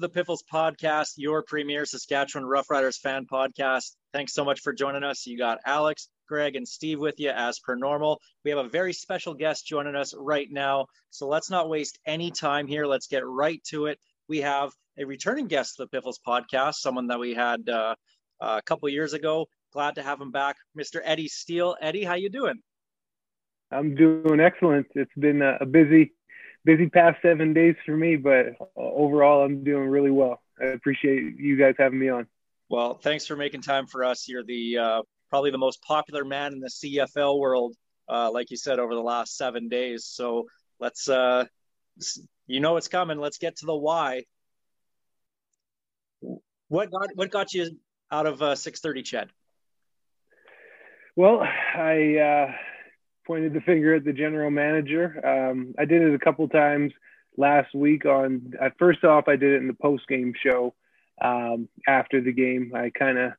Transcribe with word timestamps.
The 0.00 0.08
Piffles 0.08 0.42
Podcast, 0.50 1.12
your 1.16 1.42
premier 1.42 1.84
Saskatchewan 1.84 2.48
Roughriders 2.48 2.98
fan 2.98 3.26
podcast. 3.30 3.96
Thanks 4.14 4.32
so 4.32 4.44
much 4.44 4.60
for 4.60 4.72
joining 4.72 5.04
us. 5.04 5.26
You 5.26 5.36
got 5.36 5.58
Alex, 5.66 6.08
Greg, 6.26 6.56
and 6.56 6.66
Steve 6.66 6.98
with 6.98 7.20
you 7.20 7.28
as 7.28 7.58
per 7.58 7.74
normal. 7.74 8.18
We 8.42 8.50
have 8.50 8.64
a 8.64 8.68
very 8.68 8.94
special 8.94 9.34
guest 9.34 9.66
joining 9.66 9.94
us 9.94 10.14
right 10.16 10.48
now. 10.50 10.86
So 11.10 11.28
let's 11.28 11.50
not 11.50 11.68
waste 11.68 11.98
any 12.06 12.30
time 12.30 12.66
here. 12.66 12.86
Let's 12.86 13.08
get 13.08 13.26
right 13.26 13.62
to 13.64 13.86
it. 13.86 13.98
We 14.26 14.38
have 14.38 14.70
a 14.98 15.04
returning 15.04 15.48
guest 15.48 15.76
to 15.76 15.82
the 15.82 15.88
Piffles 15.88 16.18
Podcast, 16.26 16.76
someone 16.76 17.08
that 17.08 17.20
we 17.20 17.34
had 17.34 17.68
uh, 17.68 17.94
a 18.40 18.62
couple 18.62 18.88
years 18.88 19.12
ago. 19.12 19.48
Glad 19.72 19.96
to 19.96 20.02
have 20.02 20.20
him 20.20 20.30
back, 20.30 20.56
Mr. 20.78 21.00
Eddie 21.04 21.28
Steele. 21.28 21.76
Eddie, 21.80 22.04
how 22.04 22.14
you 22.14 22.30
doing? 22.30 22.58
I'm 23.70 23.94
doing 23.94 24.40
excellent. 24.40 24.86
It's 24.94 25.14
been 25.18 25.42
a 25.42 25.66
busy 25.66 26.12
busy 26.64 26.88
past 26.88 27.18
seven 27.22 27.52
days 27.52 27.74
for 27.84 27.96
me, 27.96 28.16
but 28.16 28.46
overall, 28.76 29.44
I'm 29.44 29.64
doing 29.64 29.88
really 29.88 30.10
well. 30.10 30.40
I 30.60 30.66
appreciate 30.66 31.38
you 31.38 31.56
guys 31.56 31.74
having 31.78 31.98
me 31.98 32.08
on. 32.08 32.26
Well, 32.68 32.94
thanks 32.94 33.26
for 33.26 33.36
making 33.36 33.62
time 33.62 33.86
for 33.86 34.04
us. 34.04 34.28
You're 34.28 34.44
the 34.44 34.78
uh, 34.78 35.02
probably 35.28 35.50
the 35.50 35.58
most 35.58 35.82
popular 35.82 36.24
man 36.24 36.52
in 36.52 36.60
the 36.60 36.68
CFL 36.68 37.38
world, 37.38 37.74
uh, 38.08 38.30
like 38.30 38.50
you 38.50 38.56
said, 38.56 38.78
over 38.78 38.94
the 38.94 39.00
last 39.00 39.36
seven 39.36 39.68
days. 39.68 40.04
So 40.06 40.46
let's, 40.78 41.08
uh, 41.08 41.46
you 42.46 42.60
know, 42.60 42.76
it's 42.76 42.88
coming. 42.88 43.18
Let's 43.18 43.38
get 43.38 43.56
to 43.56 43.66
the 43.66 43.74
why. 43.74 44.24
What 46.68 46.90
got 46.90 47.08
what 47.14 47.30
got 47.30 47.52
you 47.54 47.78
out 48.12 48.26
of 48.26 48.42
uh, 48.42 48.54
6:30, 48.54 49.04
CHED? 49.04 49.30
Well, 51.16 51.40
I 51.42 52.16
uh, 52.16 52.52
pointed 53.26 53.52
the 53.52 53.60
finger 53.60 53.94
at 53.94 54.04
the 54.04 54.12
general 54.12 54.50
manager. 54.50 55.20
Um, 55.26 55.74
I 55.78 55.84
did 55.84 56.02
it 56.02 56.14
a 56.14 56.18
couple 56.18 56.48
times 56.48 56.92
last 57.36 57.74
week. 57.74 58.04
On 58.04 58.54
uh, 58.60 58.70
first 58.78 59.04
off, 59.04 59.28
I 59.28 59.36
did 59.36 59.52
it 59.52 59.62
in 59.62 59.68
the 59.68 59.74
post 59.74 60.06
game 60.08 60.32
show 60.42 60.74
um, 61.20 61.68
after 61.86 62.20
the 62.20 62.32
game. 62.32 62.72
I 62.74 62.90
kind 62.90 63.18
of 63.18 63.32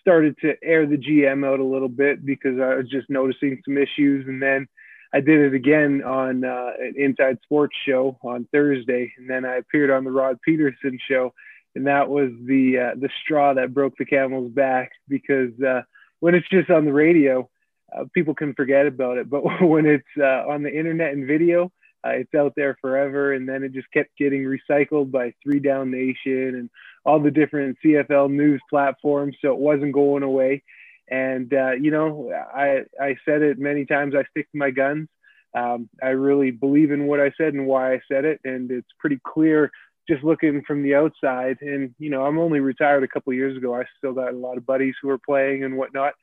started 0.00 0.36
to 0.42 0.54
air 0.62 0.86
the 0.86 0.98
GM 0.98 1.46
out 1.46 1.60
a 1.60 1.64
little 1.64 1.88
bit 1.88 2.24
because 2.24 2.60
I 2.60 2.74
was 2.74 2.88
just 2.88 3.08
noticing 3.08 3.60
some 3.64 3.78
issues, 3.78 4.26
and 4.28 4.42
then 4.42 4.68
I 5.14 5.20
did 5.20 5.40
it 5.40 5.54
again 5.54 6.02
on 6.02 6.44
uh, 6.44 6.70
an 6.78 6.94
Inside 6.96 7.38
Sports 7.44 7.76
show 7.86 8.18
on 8.22 8.48
Thursday, 8.52 9.12
and 9.16 9.30
then 9.30 9.44
I 9.44 9.56
appeared 9.56 9.90
on 9.90 10.04
the 10.04 10.10
Rod 10.10 10.38
Pedersen 10.46 10.98
show, 11.08 11.32
and 11.74 11.86
that 11.86 12.08
was 12.08 12.30
the 12.44 12.78
uh, 12.78 13.00
the 13.00 13.08
straw 13.22 13.54
that 13.54 13.72
broke 13.72 13.96
the 13.96 14.04
camel's 14.04 14.52
back 14.52 14.90
because 15.08 15.52
uh, 15.62 15.82
when 16.20 16.34
it's 16.34 16.48
just 16.48 16.68
on 16.68 16.84
the 16.84 16.92
radio 16.92 17.48
uh, 17.96 18.04
people 18.14 18.34
can 18.34 18.54
forget 18.54 18.86
about 18.86 19.18
it. 19.18 19.28
But 19.28 19.42
when 19.62 19.86
it's 19.86 20.04
uh, 20.18 20.48
on 20.48 20.62
the 20.62 20.76
internet 20.76 21.12
and 21.12 21.26
video, 21.26 21.72
uh, 22.04 22.10
it's 22.10 22.34
out 22.34 22.52
there 22.56 22.76
forever. 22.80 23.32
And 23.32 23.48
then 23.48 23.62
it 23.62 23.72
just 23.72 23.90
kept 23.92 24.16
getting 24.18 24.44
recycled 24.44 25.10
by 25.10 25.32
Three 25.42 25.60
Down 25.60 25.90
Nation 25.90 26.54
and 26.54 26.70
all 27.04 27.20
the 27.20 27.30
different 27.30 27.78
CFL 27.84 28.30
news 28.30 28.60
platforms. 28.68 29.36
So 29.40 29.52
it 29.52 29.58
wasn't 29.58 29.92
going 29.92 30.22
away. 30.22 30.62
And, 31.10 31.52
uh, 31.52 31.72
you 31.72 31.90
know, 31.90 32.32
I, 32.32 32.82
I 33.00 33.16
said 33.24 33.42
it 33.42 33.58
many 33.58 33.84
times, 33.84 34.14
I 34.14 34.24
stick 34.30 34.50
to 34.52 34.58
my 34.58 34.70
guns. 34.70 35.08
Um, 35.54 35.88
I 36.02 36.08
really 36.08 36.50
believe 36.50 36.90
in 36.90 37.06
what 37.06 37.20
I 37.20 37.30
said 37.36 37.54
and 37.54 37.66
why 37.66 37.94
I 37.94 38.00
said 38.10 38.24
it. 38.24 38.40
And 38.44 38.70
it's 38.70 38.88
pretty 38.98 39.20
clear 39.24 39.70
just 40.08 40.24
looking 40.24 40.62
from 40.66 40.82
the 40.82 40.94
outside. 40.94 41.58
And, 41.60 41.94
you 41.98 42.10
know, 42.10 42.24
I'm 42.24 42.38
only 42.38 42.60
retired 42.60 43.04
a 43.04 43.08
couple 43.08 43.32
years 43.32 43.56
ago. 43.56 43.74
I 43.74 43.84
still 43.98 44.12
got 44.12 44.32
a 44.32 44.36
lot 44.36 44.56
of 44.56 44.66
buddies 44.66 44.94
who 45.00 45.10
are 45.10 45.18
playing 45.18 45.64
and 45.64 45.76
whatnot 45.76 46.14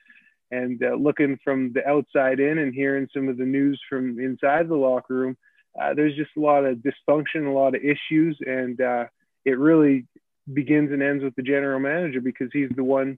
and 0.51 0.83
uh, 0.83 0.95
looking 0.95 1.39
from 1.43 1.71
the 1.73 1.87
outside 1.87 2.39
in 2.39 2.57
and 2.57 2.73
hearing 2.73 3.07
some 3.13 3.29
of 3.29 3.37
the 3.37 3.45
news 3.45 3.81
from 3.89 4.19
inside 4.19 4.67
the 4.67 4.75
locker 4.75 5.13
room, 5.13 5.37
uh, 5.81 5.93
there's 5.93 6.15
just 6.15 6.31
a 6.37 6.41
lot 6.41 6.65
of 6.65 6.79
dysfunction, 6.79 7.47
a 7.47 7.51
lot 7.51 7.75
of 7.75 7.81
issues, 7.81 8.37
and 8.45 8.79
uh, 8.81 9.05
it 9.45 9.57
really 9.57 10.05
begins 10.53 10.91
and 10.91 11.01
ends 11.01 11.23
with 11.23 11.35
the 11.35 11.43
general 11.43 11.79
manager 11.79 12.19
because 12.19 12.49
he's 12.51 12.69
the 12.75 12.83
one 12.83 13.17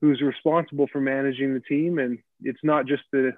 who's 0.00 0.22
responsible 0.22 0.88
for 0.90 1.00
managing 1.00 1.52
the 1.52 1.60
team. 1.60 1.98
And 1.98 2.18
it's 2.42 2.64
not 2.64 2.86
just 2.86 3.02
the 3.12 3.32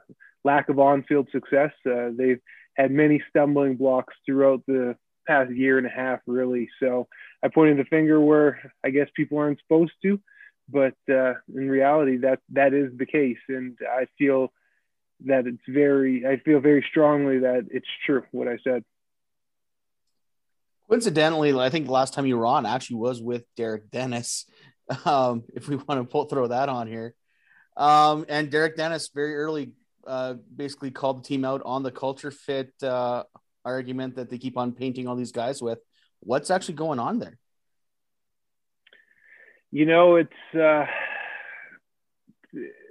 lack 0.44 0.68
of 0.68 0.78
on-field 0.78 1.28
success; 1.32 1.72
uh, 1.86 2.10
they've 2.16 2.40
had 2.76 2.92
many 2.92 3.22
stumbling 3.28 3.76
blocks 3.76 4.14
throughout 4.24 4.62
the 4.66 4.96
past 5.26 5.50
year 5.50 5.78
and 5.78 5.86
a 5.86 5.90
half, 5.90 6.20
really. 6.26 6.68
So 6.80 7.08
I 7.42 7.48
pointed 7.48 7.78
the 7.78 7.84
finger 7.84 8.20
where 8.20 8.72
I 8.84 8.90
guess 8.90 9.08
people 9.16 9.38
aren't 9.38 9.60
supposed 9.60 9.92
to 10.02 10.20
but 10.72 10.94
uh, 11.12 11.34
in 11.54 11.68
reality, 11.68 12.18
that 12.18 12.40
that 12.50 12.72
is 12.72 12.96
the 12.96 13.06
case, 13.06 13.38
and 13.48 13.76
I 13.82 14.06
feel 14.18 14.52
that 15.26 15.46
it's 15.46 15.62
very. 15.68 16.26
I 16.26 16.38
feel 16.38 16.60
very 16.60 16.84
strongly 16.88 17.40
that 17.40 17.66
it's 17.70 17.88
true 18.06 18.24
what 18.32 18.48
I 18.48 18.58
said. 18.64 18.82
Coincidentally, 20.88 21.58
I 21.58 21.70
think 21.70 21.86
the 21.86 21.92
last 21.92 22.14
time 22.14 22.26
you 22.26 22.36
were 22.36 22.46
on 22.46 22.66
actually 22.66 22.96
was 22.96 23.22
with 23.22 23.44
Derek 23.56 23.90
Dennis. 23.90 24.46
Um, 25.06 25.44
if 25.54 25.68
we 25.68 25.76
want 25.76 26.00
to 26.00 26.04
pull, 26.04 26.26
throw 26.26 26.48
that 26.48 26.68
on 26.68 26.86
here, 26.86 27.14
um, 27.76 28.26
and 28.28 28.50
Derek 28.50 28.76
Dennis 28.76 29.08
very 29.14 29.36
early 29.36 29.72
uh, 30.06 30.34
basically 30.54 30.90
called 30.90 31.22
the 31.22 31.28
team 31.28 31.44
out 31.44 31.62
on 31.64 31.82
the 31.82 31.92
culture 31.92 32.32
fit 32.32 32.72
uh, 32.82 33.22
argument 33.64 34.16
that 34.16 34.28
they 34.28 34.38
keep 34.38 34.58
on 34.58 34.72
painting 34.72 35.06
all 35.06 35.16
these 35.16 35.32
guys 35.32 35.62
with. 35.62 35.78
What's 36.20 36.50
actually 36.50 36.74
going 36.74 36.98
on 36.98 37.20
there? 37.20 37.38
You 39.72 39.86
know, 39.86 40.16
it's. 40.16 40.30
Uh, 40.54 40.84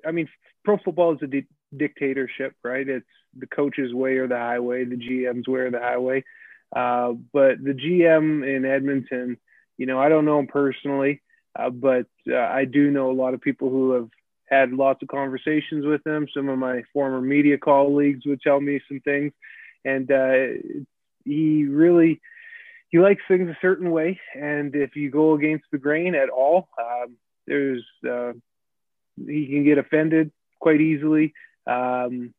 I 0.06 0.12
mean, 0.12 0.28
pro 0.66 0.78
football 0.78 1.14
is 1.14 1.19
a 1.22 1.28
di- 1.28 1.47
dictatorship, 1.75 2.56
right? 2.64 2.88
It's 2.88 3.06
the 3.38 3.47
coach's 3.47 3.94
way 3.94 4.18
or 4.18 4.28
the 4.28 4.38
highway, 4.38 4.84
the 4.84 4.96
GM's 4.96 5.47
way 5.47 5.62
or 5.62 5.72
the 5.72 5.80
highway. 5.80 6.24
Uh, 6.75 7.14
but 7.31 7.64
the 7.64 7.74
GM 7.74 8.44
in 8.44 8.66
Edmonton, 8.66 9.38
you 9.78 9.86
know, 9.86 10.00
I 10.00 10.09
don't 10.09 10.25
know 10.25 10.40
him 10.40 10.47
personally, 10.47 11.22
uh, 11.58 11.70
but 11.70 12.08
uh, 12.30 12.36
I 12.36 12.66
do 12.66 12.90
know 12.90 13.12
a 13.12 13.14
lot 13.14 13.34
of 13.36 13.41
people 13.41 13.70
who 13.70 13.91
have 13.91 14.09
had 14.50 14.72
lots 14.72 15.02
of 15.02 15.08
conversations 15.08 15.86
with 15.86 16.06
him. 16.06 16.28
Some 16.34 16.50
of 16.50 16.58
my 16.58 16.84
former 16.94 17.22
media 17.22 17.58
colleagues 17.58 18.25
would 18.25 18.41
tell 18.41 18.59
me 18.59 18.81
some 18.88 19.02
things, 19.02 19.34
and 19.86 20.12
uh, 20.12 20.59
he 21.25 21.66
really 21.66 22.22
he 22.91 23.00
likes 23.00 23.22
things 23.28 23.50
a 23.50 23.57
certain 23.62 23.90
way, 23.90 24.19
and 24.35 24.75
if 24.75 24.96
you 24.96 25.09
go 25.09 25.34
against 25.34 25.66
the 25.72 25.78
grain 25.78 26.13
at 26.13 26.29
all, 26.29 26.68
um, 26.78 27.16
there's 27.47 27.85
uh, 28.07 28.34
he 29.16 29.47
can 29.47 29.63
get 29.63 29.78
offended 29.78 30.31
quite 30.59 30.81
easily 30.81 31.34
um, 31.66 32.34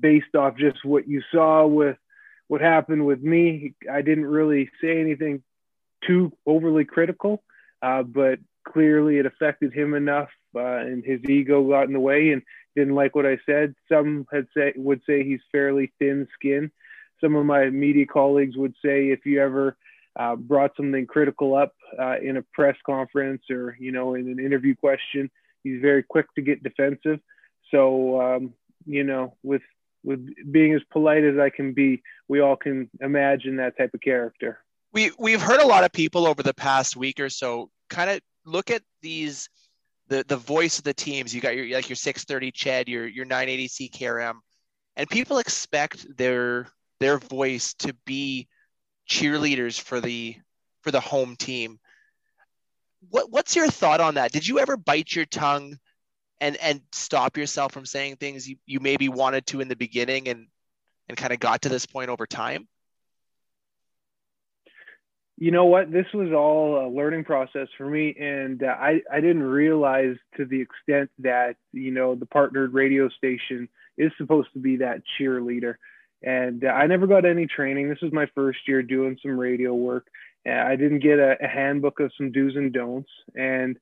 based 0.00 0.34
off 0.36 0.56
just 0.56 0.84
what 0.84 1.08
you 1.08 1.22
saw 1.32 1.66
with 1.66 1.96
what 2.46 2.60
happened 2.60 3.04
with 3.04 3.20
me. 3.20 3.74
I 3.90 4.02
didn't 4.02 4.26
really 4.26 4.70
say 4.80 5.00
anything 5.00 5.42
too 6.06 6.32
overly 6.46 6.84
critical, 6.84 7.42
uh, 7.82 8.04
but 8.04 8.38
clearly 8.66 9.18
it 9.18 9.26
affected 9.26 9.72
him 9.72 9.94
enough, 9.94 10.30
uh, 10.54 10.60
and 10.60 11.04
his 11.04 11.20
ego 11.28 11.68
got 11.68 11.88
in 11.88 11.92
the 11.92 12.00
way 12.00 12.30
and 12.30 12.42
didn't 12.76 12.94
like 12.94 13.16
what 13.16 13.26
I 13.26 13.38
said. 13.44 13.74
Some 13.88 14.26
had 14.32 14.46
say 14.56 14.74
would 14.76 15.02
say 15.06 15.24
he's 15.24 15.40
fairly 15.50 15.92
thin-skinned. 15.98 16.70
Some 17.20 17.34
of 17.34 17.44
my 17.44 17.68
media 17.70 18.06
colleagues 18.06 18.56
would 18.56 18.74
say 18.84 19.08
if 19.08 19.26
you 19.26 19.42
ever 19.42 19.76
uh, 20.18 20.36
brought 20.36 20.72
something 20.76 21.06
critical 21.06 21.54
up 21.54 21.72
uh, 21.98 22.16
in 22.20 22.36
a 22.36 22.42
press 22.52 22.76
conference 22.84 23.42
or 23.50 23.76
you 23.78 23.92
know 23.92 24.14
in 24.14 24.28
an 24.28 24.38
interview 24.38 24.74
question. 24.74 25.30
He's 25.62 25.80
very 25.80 26.02
quick 26.02 26.26
to 26.34 26.42
get 26.42 26.62
defensive. 26.62 27.20
So 27.70 28.20
um, 28.20 28.54
you 28.84 29.04
know, 29.04 29.36
with 29.42 29.62
with 30.02 30.26
being 30.50 30.74
as 30.74 30.82
polite 30.90 31.24
as 31.24 31.38
I 31.38 31.50
can 31.50 31.72
be, 31.72 32.02
we 32.28 32.40
all 32.40 32.56
can 32.56 32.90
imagine 33.00 33.56
that 33.56 33.76
type 33.76 33.90
of 33.94 34.00
character. 34.00 34.58
We 34.92 35.12
we've 35.18 35.42
heard 35.42 35.60
a 35.60 35.66
lot 35.66 35.84
of 35.84 35.92
people 35.92 36.26
over 36.26 36.42
the 36.42 36.54
past 36.54 36.96
week 36.96 37.20
or 37.20 37.28
so 37.28 37.70
kind 37.88 38.10
of 38.10 38.20
look 38.44 38.70
at 38.70 38.82
these 39.02 39.48
the 40.08 40.24
the 40.26 40.36
voice 40.36 40.78
of 40.78 40.84
the 40.84 40.94
teams. 40.94 41.34
You 41.34 41.40
got 41.40 41.54
your 41.54 41.68
like 41.76 41.88
your 41.88 41.96
630 41.96 42.52
CHED, 42.52 42.88
your 42.88 43.06
your 43.06 43.24
980 43.24 43.68
CKRM, 43.68 44.34
and 44.96 45.08
people 45.08 45.38
expect 45.38 46.16
their 46.16 46.66
their 47.00 47.18
voice 47.18 47.74
to 47.74 47.94
be 48.06 48.48
cheerleaders 49.08 49.80
for 49.80 50.00
the 50.00 50.36
for 50.82 50.90
the 50.90 51.00
home 51.00 51.36
team. 51.36 51.78
What 53.10 53.30
what's 53.30 53.56
your 53.56 53.68
thought 53.68 54.00
on 54.00 54.14
that? 54.14 54.32
Did 54.32 54.46
you 54.46 54.58
ever 54.58 54.76
bite 54.76 55.14
your 55.14 55.26
tongue 55.26 55.78
and 56.40 56.56
and 56.56 56.80
stop 56.92 57.36
yourself 57.36 57.72
from 57.72 57.86
saying 57.86 58.16
things 58.16 58.48
you, 58.48 58.56
you 58.66 58.80
maybe 58.80 59.08
wanted 59.08 59.46
to 59.46 59.60
in 59.60 59.68
the 59.68 59.76
beginning 59.76 60.28
and 60.28 60.46
and 61.08 61.16
kind 61.16 61.32
of 61.32 61.40
got 61.40 61.62
to 61.62 61.68
this 61.68 61.86
point 61.86 62.10
over 62.10 62.26
time? 62.26 62.68
you 65.40 65.52
know 65.52 65.66
what? 65.66 65.92
This 65.92 66.06
was 66.12 66.32
all 66.32 66.84
a 66.84 66.88
learning 66.88 67.22
process 67.22 67.68
for 67.76 67.86
me, 67.88 68.14
and 68.18 68.62
uh, 68.62 68.66
I 68.66 69.02
I 69.10 69.20
didn't 69.20 69.44
realize 69.44 70.16
to 70.36 70.44
the 70.44 70.60
extent 70.60 71.10
that 71.20 71.56
you 71.72 71.92
know 71.92 72.16
the 72.16 72.26
partnered 72.26 72.74
radio 72.74 73.08
station 73.08 73.68
is 73.96 74.10
supposed 74.18 74.48
to 74.54 74.58
be 74.58 74.78
that 74.78 75.02
cheerleader. 75.18 75.76
And 76.22 76.64
uh, 76.64 76.68
I 76.68 76.86
never 76.86 77.06
got 77.06 77.24
any 77.24 77.46
training. 77.46 77.88
This 77.88 78.00
was 78.02 78.12
my 78.12 78.26
first 78.34 78.58
year 78.66 78.82
doing 78.82 79.18
some 79.22 79.38
radio 79.38 79.74
work. 79.74 80.08
I 80.46 80.76
didn't 80.76 81.00
get 81.00 81.18
a, 81.18 81.36
a 81.42 81.46
handbook 81.46 82.00
of 82.00 82.12
some 82.16 82.32
do's 82.32 82.56
and 82.56 82.72
don'ts, 82.72 83.10
and 83.34 83.78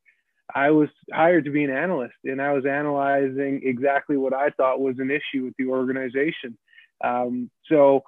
I 0.52 0.70
was 0.70 0.88
hired 1.12 1.44
to 1.44 1.50
be 1.50 1.64
an 1.64 1.70
analyst, 1.70 2.14
and 2.24 2.40
I 2.40 2.52
was 2.52 2.66
analyzing 2.66 3.62
exactly 3.64 4.16
what 4.16 4.32
I 4.32 4.50
thought 4.50 4.80
was 4.80 4.98
an 4.98 5.10
issue 5.10 5.44
with 5.44 5.54
the 5.58 5.66
organization. 5.66 6.56
Um, 7.04 7.50
so 7.68 8.02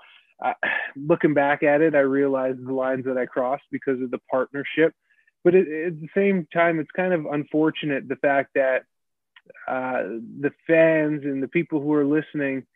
uh, 0.44 0.54
looking 0.96 1.34
back 1.34 1.62
at 1.62 1.80
it, 1.80 1.94
I 1.94 2.00
realized 2.00 2.64
the 2.64 2.72
lines 2.72 3.04
that 3.06 3.18
I 3.18 3.26
crossed 3.26 3.64
because 3.70 4.00
of 4.00 4.10
the 4.10 4.20
partnership. 4.30 4.94
But 5.44 5.54
it, 5.54 5.86
at 5.86 6.00
the 6.00 6.08
same 6.14 6.46
time, 6.52 6.78
it's 6.78 6.90
kind 6.92 7.12
of 7.12 7.26
unfortunate 7.26 8.08
the 8.08 8.16
fact 8.16 8.50
that 8.54 8.84
uh, 9.66 10.02
the 10.40 10.52
fans 10.66 11.24
and 11.24 11.42
the 11.42 11.48
people 11.48 11.80
who 11.80 11.92
are 11.94 12.04
listening, 12.04 12.66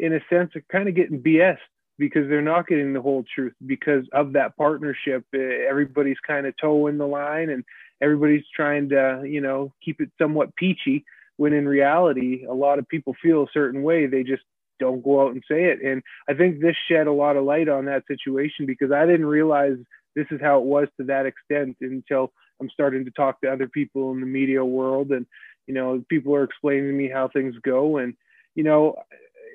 in 0.00 0.14
a 0.14 0.20
sense, 0.30 0.54
are 0.56 0.64
kind 0.72 0.88
of 0.88 0.94
getting 0.94 1.22
BS 1.22 1.58
because 1.98 2.28
they're 2.28 2.40
not 2.40 2.66
getting 2.66 2.92
the 2.92 3.00
whole 3.00 3.24
truth 3.34 3.52
because 3.66 4.04
of 4.12 4.32
that 4.32 4.56
partnership. 4.56 5.24
Uh, 5.34 5.38
everybody's 5.68 6.18
kind 6.26 6.46
of 6.46 6.54
toeing 6.60 6.98
the 6.98 7.06
line 7.06 7.50
and 7.50 7.62
everybody's 8.02 8.44
trying 8.54 8.88
to, 8.88 9.22
you 9.24 9.40
know, 9.40 9.72
keep 9.84 10.00
it 10.00 10.10
somewhat 10.20 10.56
peachy. 10.56 11.04
When 11.36 11.52
in 11.52 11.68
reality, 11.68 12.44
a 12.44 12.52
lot 12.52 12.78
of 12.78 12.88
people 12.88 13.14
feel 13.22 13.42
a 13.42 13.52
certain 13.52 13.82
way. 13.82 14.06
They 14.06 14.22
just 14.22 14.42
don't 14.78 15.02
go 15.02 15.22
out 15.22 15.32
and 15.32 15.42
say 15.48 15.64
it. 15.64 15.82
And 15.82 16.02
I 16.28 16.34
think 16.34 16.60
this 16.60 16.76
shed 16.90 17.06
a 17.06 17.12
lot 17.12 17.36
of 17.36 17.44
light 17.44 17.68
on 17.68 17.84
that 17.84 18.04
situation 18.08 18.66
because 18.66 18.90
I 18.90 19.06
didn't 19.06 19.26
realize 19.26 19.76
this 20.16 20.26
is 20.30 20.40
how 20.40 20.58
it 20.58 20.64
was 20.64 20.88
to 20.98 21.06
that 21.06 21.26
extent 21.26 21.76
until 21.80 22.32
I'm 22.60 22.70
starting 22.70 23.04
to 23.04 23.10
talk 23.12 23.40
to 23.40 23.52
other 23.52 23.68
people 23.68 24.10
in 24.12 24.20
the 24.20 24.26
media 24.26 24.64
world 24.64 25.12
and 25.12 25.26
you 25.66 25.74
know 25.74 26.02
people 26.08 26.34
are 26.34 26.44
explaining 26.44 26.86
to 26.86 26.92
me 26.92 27.08
how 27.08 27.28
things 27.28 27.54
go 27.62 27.98
and 27.98 28.14
you 28.54 28.64
know 28.64 28.96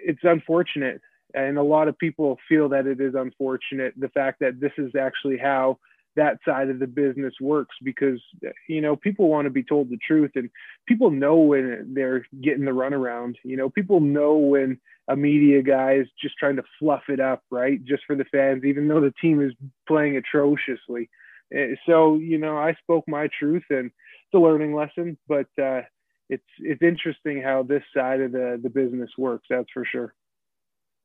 it's 0.05 0.23
unfortunate 0.23 1.01
and 1.33 1.57
a 1.57 1.63
lot 1.63 1.87
of 1.87 1.97
people 1.97 2.37
feel 2.47 2.69
that 2.69 2.87
it 2.87 3.01
is 3.01 3.13
unfortunate 3.15 3.93
the 3.97 4.09
fact 4.09 4.39
that 4.39 4.59
this 4.59 4.71
is 4.77 4.95
actually 4.95 5.37
how 5.37 5.77
that 6.15 6.37
side 6.47 6.69
of 6.69 6.79
the 6.79 6.87
business 6.87 7.33
works 7.41 7.75
because 7.83 8.21
you 8.69 8.81
know 8.81 8.95
people 8.95 9.27
want 9.27 9.45
to 9.45 9.49
be 9.49 9.63
told 9.63 9.89
the 9.89 9.97
truth 9.97 10.31
and 10.35 10.49
people 10.87 11.11
know 11.11 11.35
when 11.37 11.93
they're 11.93 12.25
getting 12.41 12.65
the 12.65 12.71
runaround 12.71 13.35
you 13.43 13.57
know 13.57 13.69
people 13.69 13.99
know 13.99 14.35
when 14.37 14.79
a 15.09 15.15
media 15.15 15.61
guy 15.61 15.95
is 15.95 16.07
just 16.19 16.35
trying 16.37 16.55
to 16.55 16.63
fluff 16.79 17.03
it 17.09 17.19
up 17.19 17.43
right 17.51 17.83
just 17.83 18.03
for 18.07 18.15
the 18.15 18.25
fans 18.25 18.63
even 18.63 18.87
though 18.87 19.01
the 19.01 19.13
team 19.21 19.41
is 19.41 19.53
playing 19.87 20.17
atrociously. 20.17 21.09
Eh, 21.53 21.75
so 21.85 22.15
you 22.15 22.37
know 22.37 22.57
i 22.57 22.73
spoke 22.81 23.03
my 23.07 23.27
truth 23.37 23.63
and 23.69 23.87
it's 23.87 24.33
a 24.33 24.37
learning 24.37 24.73
lesson 24.73 25.17
but 25.27 25.47
uh, 25.61 25.81
it's 26.29 26.43
it's 26.59 26.81
interesting 26.81 27.41
how 27.41 27.63
this 27.63 27.83
side 27.95 28.21
of 28.21 28.31
the 28.31 28.59
the 28.61 28.69
business 28.69 29.09
works 29.17 29.45
that's 29.49 29.69
for 29.73 29.85
sure 29.85 30.13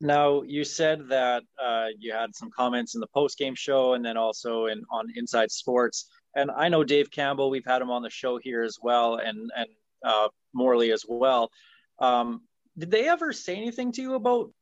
now 0.00 0.42
you 0.42 0.64
said 0.64 1.08
that 1.08 1.42
uh, 1.62 1.88
you 1.98 2.12
had 2.12 2.34
some 2.34 2.50
comments 2.50 2.94
in 2.94 3.00
the 3.00 3.06
post 3.08 3.36
game 3.36 3.54
show, 3.54 3.92
and 3.92 4.04
then 4.04 4.16
also 4.16 4.66
in 4.66 4.82
on 4.90 5.12
Inside 5.14 5.50
Sports. 5.50 6.06
And 6.34 6.50
I 6.50 6.68
know 6.68 6.84
Dave 6.84 7.10
Campbell. 7.10 7.50
We've 7.50 7.66
had 7.66 7.82
him 7.82 7.90
on 7.90 8.02
the 8.02 8.10
show 8.10 8.38
here 8.38 8.62
as 8.62 8.78
well, 8.82 9.16
and 9.16 9.50
and 9.54 9.68
uh, 10.02 10.28
Morley 10.54 10.90
as 10.92 11.04
well. 11.06 11.50
Um, 11.98 12.42
did 12.78 12.90
they 12.90 13.08
ever 13.08 13.32
say 13.32 13.56
anything 13.56 13.92
to 13.92 14.02
you 14.02 14.14
about 14.14 14.52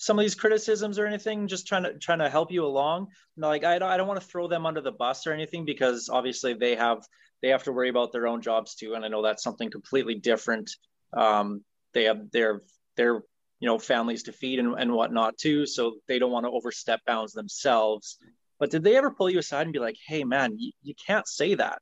some 0.00 0.18
of 0.18 0.22
these 0.22 0.34
criticisms 0.34 0.98
or 0.98 1.06
anything? 1.06 1.46
Just 1.46 1.66
trying 1.66 1.82
to 1.82 1.98
trying 1.98 2.20
to 2.20 2.30
help 2.30 2.50
you 2.50 2.64
along. 2.64 3.08
like 3.36 3.64
I 3.64 3.78
don't 3.78 3.90
I 3.90 3.96
don't 3.96 4.08
want 4.08 4.20
to 4.20 4.26
throw 4.26 4.48
them 4.48 4.64
under 4.64 4.80
the 4.80 4.92
bus 4.92 5.26
or 5.26 5.32
anything 5.32 5.64
because 5.64 6.08
obviously 6.08 6.54
they 6.54 6.74
have 6.74 7.04
they 7.42 7.48
have 7.48 7.64
to 7.64 7.72
worry 7.72 7.90
about 7.90 8.10
their 8.10 8.26
own 8.26 8.40
jobs 8.40 8.74
too, 8.74 8.94
and 8.94 9.04
I 9.04 9.08
know 9.08 9.22
that's 9.22 9.42
something 9.42 9.70
completely 9.70 10.14
different. 10.14 10.70
Um, 11.12 11.62
they 11.92 12.04
have 12.04 12.30
their 12.30 12.62
their 12.96 13.22
you 13.60 13.66
know 13.66 13.78
families 13.78 14.22
to 14.24 14.32
feed 14.32 14.58
and, 14.58 14.74
and 14.78 14.92
whatnot 14.92 15.36
too 15.36 15.66
so 15.66 15.96
they 16.08 16.18
don't 16.18 16.32
want 16.32 16.46
to 16.46 16.50
overstep 16.50 17.00
bounds 17.06 17.32
themselves 17.32 18.16
but 18.58 18.70
did 18.70 18.82
they 18.82 18.96
ever 18.96 19.10
pull 19.10 19.28
you 19.30 19.38
aside 19.38 19.62
and 19.62 19.72
be 19.72 19.78
like 19.78 19.96
hey 20.06 20.24
man 20.24 20.56
you, 20.58 20.72
you 20.82 20.94
can't 21.06 21.28
say 21.28 21.54
that 21.54 21.80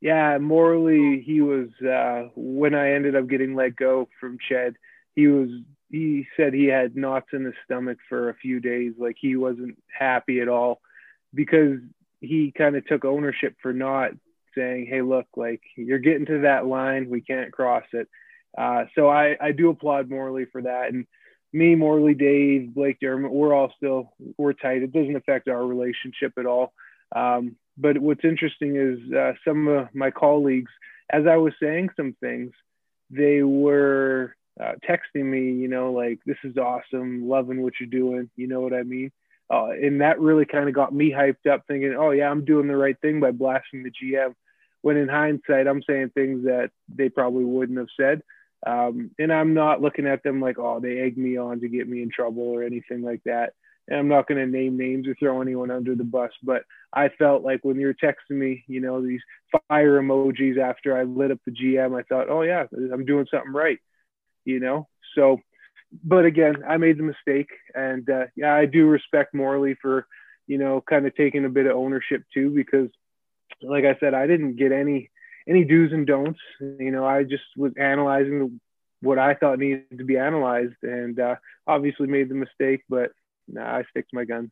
yeah 0.00 0.38
Morley 0.38 1.22
he 1.24 1.40
was 1.40 1.68
uh, 1.82 2.28
when 2.34 2.74
i 2.74 2.92
ended 2.92 3.16
up 3.16 3.28
getting 3.28 3.54
let 3.54 3.76
go 3.76 4.08
from 4.20 4.38
ched 4.50 4.74
he 5.14 5.28
was 5.28 5.50
he 5.92 6.26
said 6.36 6.52
he 6.52 6.64
had 6.64 6.96
knots 6.96 7.28
in 7.32 7.44
his 7.44 7.54
stomach 7.64 7.98
for 8.08 8.28
a 8.28 8.34
few 8.34 8.58
days 8.58 8.94
like 8.98 9.16
he 9.20 9.36
wasn't 9.36 9.78
happy 9.96 10.40
at 10.40 10.48
all 10.48 10.80
because 11.32 11.78
he 12.20 12.52
kind 12.56 12.74
of 12.74 12.84
took 12.86 13.04
ownership 13.04 13.54
for 13.62 13.72
not 13.72 14.10
saying 14.56 14.86
hey 14.88 15.02
look 15.02 15.26
like 15.36 15.60
you're 15.76 15.98
getting 15.98 16.26
to 16.26 16.40
that 16.40 16.66
line 16.66 17.08
we 17.08 17.20
can't 17.20 17.52
cross 17.52 17.84
it 17.92 18.08
uh, 18.56 18.84
so 18.94 19.08
I, 19.08 19.36
I 19.40 19.52
do 19.52 19.70
applaud 19.70 20.10
Morley 20.10 20.46
for 20.50 20.62
that. 20.62 20.88
And 20.92 21.06
me, 21.52 21.74
Morley, 21.74 22.14
Dave, 22.14 22.74
Blake 22.74 22.98
Dermott, 23.00 23.32
we're 23.32 23.54
all 23.54 23.72
still, 23.76 24.12
we're 24.36 24.52
tight. 24.52 24.82
It 24.82 24.92
doesn't 24.92 25.16
affect 25.16 25.48
our 25.48 25.64
relationship 25.64 26.32
at 26.38 26.46
all. 26.46 26.72
Um, 27.14 27.56
but 27.76 27.98
what's 27.98 28.24
interesting 28.24 28.76
is 28.76 29.12
uh, 29.12 29.32
some 29.46 29.68
of 29.68 29.94
my 29.94 30.10
colleagues, 30.10 30.70
as 31.10 31.26
I 31.26 31.36
was 31.36 31.52
saying 31.60 31.90
some 31.96 32.14
things, 32.20 32.52
they 33.10 33.42
were 33.42 34.34
uh, 34.60 34.72
texting 34.88 35.24
me, 35.24 35.52
you 35.52 35.68
know, 35.68 35.92
like, 35.92 36.20
this 36.26 36.36
is 36.44 36.56
awesome, 36.56 37.28
loving 37.28 37.62
what 37.62 37.74
you're 37.80 37.88
doing. 37.88 38.30
You 38.36 38.48
know 38.48 38.60
what 38.60 38.74
I 38.74 38.82
mean? 38.82 39.10
Uh, 39.50 39.70
and 39.70 40.00
that 40.00 40.20
really 40.20 40.46
kind 40.46 40.68
of 40.68 40.74
got 40.74 40.94
me 40.94 41.10
hyped 41.10 41.46
up 41.50 41.64
thinking, 41.66 41.94
oh, 41.98 42.10
yeah, 42.10 42.30
I'm 42.30 42.44
doing 42.44 42.68
the 42.68 42.76
right 42.76 42.96
thing 43.00 43.20
by 43.20 43.32
blasting 43.32 43.82
the 43.82 43.90
GM. 43.90 44.34
When 44.80 44.96
in 44.96 45.08
hindsight, 45.08 45.66
I'm 45.66 45.82
saying 45.82 46.10
things 46.10 46.44
that 46.44 46.70
they 46.88 47.08
probably 47.08 47.44
wouldn't 47.44 47.78
have 47.78 47.88
said. 47.98 48.22
Um, 48.66 49.10
and 49.18 49.32
I'm 49.32 49.54
not 49.54 49.82
looking 49.82 50.06
at 50.06 50.22
them 50.22 50.40
like, 50.40 50.58
oh, 50.58 50.80
they 50.80 51.00
egged 51.00 51.18
me 51.18 51.36
on 51.36 51.60
to 51.60 51.68
get 51.68 51.88
me 51.88 52.02
in 52.02 52.10
trouble 52.10 52.44
or 52.44 52.62
anything 52.62 53.02
like 53.02 53.22
that. 53.24 53.52
And 53.88 53.98
I'm 53.98 54.08
not 54.08 54.28
going 54.28 54.38
to 54.38 54.46
name 54.46 54.76
names 54.76 55.08
or 55.08 55.14
throw 55.16 55.42
anyone 55.42 55.70
under 55.70 55.94
the 55.94 56.04
bus, 56.04 56.30
but 56.42 56.62
I 56.92 57.08
felt 57.08 57.42
like 57.42 57.64
when 57.64 57.80
you're 57.80 57.94
texting 57.94 58.14
me, 58.30 58.64
you 58.68 58.80
know, 58.80 59.02
these 59.02 59.20
fire 59.68 60.00
emojis 60.00 60.58
after 60.58 60.96
I 60.96 61.02
lit 61.02 61.32
up 61.32 61.40
the 61.44 61.52
GM, 61.52 61.98
I 61.98 62.02
thought, 62.04 62.30
oh, 62.30 62.42
yeah, 62.42 62.66
I'm 62.92 63.04
doing 63.04 63.26
something 63.30 63.52
right, 63.52 63.78
you 64.44 64.60
know? 64.60 64.88
So, 65.14 65.40
but 66.04 66.24
again, 66.24 66.62
I 66.66 66.76
made 66.76 66.98
the 66.98 67.02
mistake. 67.02 67.50
And 67.74 68.08
uh, 68.08 68.26
yeah, 68.36 68.54
I 68.54 68.66
do 68.66 68.86
respect 68.86 69.34
Morley 69.34 69.76
for, 69.80 70.06
you 70.46 70.58
know, 70.58 70.82
kind 70.88 71.06
of 71.06 71.14
taking 71.14 71.44
a 71.44 71.50
bit 71.50 71.66
of 71.66 71.76
ownership 71.76 72.24
too, 72.32 72.50
because 72.50 72.88
like 73.62 73.84
I 73.84 73.96
said, 74.00 74.14
I 74.14 74.26
didn't 74.26 74.56
get 74.56 74.72
any 74.72 75.10
any 75.48 75.64
do's 75.64 75.92
and 75.92 76.06
don'ts. 76.06 76.40
You 76.60 76.90
know, 76.90 77.06
I 77.06 77.24
just 77.24 77.44
was 77.56 77.72
analyzing 77.76 78.60
what 79.00 79.18
I 79.18 79.34
thought 79.34 79.58
needed 79.58 79.98
to 79.98 80.04
be 80.04 80.16
analyzed, 80.16 80.76
and 80.82 81.18
uh, 81.18 81.36
obviously 81.66 82.06
made 82.06 82.28
the 82.28 82.34
mistake. 82.34 82.82
But 82.88 83.10
nah, 83.48 83.78
I 83.78 83.84
stick 83.90 84.08
to 84.08 84.16
my 84.16 84.24
guns. 84.24 84.50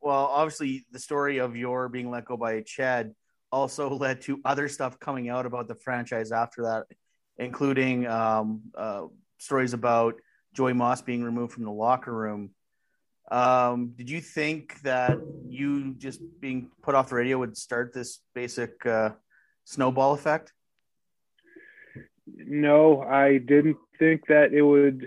Well, 0.00 0.26
obviously, 0.26 0.86
the 0.92 0.98
story 0.98 1.38
of 1.38 1.56
your 1.56 1.88
being 1.88 2.10
let 2.10 2.26
go 2.26 2.36
by 2.36 2.62
CHED 2.62 3.14
also 3.50 3.90
led 3.96 4.20
to 4.22 4.40
other 4.44 4.68
stuff 4.68 4.98
coming 5.00 5.28
out 5.28 5.46
about 5.46 5.68
the 5.68 5.74
franchise 5.74 6.32
after 6.32 6.62
that, 6.64 6.84
including 7.38 8.06
um, 8.06 8.62
uh, 8.74 9.04
stories 9.38 9.72
about 9.72 10.14
Joey 10.54 10.72
Moss 10.72 11.02
being 11.02 11.22
removed 11.22 11.52
from 11.52 11.64
the 11.64 11.70
locker 11.70 12.12
room. 12.12 12.50
Um, 13.30 13.92
did 13.96 14.08
you 14.08 14.20
think 14.20 14.80
that 14.82 15.18
you 15.46 15.94
just 15.94 16.20
being 16.40 16.70
put 16.82 16.94
off 16.94 17.10
the 17.10 17.16
radio 17.16 17.38
would 17.38 17.56
start 17.56 17.92
this 17.92 18.20
basic 18.34 18.84
uh, 18.86 19.10
snowball 19.64 20.14
effect? 20.14 20.52
No, 22.26 23.02
I 23.02 23.38
didn't 23.38 23.76
think 23.98 24.26
that 24.28 24.52
it 24.52 24.62
would 24.62 25.06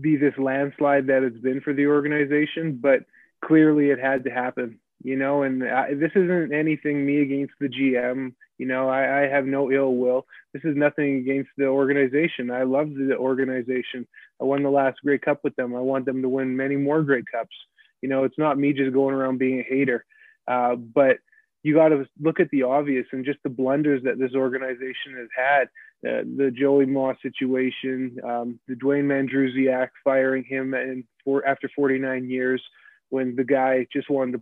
be 0.00 0.16
this 0.16 0.34
landslide 0.38 1.08
that 1.08 1.22
it's 1.22 1.38
been 1.38 1.60
for 1.60 1.72
the 1.72 1.86
organization, 1.86 2.78
but 2.80 3.00
clearly 3.44 3.90
it 3.90 3.98
had 3.98 4.24
to 4.24 4.30
happen, 4.30 4.78
you 5.02 5.16
know. 5.16 5.42
And 5.42 5.64
I, 5.64 5.94
this 5.94 6.12
isn't 6.14 6.52
anything 6.52 7.04
me 7.04 7.22
against 7.22 7.54
the 7.60 7.68
GM, 7.68 8.34
you 8.58 8.66
know. 8.66 8.88
I, 8.88 9.24
I 9.24 9.28
have 9.28 9.46
no 9.46 9.70
ill 9.70 9.94
will. 9.94 10.26
This 10.52 10.64
is 10.64 10.76
nothing 10.76 11.16
against 11.16 11.50
the 11.56 11.66
organization. 11.66 12.50
I 12.50 12.64
love 12.64 12.90
the 12.94 13.16
organization. 13.16 14.06
I 14.40 14.44
won 14.44 14.62
the 14.62 14.70
last 14.70 14.98
Grey 15.04 15.18
Cup 15.18 15.40
with 15.42 15.56
them. 15.56 15.74
I 15.74 15.80
want 15.80 16.04
them 16.04 16.22
to 16.22 16.28
win 16.28 16.56
many 16.56 16.76
more 16.76 17.02
Grey 17.02 17.22
Cups. 17.32 17.54
You 18.02 18.08
know, 18.08 18.24
it's 18.24 18.38
not 18.38 18.58
me 18.58 18.72
just 18.72 18.92
going 18.92 19.14
around 19.14 19.38
being 19.38 19.60
a 19.60 19.64
hater, 19.64 20.04
uh, 20.46 20.76
but 20.76 21.18
you 21.62 21.74
got 21.74 21.88
to 21.88 22.06
look 22.20 22.40
at 22.40 22.50
the 22.50 22.62
obvious 22.62 23.06
and 23.12 23.24
just 23.24 23.40
the 23.42 23.50
blunders 23.50 24.02
that 24.04 24.18
this 24.18 24.34
organization 24.34 25.16
has 25.16 25.28
had. 25.36 25.62
Uh, 26.08 26.22
the 26.36 26.52
Joey 26.56 26.86
Moss 26.86 27.16
situation, 27.22 28.16
um, 28.22 28.60
the 28.68 28.74
Dwayne 28.74 29.06
Mandrusiak 29.06 29.88
firing 30.04 30.44
him 30.44 30.72
and 30.72 31.02
for 31.24 31.44
after 31.44 31.68
49 31.74 32.30
years, 32.30 32.62
when 33.10 33.34
the 33.34 33.42
guy 33.42 33.84
just 33.92 34.08
wanted 34.08 34.40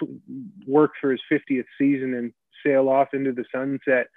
to 0.00 0.20
work 0.66 0.92
for 1.00 1.10
his 1.10 1.20
50th 1.32 1.64
season 1.78 2.14
and 2.14 2.32
sail 2.64 2.88
off 2.88 3.08
into 3.12 3.32
the 3.32 3.44
sunset. 3.52 4.08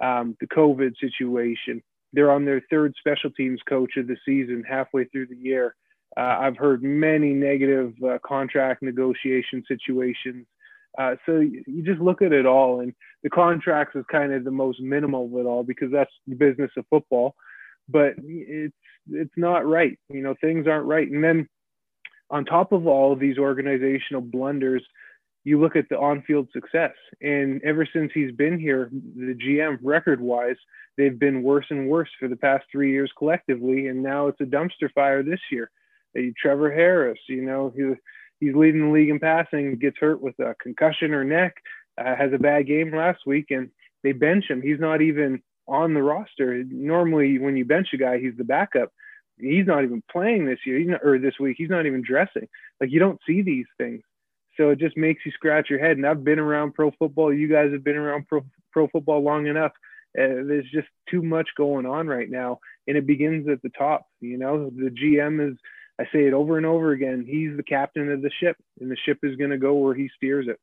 Um, 0.00 0.36
the 0.40 0.46
COVID 0.46 0.92
situation. 1.00 1.82
They're 2.12 2.30
on 2.30 2.44
their 2.44 2.62
third 2.70 2.94
special 2.98 3.30
teams 3.30 3.60
coach 3.68 3.96
of 3.96 4.06
the 4.06 4.16
season, 4.24 4.62
halfway 4.68 5.04
through 5.06 5.26
the 5.26 5.36
year. 5.36 5.74
Uh, 6.16 6.38
I've 6.40 6.56
heard 6.56 6.82
many 6.82 7.32
negative 7.32 7.92
uh, 8.02 8.18
contract 8.24 8.82
negotiation 8.82 9.62
situations. 9.68 10.46
Uh, 10.96 11.16
so 11.26 11.40
you, 11.40 11.62
you 11.66 11.82
just 11.82 12.00
look 12.00 12.22
at 12.22 12.32
it 12.32 12.46
all, 12.46 12.80
and 12.80 12.94
the 13.22 13.30
contracts 13.30 13.94
is 13.94 14.04
kind 14.10 14.32
of 14.32 14.44
the 14.44 14.50
most 14.50 14.80
minimal 14.80 15.26
of 15.26 15.32
it 15.34 15.48
all 15.48 15.62
because 15.62 15.92
that's 15.92 16.10
the 16.26 16.34
business 16.34 16.70
of 16.76 16.84
football. 16.88 17.34
But 17.88 18.14
it's 18.18 18.74
it's 19.10 19.34
not 19.36 19.66
right. 19.66 19.98
You 20.08 20.22
know, 20.22 20.34
things 20.40 20.66
aren't 20.66 20.86
right. 20.86 21.10
And 21.10 21.22
then 21.22 21.48
on 22.30 22.44
top 22.44 22.72
of 22.72 22.86
all 22.86 23.12
of 23.12 23.20
these 23.20 23.38
organizational 23.38 24.22
blunders, 24.22 24.82
you 25.48 25.58
look 25.60 25.76
at 25.76 25.88
the 25.88 25.98
on-field 25.98 26.48
success, 26.52 26.92
and 27.22 27.62
ever 27.64 27.88
since 27.90 28.12
he's 28.12 28.32
been 28.32 28.58
here, 28.58 28.90
the 28.92 29.34
GM 29.34 29.78
record-wise, 29.82 30.56
they've 30.96 31.18
been 31.18 31.42
worse 31.42 31.66
and 31.70 31.88
worse 31.88 32.10
for 32.20 32.28
the 32.28 32.36
past 32.36 32.66
three 32.70 32.92
years 32.92 33.10
collectively, 33.16 33.86
and 33.86 34.02
now 34.02 34.28
it's 34.28 34.40
a 34.40 34.44
dumpster 34.44 34.92
fire 34.94 35.22
this 35.22 35.40
year. 35.50 35.70
Trevor 36.36 36.70
Harris, 36.70 37.18
you 37.28 37.42
know, 37.42 37.72
he, 37.74 37.94
he's 38.40 38.54
leading 38.54 38.86
the 38.86 38.92
league 38.92 39.08
in 39.08 39.20
passing, 39.20 39.76
gets 39.76 39.96
hurt 39.98 40.20
with 40.20 40.38
a 40.38 40.54
concussion 40.60 41.14
or 41.14 41.24
neck, 41.24 41.54
uh, 41.98 42.14
has 42.14 42.32
a 42.32 42.38
bad 42.38 42.66
game 42.66 42.94
last 42.94 43.20
week, 43.26 43.46
and 43.50 43.70
they 44.02 44.12
bench 44.12 44.44
him. 44.48 44.60
He's 44.60 44.80
not 44.80 45.00
even 45.00 45.42
on 45.66 45.94
the 45.94 46.02
roster. 46.02 46.62
Normally, 46.64 47.38
when 47.38 47.56
you 47.56 47.64
bench 47.64 47.88
a 47.92 47.96
guy, 47.96 48.18
he's 48.18 48.36
the 48.36 48.44
backup. 48.44 48.92
He's 49.38 49.66
not 49.66 49.84
even 49.84 50.02
playing 50.10 50.46
this 50.46 50.60
year, 50.66 50.82
not, 50.84 51.00
or 51.04 51.18
this 51.18 51.38
week. 51.38 51.56
He's 51.58 51.70
not 51.70 51.86
even 51.86 52.02
dressing. 52.02 52.48
Like 52.80 52.90
you 52.90 52.98
don't 52.98 53.20
see 53.26 53.42
these 53.42 53.66
things, 53.78 54.02
so 54.58 54.70
it 54.70 54.78
just 54.78 54.96
makes 54.96 55.24
you 55.24 55.32
scratch 55.32 55.70
your 55.70 55.78
head. 55.78 55.96
And 55.96 56.06
I've 56.06 56.24
been 56.24 56.38
around 56.38 56.74
pro 56.74 56.90
football. 56.98 57.32
You 57.32 57.48
guys 57.48 57.72
have 57.72 57.84
been 57.84 57.96
around 57.96 58.26
pro 58.28 58.44
pro 58.72 58.88
football 58.88 59.22
long 59.22 59.46
enough. 59.46 59.72
Uh, 60.18 60.42
there's 60.46 60.68
just 60.72 60.88
too 61.08 61.22
much 61.22 61.48
going 61.56 61.86
on 61.86 62.08
right 62.08 62.28
now, 62.28 62.58
and 62.86 62.96
it 62.96 63.06
begins 63.06 63.48
at 63.48 63.62
the 63.62 63.70
top. 63.70 64.06
You 64.20 64.36
know, 64.36 64.70
the 64.70 64.90
GM 64.90 65.52
is 65.52 65.56
I 66.00 66.04
say 66.12 66.26
it 66.26 66.32
over 66.32 66.56
and 66.56 66.66
over 66.66 66.92
again. 66.92 67.24
He's 67.26 67.56
the 67.56 67.62
captain 67.62 68.10
of 68.10 68.20
the 68.20 68.30
ship, 68.40 68.56
and 68.80 68.90
the 68.90 68.96
ship 68.96 69.18
is 69.22 69.36
going 69.36 69.50
to 69.50 69.58
go 69.58 69.74
where 69.74 69.94
he 69.94 70.10
steers 70.16 70.46
it. 70.48 70.58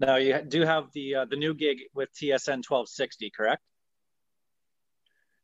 Now 0.00 0.16
you 0.16 0.40
do 0.42 0.62
have 0.62 0.92
the 0.92 1.16
uh, 1.16 1.24
the 1.24 1.36
new 1.36 1.54
gig 1.54 1.78
with 1.94 2.12
TSN 2.14 2.62
1260, 2.68 3.30
correct? 3.30 3.62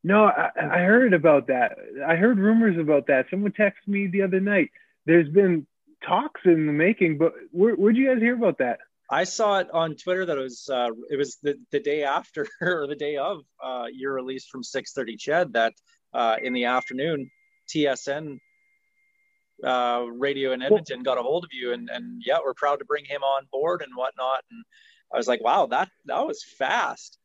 No, 0.07 0.27
I, 0.27 0.51
I, 0.61 0.79
heard 0.81 1.15
about 1.15 1.47
that. 1.47 1.79
I 2.07 2.17
heard 2.17 2.39
rumors 2.39 2.79
about 2.79 3.07
that. 3.07 3.25
Someone 3.31 3.53
texted 3.53 3.89
me 3.89 4.07
the 4.07 4.21
other 4.21 4.39
night. 4.39 4.71
There's 5.07 5.29
been 5.29 5.67
talks 6.07 6.41
in 6.45 6.67
the 6.67 6.73
making, 6.73 7.19
but 7.19 7.33
where, 7.51 7.75
where'd 7.75 7.97
you 7.97 8.09
guys 8.09 8.21
hear 8.21 8.35
about 8.35 8.59
that? 8.59 8.79
I 9.11 9.25
saw 9.25 9.59
it 9.59 9.69
on 9.73 9.97
Twitter 9.97 10.25
that 10.27 10.39
it 10.39 10.41
was 10.41 10.69
uh, 10.73 10.91
it 11.11 11.17
was 11.17 11.37
the, 11.43 11.57
the 11.71 11.81
day 11.81 12.05
after 12.05 12.47
or 12.61 12.87
the 12.87 12.97
day 12.97 13.17
of 13.17 13.43
uh, 13.63 13.87
your 13.93 14.15
release 14.15 14.47
from 14.47 14.63
6:30 14.63 15.19
CHED 15.19 15.53
that 15.53 15.75
uh, 16.13 16.37
in 16.43 16.53
the 16.53 16.65
afternoon, 16.65 17.31
TSN 17.69 18.39
uh, 19.63 20.05
radio 20.11 20.53
in 20.53 20.63
Edmonton 20.63 21.03
got 21.03 21.19
a 21.19 21.23
hold 21.23 21.45
of 21.45 21.51
you, 21.53 21.73
and 21.73 21.91
and 21.91 22.23
yeah, 22.25 22.39
we're 22.45 22.55
proud 22.55 22.79
to 22.79 22.85
bring 22.85 23.05
him 23.05 23.23
on 23.23 23.47
board 23.53 23.83
and 23.83 23.93
whatnot. 23.95 24.43
And 24.51 24.65
I 25.13 25.17
was 25.17 25.29
like, 25.29 25.43
wow, 25.43 25.67
that 25.67 25.91
that 26.07 26.27
was 26.27 26.43
fast. 26.59 27.19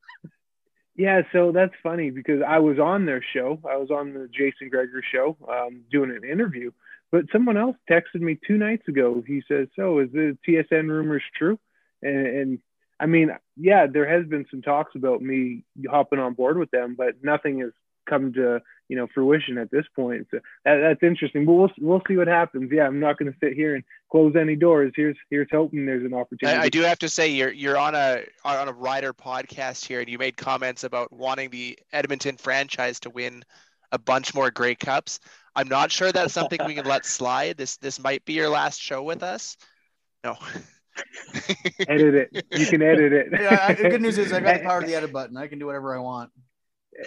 Yeah, 0.96 1.22
so 1.32 1.54
that's 1.54 1.74
funny 1.82 2.10
because 2.10 2.42
I 2.46 2.60
was 2.60 2.78
on 2.78 3.06
their 3.06 3.24
show. 3.34 3.58
I 3.70 3.78
was 3.78 3.90
on 3.90 4.14
the 4.14 4.28
Jason 4.28 4.68
Gregor 4.70 5.02
show 5.14 5.38
um, 5.50 5.84
doing 5.90 6.12
an 6.12 6.30
interview, 6.30 6.72
but 7.12 7.26
someone 7.32 7.58
else 7.58 7.76
texted 7.90 8.22
me 8.22 8.38
two 8.48 8.58
nights 8.58 8.88
ago. 8.88 9.24
He 9.26 9.42
says, 9.48 9.68
"So 9.76 10.00
is 10.00 10.12
the 10.12 10.38
TSN 10.48 10.90
rumors 10.90 11.24
true?" 11.38 11.60
And, 12.02 12.28
and 12.28 12.60
I 13.00 13.06
mean, 13.06 13.32
yeah, 13.58 13.88
there 13.88 14.08
has 14.08 14.28
been 14.28 14.46
some 14.52 14.62
talks 14.62 14.96
about 14.96 15.22
me 15.22 15.64
hopping 15.90 16.20
on 16.20 16.34
board 16.34 16.58
with 16.58 16.72
them, 16.72 16.96
but 16.98 17.16
nothing 17.24 17.60
has 17.60 17.72
come 18.10 18.34
to 18.34 18.62
you 18.90 18.98
know 18.98 19.08
fruition 19.14 19.58
at 19.58 19.72
this 19.72 19.86
point. 19.96 20.28
So 20.32 20.40
that, 20.66 20.78
that's 20.78 21.04
interesting. 21.04 21.46
But 21.46 21.54
we'll 21.54 21.72
we'll 21.80 22.02
see 22.08 22.18
what 22.18 22.28
happens. 22.28 22.72
Yeah, 22.74 22.88
I'm 22.88 23.00
not 23.00 23.18
going 23.18 23.32
to 23.32 23.38
sit 23.40 23.54
here 23.54 23.76
and 23.76 23.84
close 24.12 24.36
any 24.36 24.56
doors. 24.56 24.92
Here's 24.96 25.18
here's 25.30 25.48
hoping 25.52 25.86
there's 25.86 26.06
an 26.06 26.14
opportunity. 26.14 26.58
I, 26.58 26.64
I, 26.64 26.70
do 26.70 26.82
have 26.82 27.00
to 27.00 27.10
say 27.10 27.30
you're 27.30 27.52
you're 27.52 27.78
on 27.78 27.96
a 27.96 28.24
on 28.44 28.68
a 28.68 28.74
rider 28.74 29.14
podcast 29.14 29.86
here, 29.86 30.00
and 30.00 30.10
you 30.10 30.18
made 30.18 30.36
comments 30.36 30.84
about 30.84 31.14
wanting 31.14 31.52
the 31.52 31.78
Edmonton 31.94 32.38
franchise 32.38 33.00
to 33.02 33.10
win 33.10 33.44
a 33.92 34.00
bunch 34.00 34.34
more 34.34 34.52
Grey 34.52 34.76
Cups. 34.76 35.20
I'm 35.60 35.68
not 35.68 35.92
sure 35.92 36.12
that's 36.12 36.34
something 36.34 36.60
we 36.66 36.76
can 36.76 36.86
let 36.86 37.06
slide. 37.18 37.58
This 37.58 37.78
this 37.78 38.00
might 38.00 38.24
be 38.26 38.34
your 38.34 38.50
last 38.50 38.82
show 38.82 39.04
with 39.04 39.24
us. 39.24 39.58
No. 40.24 40.36
edit 41.88 42.16
it. 42.16 42.46
You 42.52 42.66
can 42.66 42.82
edit 42.82 43.14
it. 43.14 43.28
yeah, 43.32 43.74
the 43.74 43.90
good 43.90 44.02
news 44.02 44.18
is 44.18 44.34
I 44.34 44.40
got 44.40 44.60
the 44.60 44.64
power 44.64 44.80
of 44.80 44.88
the 44.88 44.96
edit 44.96 45.14
button. 45.14 45.38
I 45.38 45.48
can 45.48 45.60
do 45.60 45.66
whatever 45.66 45.96
I 45.96 46.00
want 46.00 46.32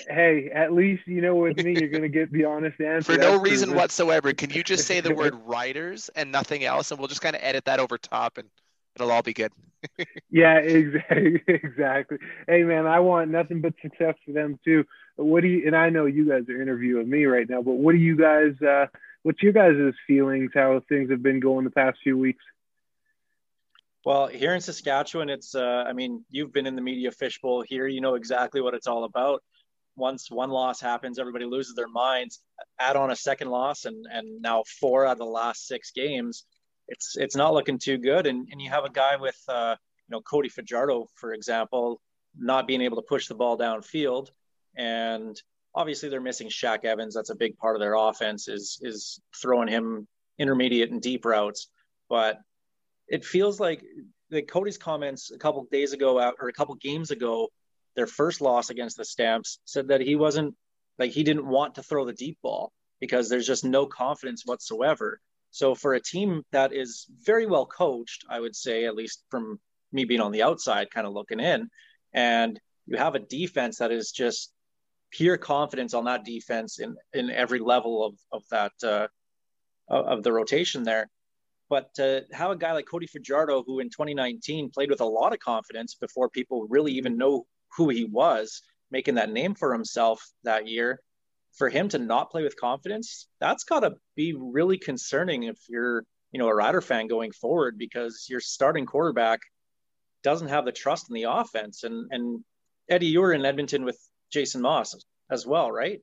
hey, 0.08 0.50
at 0.54 0.72
least 0.72 1.06
you 1.06 1.20
know 1.20 1.34
with 1.34 1.56
me, 1.58 1.78
you're 1.78 1.88
going 1.88 2.02
to 2.02 2.08
get 2.08 2.32
the 2.32 2.44
honest 2.44 2.80
answer. 2.80 3.14
For 3.14 3.18
no 3.18 3.40
reason 3.40 3.68
proven. 3.68 3.76
whatsoever. 3.76 4.32
Can 4.32 4.50
you 4.50 4.62
just 4.62 4.86
say 4.86 5.00
the 5.00 5.14
word 5.14 5.34
writers 5.44 6.10
and 6.14 6.32
nothing 6.32 6.64
else, 6.64 6.90
and 6.90 6.98
we'll 6.98 7.08
just 7.08 7.20
kind 7.20 7.36
of 7.36 7.42
edit 7.42 7.64
that 7.66 7.80
over 7.80 7.98
top, 7.98 8.38
and 8.38 8.48
it'll 8.96 9.10
all 9.10 9.22
be 9.22 9.34
good. 9.34 9.52
yeah, 10.30 10.58
exactly. 10.58 11.42
Exactly. 11.48 12.18
Hey, 12.46 12.62
man, 12.62 12.86
I 12.86 13.00
want 13.00 13.30
nothing 13.30 13.60
but 13.60 13.74
success 13.82 14.14
for 14.24 14.32
them 14.32 14.58
too. 14.64 14.84
What 15.16 15.42
do 15.42 15.48
you? 15.48 15.66
And 15.66 15.76
I 15.76 15.90
know 15.90 16.06
you 16.06 16.28
guys 16.28 16.48
are 16.48 16.60
interviewing 16.60 17.08
me 17.08 17.24
right 17.24 17.48
now, 17.48 17.62
but 17.62 17.72
what 17.72 17.92
do 17.92 17.98
you 17.98 18.16
guys? 18.16 18.60
Uh, 18.60 18.86
what's 19.22 19.42
your 19.42 19.52
guys' 19.52 19.94
feelings? 20.06 20.50
How 20.54 20.80
things 20.88 21.10
have 21.10 21.22
been 21.22 21.40
going 21.40 21.64
the 21.64 21.70
past 21.70 21.98
few 22.02 22.16
weeks? 22.16 22.42
Well, 24.04 24.26
here 24.26 24.52
in 24.52 24.60
Saskatchewan, 24.60 25.28
it's, 25.30 25.54
uh, 25.54 25.84
I 25.86 25.92
mean, 25.92 26.24
you've 26.28 26.52
been 26.52 26.66
in 26.66 26.74
the 26.74 26.82
media 26.82 27.12
fishbowl 27.12 27.62
here. 27.62 27.86
You 27.86 28.00
know 28.00 28.14
exactly 28.14 28.60
what 28.60 28.74
it's 28.74 28.88
all 28.88 29.04
about 29.04 29.44
once 29.96 30.30
one 30.30 30.50
loss 30.50 30.80
happens, 30.80 31.18
everybody 31.18 31.44
loses 31.44 31.74
their 31.74 31.88
minds. 31.88 32.40
Add 32.78 32.96
on 32.96 33.10
a 33.10 33.16
second 33.16 33.48
loss, 33.48 33.84
and 33.84 34.06
and 34.10 34.40
now 34.40 34.64
four 34.80 35.06
out 35.06 35.12
of 35.12 35.18
the 35.18 35.24
last 35.24 35.66
six 35.66 35.90
games, 35.90 36.44
it's 36.88 37.16
it's 37.16 37.36
not 37.36 37.54
looking 37.54 37.78
too 37.78 37.98
good. 37.98 38.26
And 38.26 38.48
and 38.50 38.60
you 38.60 38.70
have 38.70 38.84
a 38.84 38.90
guy 38.90 39.16
with 39.16 39.38
uh, 39.48 39.76
you 40.08 40.12
know 40.12 40.20
Cody 40.20 40.48
Fajardo, 40.48 41.06
for 41.14 41.32
example, 41.32 42.00
not 42.36 42.66
being 42.66 42.82
able 42.82 42.96
to 42.96 43.02
push 43.02 43.28
the 43.28 43.34
ball 43.34 43.58
downfield, 43.58 44.30
and 44.76 45.40
obviously 45.74 46.08
they're 46.08 46.20
missing 46.20 46.48
Shaq 46.48 46.84
Evans. 46.84 47.14
That's 47.14 47.30
a 47.30 47.36
big 47.36 47.56
part 47.58 47.76
of 47.76 47.80
their 47.80 47.94
offense 47.94 48.48
is 48.48 48.78
is 48.82 49.20
throwing 49.40 49.68
him 49.68 50.06
intermediate 50.38 50.90
and 50.90 51.00
deep 51.00 51.24
routes, 51.24 51.68
but 52.08 52.38
it 53.08 53.24
feels 53.24 53.60
like 53.60 53.82
the 54.30 54.42
Cody's 54.42 54.78
comments 54.78 55.30
a 55.30 55.38
couple 55.38 55.66
days 55.70 55.92
ago 55.92 56.18
out 56.18 56.36
or 56.40 56.48
a 56.48 56.52
couple 56.52 56.74
games 56.76 57.10
ago 57.10 57.48
their 57.94 58.06
first 58.06 58.40
loss 58.40 58.70
against 58.70 58.96
the 58.96 59.04
Stamps, 59.04 59.58
said 59.64 59.88
that 59.88 60.00
he 60.00 60.16
wasn't 60.16 60.54
like 60.98 61.10
he 61.10 61.24
didn't 61.24 61.46
want 61.46 61.74
to 61.74 61.82
throw 61.82 62.04
the 62.04 62.12
deep 62.12 62.38
ball 62.42 62.72
because 63.00 63.28
there's 63.28 63.46
just 63.46 63.64
no 63.64 63.86
confidence 63.86 64.42
whatsoever. 64.46 65.20
So 65.50 65.74
for 65.74 65.94
a 65.94 66.00
team 66.00 66.42
that 66.52 66.72
is 66.72 67.06
very 67.22 67.46
well 67.46 67.66
coached, 67.66 68.24
I 68.30 68.40
would 68.40 68.56
say, 68.56 68.86
at 68.86 68.94
least 68.94 69.24
from 69.30 69.60
me 69.92 70.04
being 70.04 70.20
on 70.20 70.32
the 70.32 70.42
outside, 70.42 70.90
kind 70.90 71.06
of 71.06 71.12
looking 71.12 71.40
in, 71.40 71.68
and 72.14 72.58
you 72.86 72.96
have 72.96 73.14
a 73.14 73.18
defense 73.18 73.78
that 73.78 73.92
is 73.92 74.10
just 74.10 74.52
pure 75.12 75.36
confidence 75.36 75.94
on 75.94 76.04
that 76.06 76.24
defense 76.24 76.80
in 76.80 76.96
in 77.12 77.30
every 77.30 77.60
level 77.60 78.04
of 78.04 78.14
of 78.32 78.42
that 78.50 78.72
uh, 78.82 79.06
of 79.88 80.22
the 80.22 80.32
rotation 80.32 80.82
there. 80.82 81.10
But 81.68 81.94
to 81.94 82.24
have 82.32 82.50
a 82.50 82.56
guy 82.56 82.72
like 82.72 82.86
Cody 82.86 83.06
Fajardo, 83.06 83.62
who 83.62 83.80
in 83.80 83.88
2019 83.88 84.70
played 84.70 84.90
with 84.90 85.00
a 85.00 85.06
lot 85.06 85.32
of 85.32 85.38
confidence 85.38 85.94
before 85.94 86.28
people 86.28 86.66
really 86.68 86.92
even 86.92 87.16
know 87.16 87.46
who 87.76 87.88
he 87.88 88.04
was, 88.04 88.60
making 88.90 89.14
that 89.14 89.30
name 89.30 89.54
for 89.54 89.72
himself 89.72 90.22
that 90.44 90.66
year, 90.66 91.00
for 91.54 91.70
him 91.70 91.88
to 91.88 91.98
not 91.98 92.30
play 92.30 92.42
with 92.42 92.60
confidence, 92.60 93.26
that's 93.40 93.64
got 93.64 93.80
to 93.80 93.94
be 94.16 94.34
really 94.36 94.76
concerning 94.76 95.44
if 95.44 95.58
you're, 95.68 96.04
you 96.30 96.38
know, 96.38 96.48
a 96.48 96.54
Rider 96.54 96.82
fan 96.82 97.06
going 97.06 97.32
forward 97.32 97.78
because 97.78 98.26
your 98.28 98.40
starting 98.40 98.84
quarterback 98.84 99.40
doesn't 100.22 100.48
have 100.48 100.66
the 100.66 100.72
trust 100.72 101.08
in 101.08 101.14
the 101.14 101.24
offense. 101.24 101.84
And 101.84 102.06
and 102.10 102.44
Eddie, 102.88 103.06
you 103.06 103.20
were 103.20 103.32
in 103.32 103.46
Edmonton 103.46 103.84
with 103.84 103.98
Jason 104.32 104.62
Maas 104.62 104.94
as 105.30 105.46
well, 105.46 105.70
right? 105.70 106.00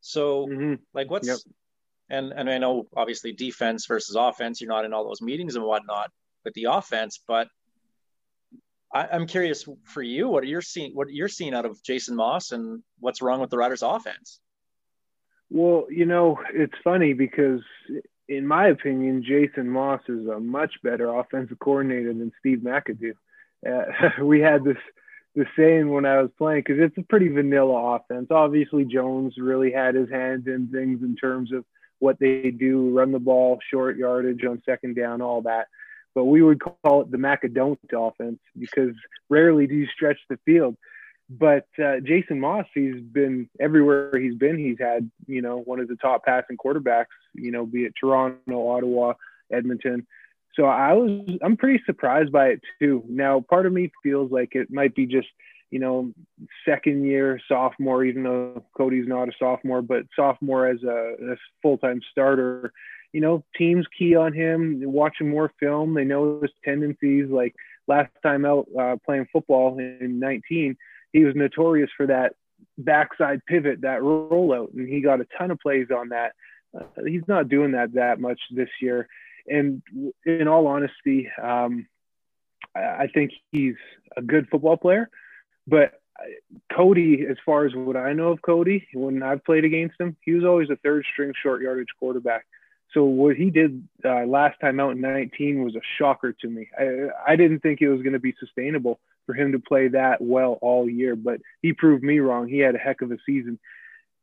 So 0.00 0.46
mm-hmm. 0.46 0.74
like 0.94 1.10
what's 1.10 1.28
yep. 1.28 1.38
and 2.08 2.32
and 2.32 2.48
I 2.48 2.58
know 2.58 2.86
obviously 2.96 3.32
defense 3.32 3.86
versus 3.86 4.16
offense, 4.16 4.60
you're 4.60 4.68
not 4.68 4.84
in 4.84 4.92
all 4.92 5.06
those 5.06 5.22
meetings 5.22 5.56
and 5.56 5.64
whatnot 5.64 6.10
with 6.44 6.54
the 6.54 6.64
offense, 6.70 7.20
but 7.26 7.48
I, 8.92 9.08
am 9.12 9.26
curious 9.26 9.66
for 9.84 10.02
you, 10.02 10.28
what 10.28 10.42
are 10.42 10.48
you 10.48 10.60
seeing? 10.60 10.92
What 10.94 11.10
you're 11.10 11.28
seeing 11.28 11.54
out 11.54 11.64
of 11.64 11.82
Jason 11.82 12.16
Maas 12.16 12.52
and 12.52 12.82
what's 12.98 13.22
wrong 13.22 13.40
with 13.40 13.50
the 13.50 13.58
Riders' 13.58 13.82
offense? 13.82 14.40
Well, 15.48 15.86
you 15.90 16.06
know, 16.06 16.38
it's 16.52 16.74
funny 16.82 17.12
because, 17.12 17.60
in 18.28 18.46
my 18.46 18.68
opinion, 18.68 19.22
Jason 19.22 19.68
Maas 19.68 20.00
is 20.08 20.26
a 20.26 20.40
much 20.40 20.74
better 20.82 21.14
offensive 21.14 21.58
coordinator 21.60 22.12
than 22.12 22.32
Steve 22.40 22.58
McAdoo. 22.58 23.12
Uh, 23.68 24.22
we 24.24 24.40
had 24.40 24.64
this 24.64 24.76
the 25.40 25.46
saying 25.56 25.90
when 25.90 26.04
I 26.04 26.20
was 26.22 26.30
playing 26.38 26.62
because 26.66 26.80
it's 26.80 26.98
a 26.98 27.02
pretty 27.02 27.28
vanilla 27.28 27.96
offense. 27.96 28.28
Obviously, 28.30 28.84
Jones 28.84 29.34
really 29.38 29.72
had 29.72 29.94
his 29.94 30.10
hands 30.10 30.46
in 30.46 30.68
things 30.68 31.02
in 31.02 31.16
terms 31.16 31.52
of 31.52 31.64
what 31.98 32.18
they 32.18 32.50
do, 32.50 32.90
run 32.90 33.12
the 33.12 33.18
ball, 33.18 33.58
short 33.70 33.96
yardage 33.96 34.44
on 34.44 34.62
second 34.64 34.96
down, 34.96 35.20
all 35.20 35.42
that 35.42 35.66
but 36.14 36.24
we 36.24 36.42
would 36.42 36.60
call 36.60 37.02
it 37.02 37.10
the 37.10 37.16
Macadont 37.16 37.78
offense 37.92 38.40
because 38.58 38.94
rarely 39.28 39.66
do 39.66 39.74
you 39.74 39.86
stretch 39.86 40.18
the 40.28 40.38
field. 40.44 40.76
but 41.28 41.66
uh, 41.82 42.00
Jason 42.00 42.40
Maas, 42.40 42.66
he's 42.74 43.00
been 43.00 43.48
everywhere 43.60 44.18
he's 44.18 44.34
been. 44.34 44.58
He's 44.58 44.78
had, 44.80 45.08
you 45.26 45.42
know, 45.42 45.58
one 45.58 45.78
of 45.78 45.86
the 45.86 45.96
top 45.96 46.24
passing 46.24 46.56
quarterbacks, 46.56 47.06
you 47.34 47.52
know, 47.52 47.64
be 47.64 47.84
it 47.84 47.94
Toronto, 47.98 48.68
Ottawa, 48.68 49.14
Edmonton. 49.52 50.06
So 50.54 50.64
I 50.64 50.92
was, 50.92 51.38
I'm 51.42 51.56
pretty 51.56 51.82
surprised 51.86 52.32
by 52.32 52.48
it 52.48 52.60
too. 52.80 53.04
Now, 53.08 53.40
part 53.40 53.66
of 53.66 53.72
me 53.72 53.90
feels 54.02 54.30
like 54.30 54.54
it 54.54 54.70
might 54.70 54.94
be 54.94 55.06
just, 55.06 55.28
you 55.70 55.78
know, 55.78 56.12
second 56.64 57.04
year 57.04 57.40
sophomore, 57.48 58.04
even 58.04 58.24
though 58.24 58.64
Cody's 58.76 59.06
not 59.06 59.28
a 59.28 59.32
sophomore, 59.38 59.82
but 59.82 60.06
sophomore 60.16 60.66
as 60.66 60.82
a, 60.82 61.14
a 61.32 61.36
full 61.62 61.78
time 61.78 62.00
starter. 62.10 62.72
You 63.12 63.20
know, 63.20 63.44
teams 63.56 63.86
key 63.96 64.14
on 64.14 64.32
him, 64.32 64.82
watching 64.84 65.28
more 65.28 65.52
film. 65.58 65.94
They 65.94 66.04
know 66.04 66.40
his 66.40 66.52
tendencies. 66.64 67.28
Like 67.28 67.54
last 67.86 68.10
time 68.22 68.44
out 68.44 68.66
uh, 68.78 68.96
playing 69.04 69.26
football 69.32 69.78
in 69.78 70.18
19, 70.18 70.76
he 71.12 71.24
was 71.24 71.34
notorious 71.34 71.90
for 71.96 72.06
that 72.06 72.34
backside 72.78 73.44
pivot, 73.46 73.82
that 73.82 74.00
rollout, 74.00 74.74
and 74.74 74.88
he 74.88 75.00
got 75.00 75.20
a 75.20 75.26
ton 75.36 75.50
of 75.50 75.58
plays 75.60 75.88
on 75.94 76.10
that. 76.10 76.32
Uh, 76.76 76.84
he's 77.06 77.26
not 77.26 77.48
doing 77.48 77.72
that 77.72 77.94
that 77.94 78.20
much 78.20 78.40
this 78.50 78.68
year. 78.80 79.08
And 79.50 79.82
in 80.24 80.48
all 80.48 80.66
honesty, 80.66 81.28
um, 81.42 81.86
I 82.74 83.08
think 83.12 83.32
he's 83.50 83.74
a 84.16 84.22
good 84.22 84.48
football 84.48 84.76
player. 84.76 85.10
But 85.66 86.00
Cody, 86.72 87.26
as 87.28 87.36
far 87.44 87.66
as 87.66 87.74
what 87.74 87.96
I 87.96 88.12
know 88.12 88.28
of 88.28 88.42
Cody, 88.42 88.86
when 88.92 89.22
I've 89.22 89.44
played 89.44 89.64
against 89.64 90.00
him, 90.00 90.16
he 90.24 90.32
was 90.32 90.44
always 90.44 90.70
a 90.70 90.76
third 90.76 91.04
string 91.12 91.32
short 91.42 91.62
yardage 91.62 91.88
quarterback. 91.98 92.46
So 92.92 93.04
what 93.04 93.36
he 93.36 93.50
did 93.50 93.86
uh, 94.04 94.24
last 94.26 94.58
time 94.60 94.80
out 94.80 94.92
in 94.92 95.00
19 95.00 95.62
was 95.62 95.76
a 95.76 95.80
shocker 95.98 96.32
to 96.40 96.48
me. 96.48 96.68
I, 96.78 97.32
I 97.32 97.36
didn't 97.36 97.60
think 97.60 97.80
it 97.80 97.88
was 97.88 98.02
going 98.02 98.14
to 98.14 98.18
be 98.18 98.34
sustainable 98.40 98.98
for 99.26 99.34
him 99.34 99.52
to 99.52 99.60
play 99.60 99.88
that 99.88 100.20
well 100.20 100.58
all 100.60 100.88
year, 100.88 101.14
but 101.14 101.40
he 101.62 101.72
proved 101.72 102.02
me 102.02 102.18
wrong. 102.18 102.48
He 102.48 102.58
had 102.58 102.74
a 102.74 102.78
heck 102.78 103.00
of 103.00 103.12
a 103.12 103.18
season. 103.24 103.60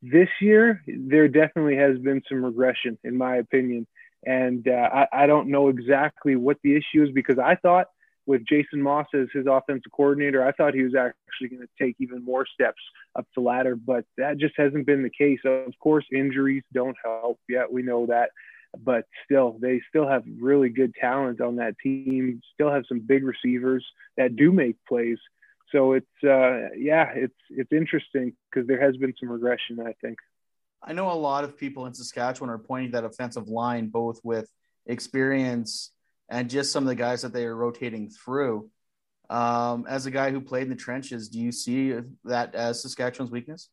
This 0.01 0.27
year, 0.41 0.83
there 0.85 1.27
definitely 1.27 1.77
has 1.77 1.97
been 1.97 2.21
some 2.27 2.43
regression, 2.43 2.97
in 3.03 3.17
my 3.17 3.37
opinion. 3.37 3.87
And 4.27 4.67
uh, 4.67 4.89
I, 4.93 5.23
I 5.23 5.27
don't 5.27 5.47
know 5.47 5.69
exactly 5.69 6.35
what 6.35 6.57
the 6.63 6.75
issue 6.75 7.03
is 7.03 7.11
because 7.13 7.39
I 7.39 7.55
thought 7.55 7.87
with 8.25 8.45
Jason 8.45 8.81
Maas 8.81 9.07
as 9.13 9.27
his 9.33 9.45
offensive 9.49 9.91
coordinator, 9.93 10.45
I 10.45 10.51
thought 10.51 10.73
he 10.73 10.83
was 10.83 10.95
actually 10.95 11.55
going 11.55 11.65
to 11.65 11.83
take 11.83 11.95
even 11.99 12.25
more 12.25 12.45
steps 12.45 12.81
up 13.15 13.25
the 13.35 13.41
ladder, 13.41 13.75
but 13.77 14.03
that 14.17 14.37
just 14.37 14.55
hasn't 14.57 14.85
been 14.85 15.01
the 15.01 15.09
case. 15.09 15.39
Of 15.45 15.73
course, 15.79 16.05
injuries 16.13 16.63
don't 16.73 16.97
help. 17.03 17.39
Yeah, 17.47 17.63
we 17.71 17.83
know 17.83 18.05
that 18.07 18.31
but 18.83 19.05
still, 19.25 19.57
they 19.61 19.81
still 19.89 20.07
have 20.07 20.23
really 20.39 20.69
good 20.69 20.93
talent 20.99 21.41
on 21.41 21.55
that 21.57 21.77
team. 21.79 22.41
Still 22.53 22.71
have 22.71 22.83
some 22.87 22.99
big 22.99 23.23
receivers 23.23 23.85
that 24.17 24.35
do 24.35 24.51
make 24.51 24.75
plays. 24.87 25.17
So 25.71 25.93
it's 25.93 26.05
uh, 26.23 26.69
yeah, 26.77 27.11
it's 27.13 27.35
it's 27.49 27.71
interesting 27.71 28.33
because 28.49 28.67
there 28.67 28.81
has 28.81 28.95
been 28.97 29.13
some 29.19 29.29
regression. 29.29 29.79
I 29.79 29.93
think. 30.01 30.17
I 30.83 30.93
know 30.93 31.11
a 31.11 31.13
lot 31.13 31.43
of 31.43 31.57
people 31.57 31.85
in 31.85 31.93
Saskatchewan 31.93 32.49
are 32.49 32.57
pointing 32.57 32.91
that 32.91 33.03
offensive 33.03 33.47
line, 33.47 33.87
both 33.87 34.19
with 34.23 34.49
experience 34.85 35.91
and 36.29 36.49
just 36.49 36.71
some 36.71 36.83
of 36.83 36.87
the 36.87 36.95
guys 36.95 37.21
that 37.21 37.33
they 37.33 37.45
are 37.45 37.55
rotating 37.55 38.09
through. 38.09 38.69
Um, 39.29 39.85
as 39.87 40.05
a 40.05 40.11
guy 40.11 40.31
who 40.31 40.39
played 40.39 40.63
in 40.63 40.69
the 40.69 40.75
trenches, 40.75 41.29
do 41.29 41.39
you 41.39 41.51
see 41.51 41.95
that 42.25 42.55
as 42.55 42.81
Saskatchewan's 42.81 43.31
weakness? 43.31 43.69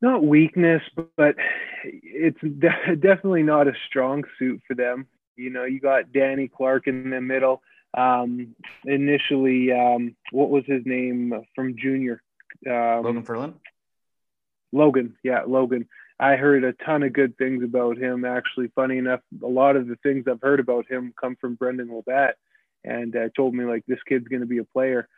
Not 0.00 0.24
weakness, 0.24 0.82
but 1.16 1.36
it's 1.84 2.40
de- 2.40 2.96
definitely 2.96 3.42
not 3.42 3.68
a 3.68 3.72
strong 3.88 4.24
suit 4.38 4.60
for 4.66 4.74
them. 4.74 5.06
You 5.36 5.50
know, 5.50 5.64
you 5.64 5.80
got 5.80 6.12
Danny 6.12 6.48
Clark 6.48 6.86
in 6.86 7.10
the 7.10 7.20
middle. 7.20 7.62
Um, 7.96 8.54
initially, 8.84 9.72
um, 9.72 10.14
what 10.30 10.50
was 10.50 10.64
his 10.66 10.82
name 10.84 11.32
from 11.54 11.76
Junior? 11.76 12.22
Um, 12.66 13.02
Logan 13.02 13.22
Ferland. 13.22 13.54
Logan, 14.72 15.16
yeah, 15.22 15.42
Logan. 15.46 15.88
I 16.20 16.36
heard 16.36 16.64
a 16.64 16.72
ton 16.84 17.02
of 17.04 17.12
good 17.12 17.36
things 17.38 17.62
about 17.62 17.96
him. 17.96 18.24
Actually, 18.24 18.70
funny 18.74 18.98
enough, 18.98 19.20
a 19.42 19.46
lot 19.46 19.76
of 19.76 19.86
the 19.86 19.96
things 20.02 20.24
I've 20.28 20.42
heard 20.42 20.60
about 20.60 20.90
him 20.90 21.14
come 21.18 21.36
from 21.40 21.54
Brendon 21.54 21.88
LaBatte, 21.88 22.32
and 22.84 23.14
uh, 23.14 23.28
told 23.36 23.54
me 23.54 23.64
like 23.64 23.84
this 23.86 24.02
kid's 24.08 24.28
going 24.28 24.40
to 24.40 24.46
be 24.46 24.58
a 24.58 24.64
player. 24.64 25.08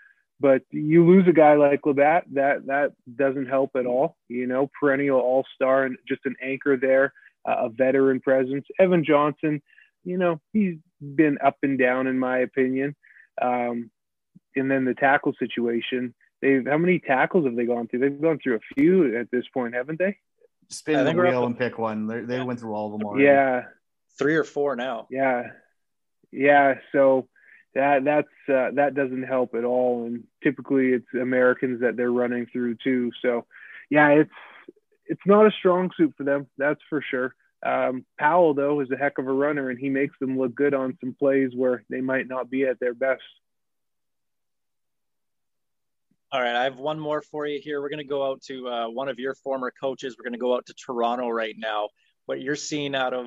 But 0.41 0.63
you 0.71 1.07
lose 1.07 1.27
a 1.29 1.33
guy 1.33 1.55
like 1.55 1.83
LaBatte, 1.83 2.35
that 2.35 2.67
that 2.67 2.93
doesn't 3.17 3.47
help 3.47 3.73
at 3.77 3.87
all. 3.87 4.17
You 4.29 4.47
know, 4.47 4.71
perennial 4.79 5.21
All 5.21 5.45
Star 5.55 5.85
and 5.85 5.97
just 6.07 6.23
an 6.27 6.37
anchor 6.43 6.77
there, 6.77 7.13
uh, 7.49 7.67
a 7.67 7.69
veteran 7.71 8.21
presence. 8.21 8.67
Evan 8.79 9.05
Johnson, 9.05 9.63
you 10.05 10.19
know, 10.19 10.41
he's 10.53 10.77
been 11.01 11.39
up 11.45 11.57
and 11.63 11.79
down 11.79 12.07
in 12.07 12.19
my 12.19 12.39
opinion. 12.39 12.95
Um, 13.41 13.91
and 14.57 14.71
then 14.71 14.85
the 14.85 14.95
tackle 14.95 15.33
situation. 15.39 16.15
They've 16.43 16.67
how 16.67 16.79
many 16.79 16.99
tackles 16.99 17.45
have 17.45 17.57
they 17.57 17.67
gone 17.67 17.89
through? 17.89 18.01
They've 18.01 18.21
gone 18.21 18.39
through 18.43 18.57
a 18.57 18.75
few 18.75 19.19
at 19.19 19.31
this 19.31 19.45
point, 19.53 19.75
haven't 19.75 19.99
they? 19.99 20.17
Spin 20.69 21.05
the 21.05 21.13
wheel 21.13 21.45
and 21.45 21.59
pick 21.59 21.79
one. 21.79 22.07
They're, 22.07 22.25
they 22.25 22.41
went 22.41 22.61
through 22.61 22.75
all 22.75 22.87
of 22.87 22.99
them 22.99 23.07
already. 23.07 23.25
Yeah, 23.25 23.65
three 24.19 24.37
or 24.37 24.45
four 24.45 24.77
now. 24.77 25.07
Yeah, 25.11 25.49
yeah. 26.31 26.75
So 26.93 27.29
that 27.75 28.05
that's 28.05 28.29
uh, 28.49 28.71
that 28.75 28.95
doesn't 28.95 29.25
help 29.25 29.55
at 29.55 29.65
all. 29.65 30.07
And 30.07 30.25
typically, 30.43 30.91
it's 30.91 31.13
Americans 31.15 31.81
that 31.81 31.97
they're 31.97 32.13
running 32.13 32.47
through 32.47 32.77
too. 32.83 33.11
So, 33.21 33.47
yeah, 33.91 34.09
it's 34.11 34.31
it's 35.07 35.27
not 35.27 35.47
a 35.47 35.51
strong 35.59 35.91
suit 35.97 36.15
for 36.17 36.25
them. 36.25 36.47
That's 36.57 36.81
for 36.89 37.03
sure. 37.03 37.35
Um, 37.65 38.07
Powell 38.19 38.55
though 38.55 38.81
is 38.81 38.91
a 38.91 38.97
heck 38.97 39.19
of 39.19 39.27
a 39.27 39.33
runner, 39.33 39.71
and 39.71 39.79
he 39.79 39.91
makes 39.91 40.17
them 40.19 40.39
look 40.39 40.55
good 40.55 40.73
on 40.73 40.97
some 41.01 41.15
plays 41.19 41.51
where 41.55 41.85
they 41.91 42.01
might 42.01 42.29
not 42.29 42.49
be 42.49 42.65
at 42.65 42.81
their 42.81 42.95
best. 42.95 43.23
All 46.33 46.41
right, 46.41 46.55
I 46.55 46.63
have 46.63 46.77
one 46.77 47.01
more 47.01 47.23
for 47.23 47.45
you 47.45 47.61
here. 47.61 47.81
We're 47.81 47.89
going 47.89 47.99
to 47.99 48.05
go 48.05 48.25
out 48.25 48.41
to 48.43 48.69
uh, 48.69 48.89
one 48.89 49.09
of 49.09 49.19
your 49.19 49.35
former 49.35 49.73
coaches. 49.73 50.15
We're 50.17 50.23
going 50.23 50.35
to 50.35 50.39
go 50.39 50.55
out 50.55 50.67
to 50.67 50.75
Toronto 50.75 51.29
right 51.29 51.57
now. 51.59 51.89
What 52.27 52.41
you're 52.41 52.55
seeing 52.55 52.95
out 52.95 53.13
of 53.13 53.27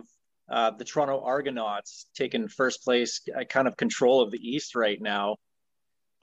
uh, 0.49 0.71
the 0.71 0.85
Toronto 0.85 1.21
Argonauts 1.21 2.05
taking 2.15 2.47
first 2.47 2.81
place, 2.81 3.19
uh, 3.37 3.43
kind 3.43 3.67
of 3.67 3.75
control 3.75 4.21
of 4.21 4.31
the 4.31 4.37
East 4.37 4.73
right 4.73 5.01
now. 5.01 5.35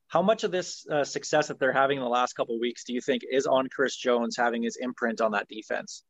How 0.08 0.22
much 0.22 0.42
of 0.42 0.52
this 0.52 0.86
uh, 0.90 1.04
success 1.04 1.48
that 1.48 1.60
they're 1.60 1.70
having 1.70 1.98
in 1.98 2.02
the 2.02 2.08
last 2.08 2.32
couple 2.32 2.54
of 2.54 2.62
weeks 2.62 2.84
do 2.84 2.94
you 2.94 3.02
think 3.02 3.24
is 3.30 3.46
on 3.46 3.68
Chris 3.68 3.94
Jones 3.94 4.34
having 4.38 4.62
his 4.62 4.78
imprint 4.80 5.20
on 5.20 5.32
that 5.32 5.48
defense? 5.48 6.02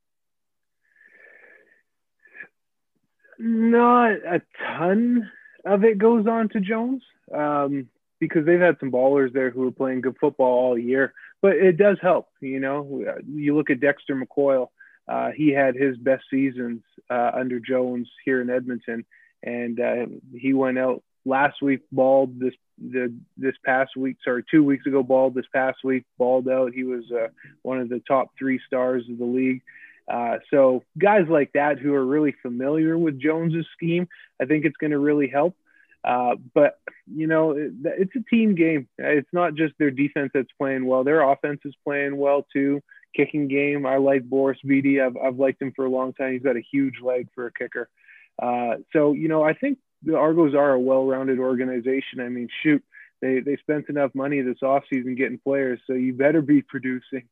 Not 3.41 4.13
a 4.13 4.41
ton 4.77 5.29
of 5.65 5.83
it 5.83 5.99
goes 5.99 6.29
on 6.29 6.49
to 6.51 6.61
Jones 6.61 7.03
um, 7.35 7.89
because 8.21 8.47
they've 8.47 8.61
had 8.61 8.77
some 8.79 8.93
ballers 8.93 9.33
there 9.33 9.51
who 9.51 9.67
are 9.67 9.73
playing 9.73 10.03
good 10.03 10.17
football 10.21 10.67
all 10.67 10.79
year, 10.79 11.13
but 11.43 11.57
it 11.57 11.77
does 11.77 11.97
help. 12.01 12.29
You 12.41 12.61
know, 12.61 13.05
you 13.27 13.57
look 13.57 13.71
at 13.71 13.81
Dexter 13.81 14.15
McCoil 14.15 14.69
uh, 15.11 15.31
he 15.35 15.49
had 15.51 15.75
his 15.75 15.97
best 15.97 16.23
seasons 16.31 16.83
uh, 17.11 17.33
under 17.35 17.59
Jones 17.59 18.09
here 18.25 18.41
in 18.41 18.49
Edmonton, 18.49 19.05
and 19.43 19.81
uh, 19.81 20.07
he 20.33 20.53
went 20.53 20.79
out 20.79 21.03
last 21.25 21.61
week 21.61 21.81
balled 21.93 22.39
this 22.39 22.55
the 22.79 23.13
this 23.37 23.55
past 23.63 23.95
week 23.95 24.17
sorry 24.25 24.43
two 24.51 24.65
weeks 24.65 24.87
ago 24.87 25.03
balled 25.03 25.35
this 25.35 25.47
past 25.53 25.79
week 25.83 26.05
balled 26.17 26.49
out. 26.49 26.73
He 26.73 26.85
was 26.85 27.05
uh, 27.11 27.27
one 27.63 27.81
of 27.81 27.89
the 27.89 28.01
top 28.07 28.31
three 28.39 28.61
stars 28.67 29.05
of 29.11 29.19
the 29.19 29.25
league. 29.25 29.63
Uh, 30.09 30.39
so 30.51 30.83
guys 30.97 31.27
like 31.29 31.53
that 31.53 31.79
who 31.79 31.93
are 31.95 32.07
really 32.07 32.35
familiar 32.41 32.97
with 32.97 33.21
Jones's 33.21 33.67
scheme 33.77 34.09
I 34.41 34.45
think 34.47 34.65
it's 34.65 34.77
going 34.77 34.93
to 34.93 34.99
really 34.99 35.29
help 35.29 35.57
uh, 36.05 36.35
but 36.55 36.79
you 37.13 37.27
know 37.27 37.53
it, 37.53 37.73
it's 37.85 38.17
a 38.17 38.35
team 38.35 38.55
game 38.55 38.89
it's 38.99 39.29
not 39.33 39.55
just 39.55 39.75
their 39.79 39.91
defense 39.91 40.31
that's 40.33 40.53
playing 40.59 40.87
well 40.87 41.05
their 41.05 41.23
offense 41.23 41.61
is 41.65 41.75
playing 41.85 42.17
well 42.17 42.47
too 42.53 42.81
kicking 43.15 43.49
game. 43.49 43.87
I 43.87 43.97
like 43.97 44.25
Boris 44.25 44.59
Bede. 44.65 45.01
I've, 45.01 45.17
I've 45.17 45.37
liked 45.37 45.61
him 45.63 45.73
for 45.75 45.85
a 45.85 45.91
long 45.91 46.13
time. 46.13 46.33
He's 46.33 46.43
got 46.43 46.57
a 46.57 46.65
huge 46.73 47.01
leg 47.03 47.29
for 47.35 47.47
a 47.47 47.53
kicker. 47.53 47.89
Uh, 48.41 48.77
so, 48.93 49.13
you 49.13 49.29
know, 49.29 49.43
I 49.43 49.55
think 49.55 49.79
the 50.03 50.17
Argos 50.17 50.55
are 50.55 50.73
a 50.73 50.81
well-rounded 50.81 51.39
organization. 51.39 52.21
I 52.21 52.29
mean, 52.29 52.49
shoot, 52.63 52.83
they, 53.21 53.41
they 53.41 53.57
spent 53.57 53.89
enough 53.89 54.15
money 54.15 54.41
this 54.41 54.59
offseason 54.63 55.17
getting 55.17 55.39
players, 55.39 55.81
so 55.87 55.93
you 55.93 56.15
better 56.15 56.41
be 56.41 56.63
producing. 56.63 57.25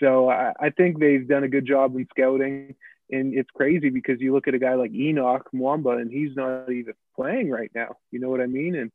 So 0.00 0.30
I, 0.30 0.52
I 0.58 0.70
think 0.70 0.98
they've 0.98 1.26
done 1.26 1.44
a 1.44 1.48
good 1.48 1.66
job 1.66 1.94
in 1.96 2.06
scouting. 2.10 2.74
And 3.10 3.34
it's 3.34 3.50
crazy 3.50 3.90
because 3.90 4.20
you 4.20 4.34
look 4.34 4.48
at 4.48 4.54
a 4.54 4.58
guy 4.58 4.74
like 4.74 4.92
Enoch 4.92 5.48
Mwamba 5.54 6.00
and 6.00 6.10
he's 6.10 6.36
not 6.36 6.70
even 6.70 6.94
playing 7.16 7.50
right 7.50 7.70
now. 7.74 7.96
You 8.10 8.20
know 8.20 8.28
what 8.28 8.40
I 8.40 8.46
mean? 8.46 8.74
And 8.74 8.92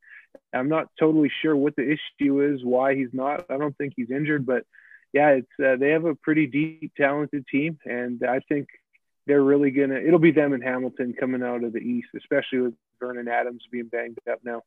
I'm 0.52 0.68
not 0.68 0.88
totally 0.98 1.30
sure 1.42 1.56
what 1.56 1.76
the 1.76 1.82
issue 1.82 2.42
is, 2.42 2.64
why 2.64 2.94
he's 2.94 3.12
not. 3.12 3.46
I 3.50 3.56
don't 3.56 3.76
think 3.76 3.94
he's 3.96 4.10
injured, 4.10 4.46
but– 4.46 4.64
yeah, 5.14 5.28
it's 5.28 5.64
uh, 5.64 5.76
they 5.76 5.90
have 5.90 6.04
a 6.04 6.16
pretty 6.16 6.48
deep, 6.48 6.92
talented 6.96 7.46
team, 7.46 7.78
and 7.84 8.20
I 8.28 8.40
think 8.48 8.66
they're 9.28 9.44
really 9.44 9.70
gonna. 9.70 9.94
It'll 9.94 10.18
be 10.18 10.32
them 10.32 10.52
and 10.52 10.62
Hamilton 10.62 11.14
coming 11.18 11.40
out 11.40 11.62
of 11.62 11.72
the 11.72 11.78
East, 11.78 12.08
especially 12.16 12.58
with 12.58 12.74
Vernon 12.98 13.28
Adams 13.28 13.62
being 13.70 13.86
banged 13.86 14.18
up 14.30 14.40
now. 14.44 14.62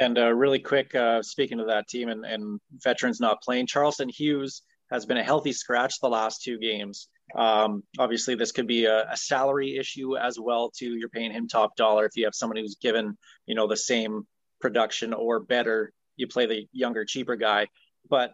And 0.00 0.16
uh, 0.16 0.32
really 0.32 0.58
quick, 0.58 0.94
uh, 0.94 1.22
speaking 1.22 1.60
of 1.60 1.66
that 1.66 1.86
team 1.86 2.08
and, 2.08 2.24
and 2.24 2.60
veterans 2.72 3.20
not 3.20 3.42
playing, 3.42 3.66
Charleston 3.66 4.08
Hughes 4.08 4.62
has 4.90 5.04
been 5.04 5.18
a 5.18 5.22
healthy 5.22 5.52
scratch 5.52 6.00
the 6.00 6.08
last 6.08 6.42
two 6.42 6.58
games. 6.58 7.08
Um, 7.34 7.82
obviously, 7.98 8.34
this 8.34 8.52
could 8.52 8.66
be 8.66 8.86
a, 8.86 9.10
a, 9.10 9.16
salary 9.16 9.76
issue 9.76 10.16
as 10.16 10.38
well. 10.40 10.70
Too, 10.70 10.96
you're 10.96 11.10
paying 11.10 11.30
him 11.30 11.46
top 11.46 11.76
dollar 11.76 12.06
if 12.06 12.16
you 12.16 12.24
have 12.24 12.34
someone 12.34 12.56
who's 12.56 12.76
given 12.76 13.18
you 13.46 13.54
know 13.54 13.66
the 13.66 13.76
same 13.76 14.26
production 14.60 15.12
or 15.12 15.40
better 15.40 15.92
you 16.16 16.26
play 16.26 16.46
the 16.46 16.66
younger, 16.72 17.04
cheaper 17.04 17.36
guy. 17.36 17.68
But 18.08 18.32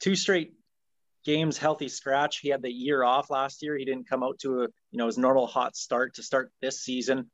two 0.00 0.14
straight 0.14 0.52
games 1.24 1.58
healthy 1.58 1.88
scratch. 1.88 2.38
He 2.38 2.48
had 2.48 2.62
the 2.62 2.72
year 2.72 3.02
off 3.02 3.30
last 3.30 3.62
year. 3.62 3.76
He 3.76 3.84
didn't 3.84 4.08
come 4.08 4.22
out 4.22 4.38
to 4.40 4.62
a 4.62 4.68
you 4.90 4.98
know 4.98 5.06
his 5.06 5.18
normal 5.18 5.46
hot 5.46 5.76
start 5.76 6.14
to 6.14 6.22
start 6.22 6.50
this 6.60 6.82
season. 6.82 7.30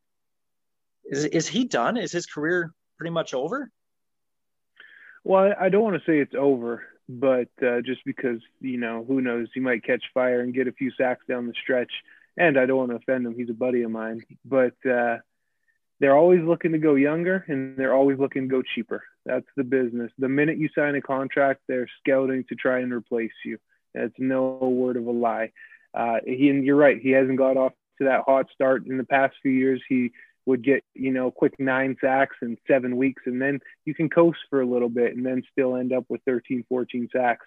Is 1.04 1.24
is 1.26 1.48
he 1.48 1.64
done? 1.64 1.96
Is 1.96 2.12
his 2.12 2.26
career 2.26 2.72
pretty 2.96 3.11
much 3.11 3.34
over? 3.34 3.70
Well, 5.24 5.52
I 5.61 5.68
don't 5.68 5.82
want 5.82 5.96
to 5.96 6.11
say 6.11 6.18
it's 6.20 6.34
over, 6.34 6.82
but 7.09 7.49
uh, 7.62 7.81
just 7.81 8.05
because 8.05 8.40
you 8.61 8.79
know 8.79 9.05
who 9.07 9.21
knows, 9.21 9.49
he 9.55 9.61
might 9.61 9.85
catch 9.85 10.03
fire 10.12 10.40
and 10.40 10.55
get 10.55 10.68
a 10.68 10.73
few 10.73 10.90
sacks 10.92 11.25
down 11.29 11.47
the 11.47 11.55
stretch. 11.62 11.92
And 12.37 12.59
I 12.59 12.66
don't 12.66 12.79
want 12.79 12.90
to 12.90 12.97
offend 12.97 13.27
him; 13.27 13.35
he's 13.35 13.51
a 13.51 13.55
buddy 13.55 13.83
of 13.83 13.90
mine. 13.90 14.23
But 14.44 14.75
uh, 14.88 15.18
they're 16.01 16.16
always 16.16 16.42
looking 16.42 16.73
to 16.73 16.79
go 16.79 16.94
younger, 16.94 17.44
and 17.49 17.77
they're 17.77 17.94
always 17.94 18.18
looking 18.18 18.42
to 18.42 18.49
go 18.49 18.62
cheaper. 18.62 19.03
That's 19.27 19.47
the 19.57 19.64
business. 19.64 20.12
The 20.18 20.29
minute 20.29 20.59
you 20.59 20.68
sign 20.75 20.94
a 20.94 21.03
contract, 21.03 21.62
they're 21.66 21.88
scouting 22.01 22.44
to 22.49 22.55
try 22.55 22.81
and 22.81 22.92
replace 22.92 23.33
you. 23.44 23.59
It's 23.94 24.14
no 24.18 24.59
word 24.59 24.97
of 24.97 25.07
a 25.07 25.11
lie. 25.11 25.53
Uh, 25.94 26.18
he 26.25 26.51
and 26.51 26.64
you're 26.64 26.77
right. 26.77 27.01
He 27.01 27.11
hasn't 27.11 27.38
got 27.38 27.57
off 27.57 27.73
to 27.99 28.05
that 28.05 28.23
hot 28.27 28.47
start 28.55 28.87
in 28.87 28.99
the 28.99 29.05
past 29.05 29.35
few 29.42 29.51
years. 29.51 29.83
He 29.88 30.12
would 30.48 30.64
get 30.64 30.82
you 30.94 31.12
know 31.12 31.30
quick 31.30 31.54
nine 31.58 31.94
sacks 32.00 32.37
in 32.40 32.56
seven 32.66 32.96
weeks, 32.96 33.22
and 33.26 33.40
then 33.40 33.61
you 33.84 33.94
can 33.94 34.08
coast 34.08 34.38
for 34.48 34.62
a 34.62 34.66
little 34.66 34.88
bit, 34.88 35.14
and 35.14 35.24
then 35.24 35.42
still 35.52 35.76
end 35.76 35.92
up 35.92 36.06
with 36.08 36.22
13, 36.26 36.64
14 36.68 37.08
sacks. 37.12 37.46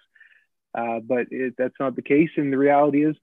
Uh, 0.72 1.00
but 1.00 1.26
it, 1.30 1.54
that's 1.58 1.74
not 1.80 1.96
the 1.96 2.02
case, 2.02 2.30
and 2.36 2.52
the 2.52 2.56
reality 2.56 3.04
is, 3.04 3.16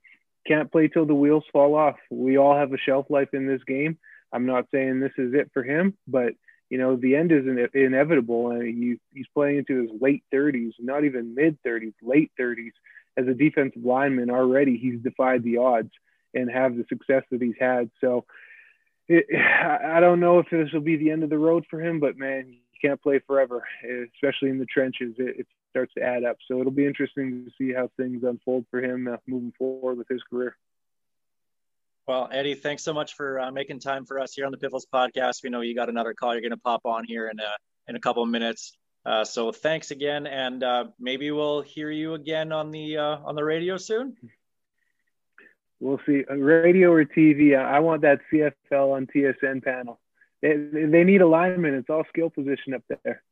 can't 0.45 0.71
play 0.71 0.89
till 0.89 1.05
the 1.05 1.15
wheels 1.15 1.45
fall 1.53 1.75
off. 1.75 1.95
We 2.11 2.37
all 2.37 2.55
have 2.55 2.73
a 2.73 2.77
shelf 2.77 3.05
life 3.09 3.29
in 3.33 3.47
this 3.47 3.63
game. 3.65 3.97
I'm 4.33 4.45
not 4.45 4.67
saying 4.71 4.99
this 4.99 5.13
is 5.17 5.33
it 5.33 5.49
for 5.53 5.63
him, 5.63 5.97
but 6.07 6.33
you 6.69 6.77
know 6.77 6.97
the 6.97 7.15
end 7.15 7.31
is 7.31 7.45
in, 7.45 7.69
inevitable, 7.73 8.51
and 8.51 8.67
he, 8.67 8.99
he's 9.13 9.27
playing 9.33 9.59
into 9.59 9.83
his 9.83 9.91
late 10.01 10.23
30s, 10.33 10.73
not 10.77 11.05
even 11.05 11.35
mid 11.35 11.57
30s, 11.65 11.93
late 12.03 12.31
30s 12.37 12.73
as 13.17 13.27
a 13.27 13.33
defensive 13.33 13.83
lineman 13.83 14.29
already 14.29 14.77
he's 14.77 14.99
defied 15.01 15.43
the 15.43 15.57
odds 15.57 15.91
and 16.33 16.49
have 16.49 16.75
the 16.75 16.85
success 16.89 17.23
that 17.31 17.41
he's 17.41 17.55
had. 17.59 17.89
So 18.01 18.25
it, 19.09 19.25
I 19.85 19.99
don't 19.99 20.19
know 20.19 20.39
if 20.39 20.47
this 20.49 20.71
will 20.71 20.81
be 20.81 20.95
the 20.95 21.11
end 21.11 21.23
of 21.23 21.29
the 21.29 21.37
road 21.37 21.65
for 21.69 21.81
him, 21.81 21.99
but 21.99 22.17
man, 22.17 22.47
you 22.49 22.59
can't 22.81 23.01
play 23.01 23.19
forever, 23.27 23.63
especially 24.15 24.49
in 24.49 24.59
the 24.59 24.65
trenches. 24.65 25.15
It, 25.17 25.39
it 25.39 25.47
starts 25.71 25.93
to 25.95 26.01
add 26.01 26.23
up. 26.23 26.37
So 26.47 26.59
it'll 26.59 26.71
be 26.71 26.85
interesting 26.85 27.45
to 27.45 27.51
see 27.57 27.73
how 27.73 27.89
things 27.97 28.23
unfold 28.23 28.65
for 28.71 28.81
him 28.81 29.07
uh, 29.07 29.17
moving 29.27 29.53
forward 29.57 29.97
with 29.97 30.07
his 30.07 30.21
career. 30.29 30.55
Well, 32.07 32.27
Eddie, 32.31 32.55
thanks 32.55 32.83
so 32.83 32.93
much 32.93 33.13
for 33.13 33.39
uh, 33.39 33.51
making 33.51 33.79
time 33.79 34.05
for 34.05 34.19
us 34.19 34.33
here 34.33 34.45
on 34.45 34.51
the 34.51 34.57
Piffles 34.57 34.87
podcast. 34.91 35.43
We 35.43 35.51
know 35.51 35.61
you 35.61 35.75
got 35.75 35.89
another 35.89 36.15
call. 36.15 36.33
You're 36.33 36.41
going 36.41 36.51
to 36.51 36.57
pop 36.57 36.81
on 36.85 37.03
here 37.05 37.27
in 37.27 37.39
a, 37.39 37.51
in 37.87 37.95
a 37.95 37.99
couple 37.99 38.23
of 38.23 38.29
minutes. 38.29 38.75
Uh, 39.05 39.23
so 39.23 39.51
thanks 39.51 39.91
again, 39.91 40.27
and 40.27 40.63
uh, 40.63 40.85
maybe 40.99 41.31
we'll 41.31 41.61
hear 41.61 41.89
you 41.89 42.15
again 42.15 42.51
on 42.51 42.69
the 42.69 42.97
uh, 42.97 43.17
on 43.23 43.33
the 43.33 43.43
radio 43.43 43.77
soon. 43.77 44.15
We'll 45.79 45.99
see, 46.05 46.23
uh, 46.29 46.35
radio 46.35 46.91
or 46.91 47.05
TV. 47.05 47.57
I 47.57 47.79
want 47.79 48.01
that 48.01 48.19
CFL 48.31 48.95
on 48.95 49.07
TSN 49.07 49.63
panel. 49.63 49.99
They, 50.41 50.55
they 50.55 51.03
need 51.03 51.21
alignment. 51.21 51.75
It's 51.75 51.89
all 51.89 52.03
skill 52.09 52.29
position 52.29 52.73
up 52.73 52.83
there. 53.03 53.23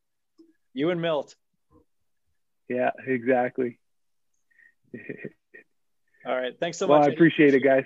You 0.74 0.90
and 0.92 1.02
Milt. 1.02 1.36
Yeah, 2.70 2.92
exactly. 3.06 3.80
all 6.26 6.36
right. 6.36 6.54
Thanks 6.60 6.78
so 6.78 6.88
well, 6.88 7.00
much. 7.00 7.10
I 7.10 7.14
appreciate 7.14 7.50
Eddie. 7.50 7.58
it, 7.58 7.64
guys. 7.64 7.86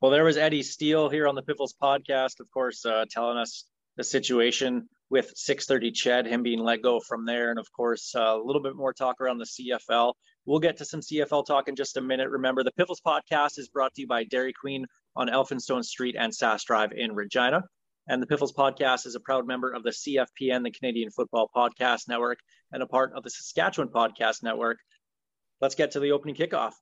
Well, 0.00 0.10
there 0.10 0.24
was 0.24 0.36
Eddie 0.36 0.62
Steele 0.62 1.08
here 1.08 1.26
on 1.26 1.34
the 1.34 1.42
Piffles 1.42 1.74
podcast, 1.82 2.40
of 2.40 2.50
course, 2.50 2.84
uh, 2.84 3.06
telling 3.10 3.38
us 3.38 3.64
the 3.96 4.04
situation 4.04 4.88
with 5.08 5.32
630 5.34 5.92
Ched, 5.92 6.26
him 6.26 6.42
being 6.42 6.58
let 6.58 6.82
go 6.82 7.00
from 7.00 7.24
there. 7.24 7.50
And 7.50 7.58
of 7.58 7.70
course, 7.72 8.14
uh, 8.14 8.38
a 8.38 8.42
little 8.42 8.62
bit 8.62 8.76
more 8.76 8.92
talk 8.92 9.20
around 9.20 9.38
the 9.38 9.46
CFL. 9.46 10.12
We'll 10.46 10.60
get 10.60 10.76
to 10.76 10.84
some 10.84 11.00
CFL 11.00 11.44
talk 11.44 11.66
in 11.68 11.74
just 11.74 11.96
a 11.96 12.00
minute. 12.00 12.30
Remember, 12.30 12.62
the 12.62 12.70
Piffles 12.70 13.00
podcast 13.04 13.58
is 13.58 13.68
brought 13.68 13.92
to 13.94 14.02
you 14.02 14.06
by 14.06 14.22
Dairy 14.22 14.52
Queen 14.52 14.86
on 15.16 15.28
Elphinstone 15.28 15.84
Street 15.84 16.14
and 16.16 16.32
Sask 16.32 16.64
Drive 16.64 16.92
in 16.92 17.16
Regina. 17.16 17.64
And 18.08 18.22
the 18.22 18.28
Piffles 18.28 18.52
podcast 18.52 19.06
is 19.06 19.16
a 19.16 19.20
proud 19.20 19.48
member 19.48 19.72
of 19.72 19.82
the 19.82 19.90
CFPN, 19.90 20.62
the 20.62 20.70
Canadian 20.70 21.10
Football 21.10 21.50
Podcast 21.54 22.06
Network, 22.08 22.38
and 22.70 22.80
a 22.80 22.86
part 22.86 23.12
of 23.16 23.24
the 23.24 23.30
Saskatchewan 23.30 23.88
Podcast 23.88 24.44
Network. 24.44 24.78
Let's 25.60 25.74
get 25.74 25.90
to 25.92 26.00
the 26.00 26.12
opening 26.12 26.36
kickoff. 26.36 26.74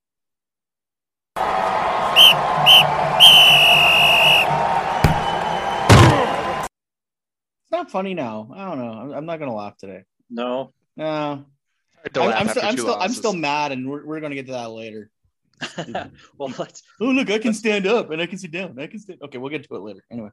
It's 7.62 7.72
not 7.72 7.90
funny 7.90 8.12
now. 8.12 8.50
I 8.55 8.68
don't 8.68 8.79
know. 8.79 8.92
I'm, 8.92 9.12
I'm 9.12 9.27
not 9.27 9.38
gonna 9.38 9.55
laugh 9.55 9.79
today. 9.79 10.03
No, 10.29 10.74
no. 10.98 11.46
I'm, 12.17 12.33
I'm, 12.33 12.49
still, 12.49 12.62
I'm 12.64 12.77
still, 12.77 12.97
I'm 13.01 13.12
still 13.12 13.33
mad, 13.33 13.73
and 13.73 13.88
we're, 13.88 14.05
we're 14.05 14.21
gonna 14.21 14.35
get 14.35 14.47
to 14.47 14.53
that 14.53 14.71
later. 14.71 15.11
well, 16.38 16.53
let's. 16.59 16.83
Oh, 17.01 17.07
look, 17.07 17.31
I 17.31 17.38
can 17.38 17.55
stand 17.55 17.87
up 17.87 18.11
and 18.11 18.21
I 18.21 18.27
can 18.27 18.38
sit 18.38 18.51
down. 18.51 18.79
I 18.79 18.87
can 18.87 18.99
stand. 18.99 19.21
Okay, 19.23 19.38
we'll 19.38 19.51
get 19.51 19.67
to 19.69 19.77
it 19.77 19.81
later. 19.81 20.05
Anyway. 20.11 20.31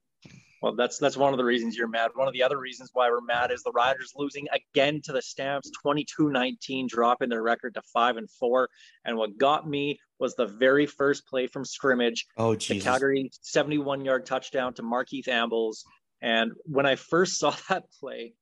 Well, 0.62 0.76
that's 0.76 1.00
that's 1.00 1.18
one 1.18 1.34
of 1.34 1.38
the 1.38 1.44
reasons 1.44 1.76
you're 1.76 1.88
mad. 1.88 2.12
One 2.14 2.28
of 2.28 2.34
the 2.34 2.44
other 2.44 2.60
reasons 2.60 2.92
why 2.94 3.10
we're 3.10 3.22
mad 3.22 3.52
is 3.52 3.64
the 3.64 3.72
Riders 3.72 4.14
losing 4.16 4.48
again 4.54 5.02
to 5.06 5.12
the 5.12 5.22
Stamps, 5.22 5.72
22-19, 5.84 6.88
dropping 6.88 7.30
their 7.30 7.42
record 7.42 7.74
to 7.76 7.82
five 7.94 8.18
and 8.18 8.30
four. 8.30 8.70
And 9.04 9.18
what 9.18 9.38
got 9.38 9.68
me 9.68 10.00
was 10.20 10.36
the 10.36 10.46
very 10.46 10.86
first 10.86 11.28
play 11.28 11.48
from 11.48 11.66
scrimmage. 11.66 12.28
Oh, 12.38 12.56
Jesus. 12.56 12.84
The 12.84 12.90
Calgary 12.90 13.32
71-yard 13.44 14.26
touchdown 14.28 14.76
to 14.76 14.84
Markeith 14.84 15.28
Ambles 15.28 15.84
and 16.22 16.54
when 16.64 16.86
I 16.86 16.96
first 16.96 17.38
saw 17.40 17.54
that 17.70 17.86
play, 18.00 18.34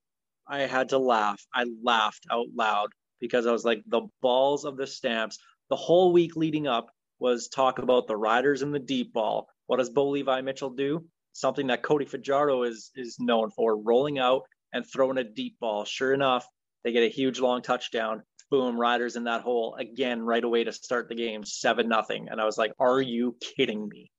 I 0.48 0.62
had 0.62 0.89
to 0.89 0.98
laugh. 0.98 1.42
I 1.54 1.65
laughed 1.84 2.26
out 2.32 2.48
loud 2.54 2.89
because 3.20 3.46
I 3.46 3.52
was 3.52 3.66
like, 3.66 3.84
the 3.88 4.08
balls 4.22 4.66
of 4.66 4.78
the 4.78 4.88
stamps. 4.88 5.40
The 5.70 5.76
whole 5.76 6.12
week 6.12 6.36
leading 6.36 6.68
up 6.68 6.90
was 7.20 7.48
talk 7.48 7.80
about 7.80 8.08
the 8.08 8.18
riders 8.18 8.62
and 8.62 8.74
the 8.74 8.80
deep 8.80 9.14
ball. 9.14 9.48
What 9.68 9.78
does 9.78 9.90
Bo 9.90 10.10
Levi 10.10 10.42
Mitchell 10.42 10.72
do? 10.72 11.06
Something 11.34 11.68
that 11.68 11.84
Cody 11.84 12.06
Fajardo 12.06 12.64
is 12.64 12.92
is 12.96 13.18
known 13.20 13.52
for, 13.52 13.78
rolling 13.78 14.20
out 14.20 14.44
and 14.74 14.86
throwing 14.86 15.18
a 15.18 15.24
deep 15.24 15.60
ball. 15.60 15.86
Sure 15.86 16.14
enough, 16.14 16.48
they 16.84 16.92
get 16.92 17.04
a 17.04 17.10
huge 17.10 17.40
long 17.40 17.62
touchdown. 17.62 18.24
Boom, 18.50 18.80
riders 18.80 19.16
in 19.16 19.26
that 19.26 19.42
hole 19.42 19.76
again 19.76 20.22
right 20.22 20.44
away 20.44 20.64
to 20.64 20.74
start 20.74 21.08
the 21.08 21.16
game, 21.16 21.44
seven 21.44 21.88
nothing. 21.88 22.30
And 22.30 22.42
I 22.42 22.46
was 22.46 22.58
like, 22.58 22.74
Are 22.80 23.02
you 23.02 23.36
kidding 23.40 23.88
me? 23.88 24.12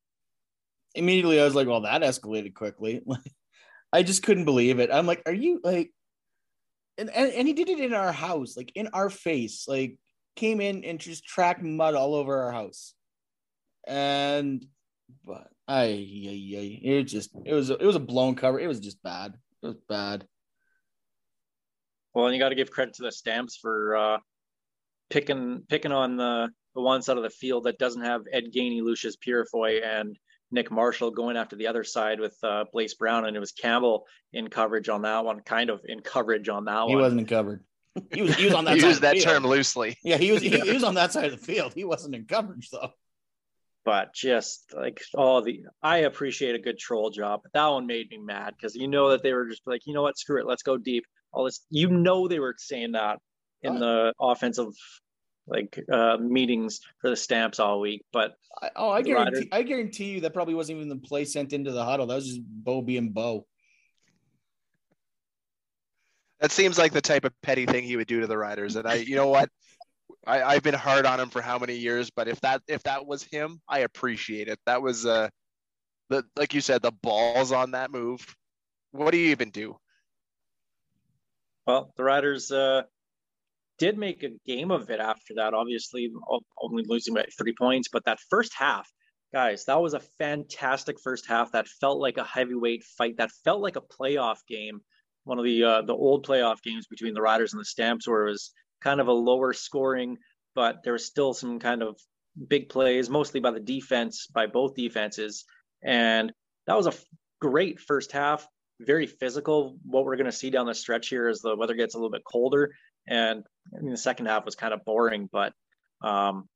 Immediately 0.95 1.41
I 1.41 1.45
was 1.45 1.55
like, 1.55 1.67
Well, 1.67 1.81
that 1.81 2.03
escalated 2.03 2.55
quickly. 2.55 3.03
I 3.93 4.03
just 4.03 4.23
couldn't 4.23 4.45
believe 4.45 4.79
it. 4.79 4.91
I'm 4.93 5.07
like, 5.07 5.23
are 5.27 5.33
you 5.33 5.61
like, 5.65 5.91
and, 7.01 7.11
and, 7.11 7.33
and 7.33 7.49
he 7.49 7.55
did 7.55 7.69
it 7.69 7.81
in 7.81 7.95
our 7.95 8.13
house, 8.13 8.57
like 8.57 8.73
in 8.75 8.89
our 8.93 9.11
face, 9.11 9.67
like 9.67 9.99
came 10.37 10.61
in 10.61 10.85
and 10.85 11.01
just 11.01 11.25
tracked 11.25 11.63
mud 11.63 11.95
all 11.95 12.15
over 12.15 12.43
our 12.43 12.53
house. 12.53 12.95
And, 13.87 14.65
but 15.25 15.49
I, 15.67 16.07
it 16.07 17.05
just, 17.05 17.31
it 17.45 17.55
was, 17.55 17.71
it 17.71 17.83
was 17.83 17.97
a 17.97 18.01
blown 18.01 18.37
cover. 18.37 18.61
It 18.61 18.69
was 18.69 18.81
just 18.81 19.03
bad. 19.03 19.35
It 19.63 19.67
was 19.67 19.77
bad. 19.89 20.27
Well, 22.15 22.27
and 22.27 22.35
you 22.35 22.41
got 22.41 22.51
to 22.51 22.55
give 22.55 22.71
credit 22.71 22.95
to 22.95 23.03
the 23.03 23.13
Stamps 23.13 23.57
for 23.57 23.97
uh, 23.97 24.19
picking 25.11 25.63
picking 25.69 25.93
on 25.93 26.17
the 26.17 26.49
the 26.75 26.81
one 26.81 27.03
side 27.03 27.17
of 27.17 27.23
the 27.23 27.31
field 27.31 27.65
that 27.65 27.79
doesn't 27.79 28.03
have 28.03 28.23
Ed 28.33 28.53
Gainey, 28.55 28.81
Loucheiz 28.81 29.17
Purifoy, 29.17 29.85
and 29.85 30.19
Nick 30.51 30.71
Marshall 30.71 31.11
going 31.11 31.37
after 31.37 31.57
the 31.57 31.67
other 31.67 31.85
side 31.85 32.21
with 32.21 32.37
uh, 32.43 32.65
Blaise 32.73 32.95
Brown, 32.95 33.25
and 33.25 33.37
it 33.37 33.41
was 33.41 33.53
Campbell 33.53 34.07
in 34.33 34.49
coverage 34.49 34.89
on 34.89 35.03
that 35.03 35.25
one, 35.25 35.41
kind 35.41 35.71
of 35.71 35.81
in 35.85 36.01
coverage 36.01 36.49
on 36.49 36.65
that 36.65 36.73
he 36.73 36.79
one. 36.79 36.89
He 36.91 36.97
wasn't 36.97 37.29
covered. 37.29 37.65
He 38.13 38.23
was 38.23 38.35
he 38.37 38.45
was 38.47 38.55
on 38.55 38.65
that. 38.67 38.77
Use 38.77 39.01
that 39.01 39.21
term 39.21 39.45
loosely. 39.45 39.97
Yeah, 40.03 40.17
he 40.17 40.33
was 40.33 40.43
he, 40.43 40.51
he, 40.51 40.73
was 40.73 40.85
on 40.91 40.95
that 40.95 41.13
side 41.13 41.27
of 41.27 41.33
the 41.33 41.45
field. 41.45 41.75
He 41.75 41.85
wasn't 41.85 42.15
in 42.15 42.25
coverage 42.25 42.71
though. 42.71 42.91
But 43.85 44.15
just 44.15 44.73
like 44.77 45.03
all 45.15 45.41
the, 45.41 45.63
I 45.83 45.99
appreciate 45.99 46.55
a 46.55 46.59
good 46.59 46.79
troll 46.79 47.11
job, 47.11 47.41
but 47.43 47.53
that 47.55 47.67
one 47.67 47.87
made 47.87 48.11
me 48.11 48.19
mad 48.19 48.55
because 48.57 48.77
you 48.77 48.89
know 48.89 49.11
that 49.11 49.23
they 49.23 49.33
were 49.33 49.49
just 49.49 49.63
like, 49.67 49.87
you 49.87 49.95
know 49.95 50.03
what, 50.03 50.19
screw 50.19 50.39
it, 50.39 50.47
let's 50.47 50.63
go 50.63 50.77
deep. 50.77 51.05
All 51.33 51.45
this, 51.45 51.65
you 51.71 51.89
know, 51.89 52.29
they 52.29 52.39
were 52.39 52.55
saying 52.59 52.93
that 52.93 53.19
in 53.63 53.79
the 53.79 54.13
offensive 54.21 54.73
like 55.51 55.79
uh, 55.93 56.17
meetings 56.19 56.81
for 57.01 57.11
the 57.11 57.17
stamps 57.17 57.59
all 57.61 57.81
week. 57.81 58.05
But 58.13 58.37
I, 58.63 58.71
oh, 58.77 58.91
I 58.91 59.03
guarantee, 59.03 59.37
Riders, 59.37 59.49
I 59.53 59.63
guarantee 59.63 60.11
you 60.13 60.21
that 60.23 60.35
probably 60.35 60.55
wasn't 60.55 60.79
even 60.79 60.89
the 60.89 60.97
play 60.97 61.25
sent 61.25 61.53
into 61.53 61.73
the 61.73 61.85
huddle. 61.85 62.07
That 62.07 62.15
was 62.15 62.27
just 62.27 62.41
Bo 62.43 62.83
being 62.83 63.11
Bo. 63.11 63.47
That 66.41 66.53
seems 66.53 66.79
like 66.79 66.93
the 66.93 67.03
type 67.03 67.25
of 67.25 67.33
petty 67.43 67.67
thing 67.67 67.85
he 67.85 67.97
would 67.97 68.07
do 68.07 68.21
to 68.21 68.27
the 68.27 68.39
Riders. 68.39 68.77
And 68.77 68.89
I, 68.89 68.95
you 68.95 69.15
know 69.15 69.29
what, 69.29 69.51
I, 70.27 70.43
I've 70.43 70.63
been 70.63 70.75
hard 70.75 71.05
on 71.05 71.21
him 71.21 71.29
for 71.29 71.43
how 71.43 71.59
many 71.59 71.77
years, 71.77 72.11
but 72.11 72.29
if 72.29 72.41
that 72.41 72.63
if 72.67 72.83
that 72.85 73.07
was 73.07 73.23
him, 73.23 73.61
I 73.69 73.81
appreciate 73.81 74.49
it. 74.49 74.59
That 74.67 74.81
was 74.83 75.05
uh, 75.05 75.29
the 76.09 76.25
like 76.37 76.55
you 76.55 76.61
said, 76.61 76.83
the 76.83 76.93
balls 76.93 77.53
on 77.53 77.73
that 77.73 77.91
move. 77.91 78.25
What 78.93 79.13
do 79.13 79.19
you 79.19 79.31
even 79.31 79.51
do? 79.51 79.77
Well, 81.67 81.93
the 81.97 82.05
Riders 82.05 82.51
uh, 82.51 82.83
did 83.81 83.99
make 83.99 84.23
a 84.23 84.31
game 84.47 84.71
of 84.71 84.90
it 84.90 85.01
after 85.01 85.35
that, 85.37 85.55
obviously 85.55 86.12
only 86.62 86.85
losing 86.87 87.14
by 87.14 87.25
three 87.37 87.55
points. 87.59 87.88
But 87.93 88.05
that 88.05 88.21
first 88.29 88.53
half, 88.55 88.87
guys, 89.33 89.64
that 89.64 89.81
was 89.81 89.95
a 89.95 90.01
fantastic 90.19 91.01
first 91.01 91.27
half. 91.27 91.51
That 91.53 91.66
felt 91.66 91.99
like 91.99 92.19
a 92.19 92.25
heavyweight 92.25 92.85
fight. 92.85 93.16
That 93.16 93.33
felt 93.45 93.62
like 93.62 93.77
a 93.77 93.81
playoff 93.81 94.38
game. 94.47 94.81
one 95.25 95.38
of 95.38 95.45
the 95.45 95.64
uh, 95.64 95.83
the 95.83 95.95
old 95.95 96.27
playoff 96.27 96.62
games 96.62 96.87
between 96.87 97.14
the 97.14 97.23
Riders 97.23 97.53
and 97.53 97.61
the 97.61 97.64
Stamps, 97.64 98.07
where 98.07 98.27
it 98.27 98.31
was 98.31 98.53
kind 98.81 99.01
of 99.01 99.09
a 99.09 99.12
lower 99.12 99.53
scoring, 99.53 100.19
but 100.55 100.83
there 100.85 100.93
was 100.93 101.07
still 101.07 101.33
some 101.35 101.59
kind 101.59 101.83
of 101.83 101.99
big 102.49 102.69
plays, 102.69 103.11
mostly 103.11 103.40
by 103.40 103.51
the 103.51 103.61
defense, 103.61 104.27
by 104.33 104.47
both 104.47 104.75
defenses, 104.75 105.45
and 105.83 106.33
that 106.66 106.77
was 106.77 106.87
a 106.87 106.95
great 107.40 107.81
first 107.81 108.12
half. 108.12 108.47
Very 108.81 109.07
physical. 109.07 109.77
What 109.85 110.05
we're 110.05 110.16
going 110.16 110.25
to 110.27 110.33
see 110.33 110.51
down 110.51 110.66
the 110.66 110.75
stretch 110.75 111.09
here 111.09 111.29
as 111.29 111.40
the 111.40 111.55
weather 111.57 111.75
gets 111.75 111.95
a 111.95 111.99
little 111.99 112.11
bit 112.11 112.23
colder, 112.25 112.71
and 113.09 113.45
I 113.77 113.81
mean 113.81 113.91
the 113.91 113.97
second 113.97 114.27
half 114.27 114.45
was 114.45 114.55
kind 114.55 114.75
of 114.75 114.85
boring, 114.85 115.29
but 115.31 115.53
um, 116.03 116.49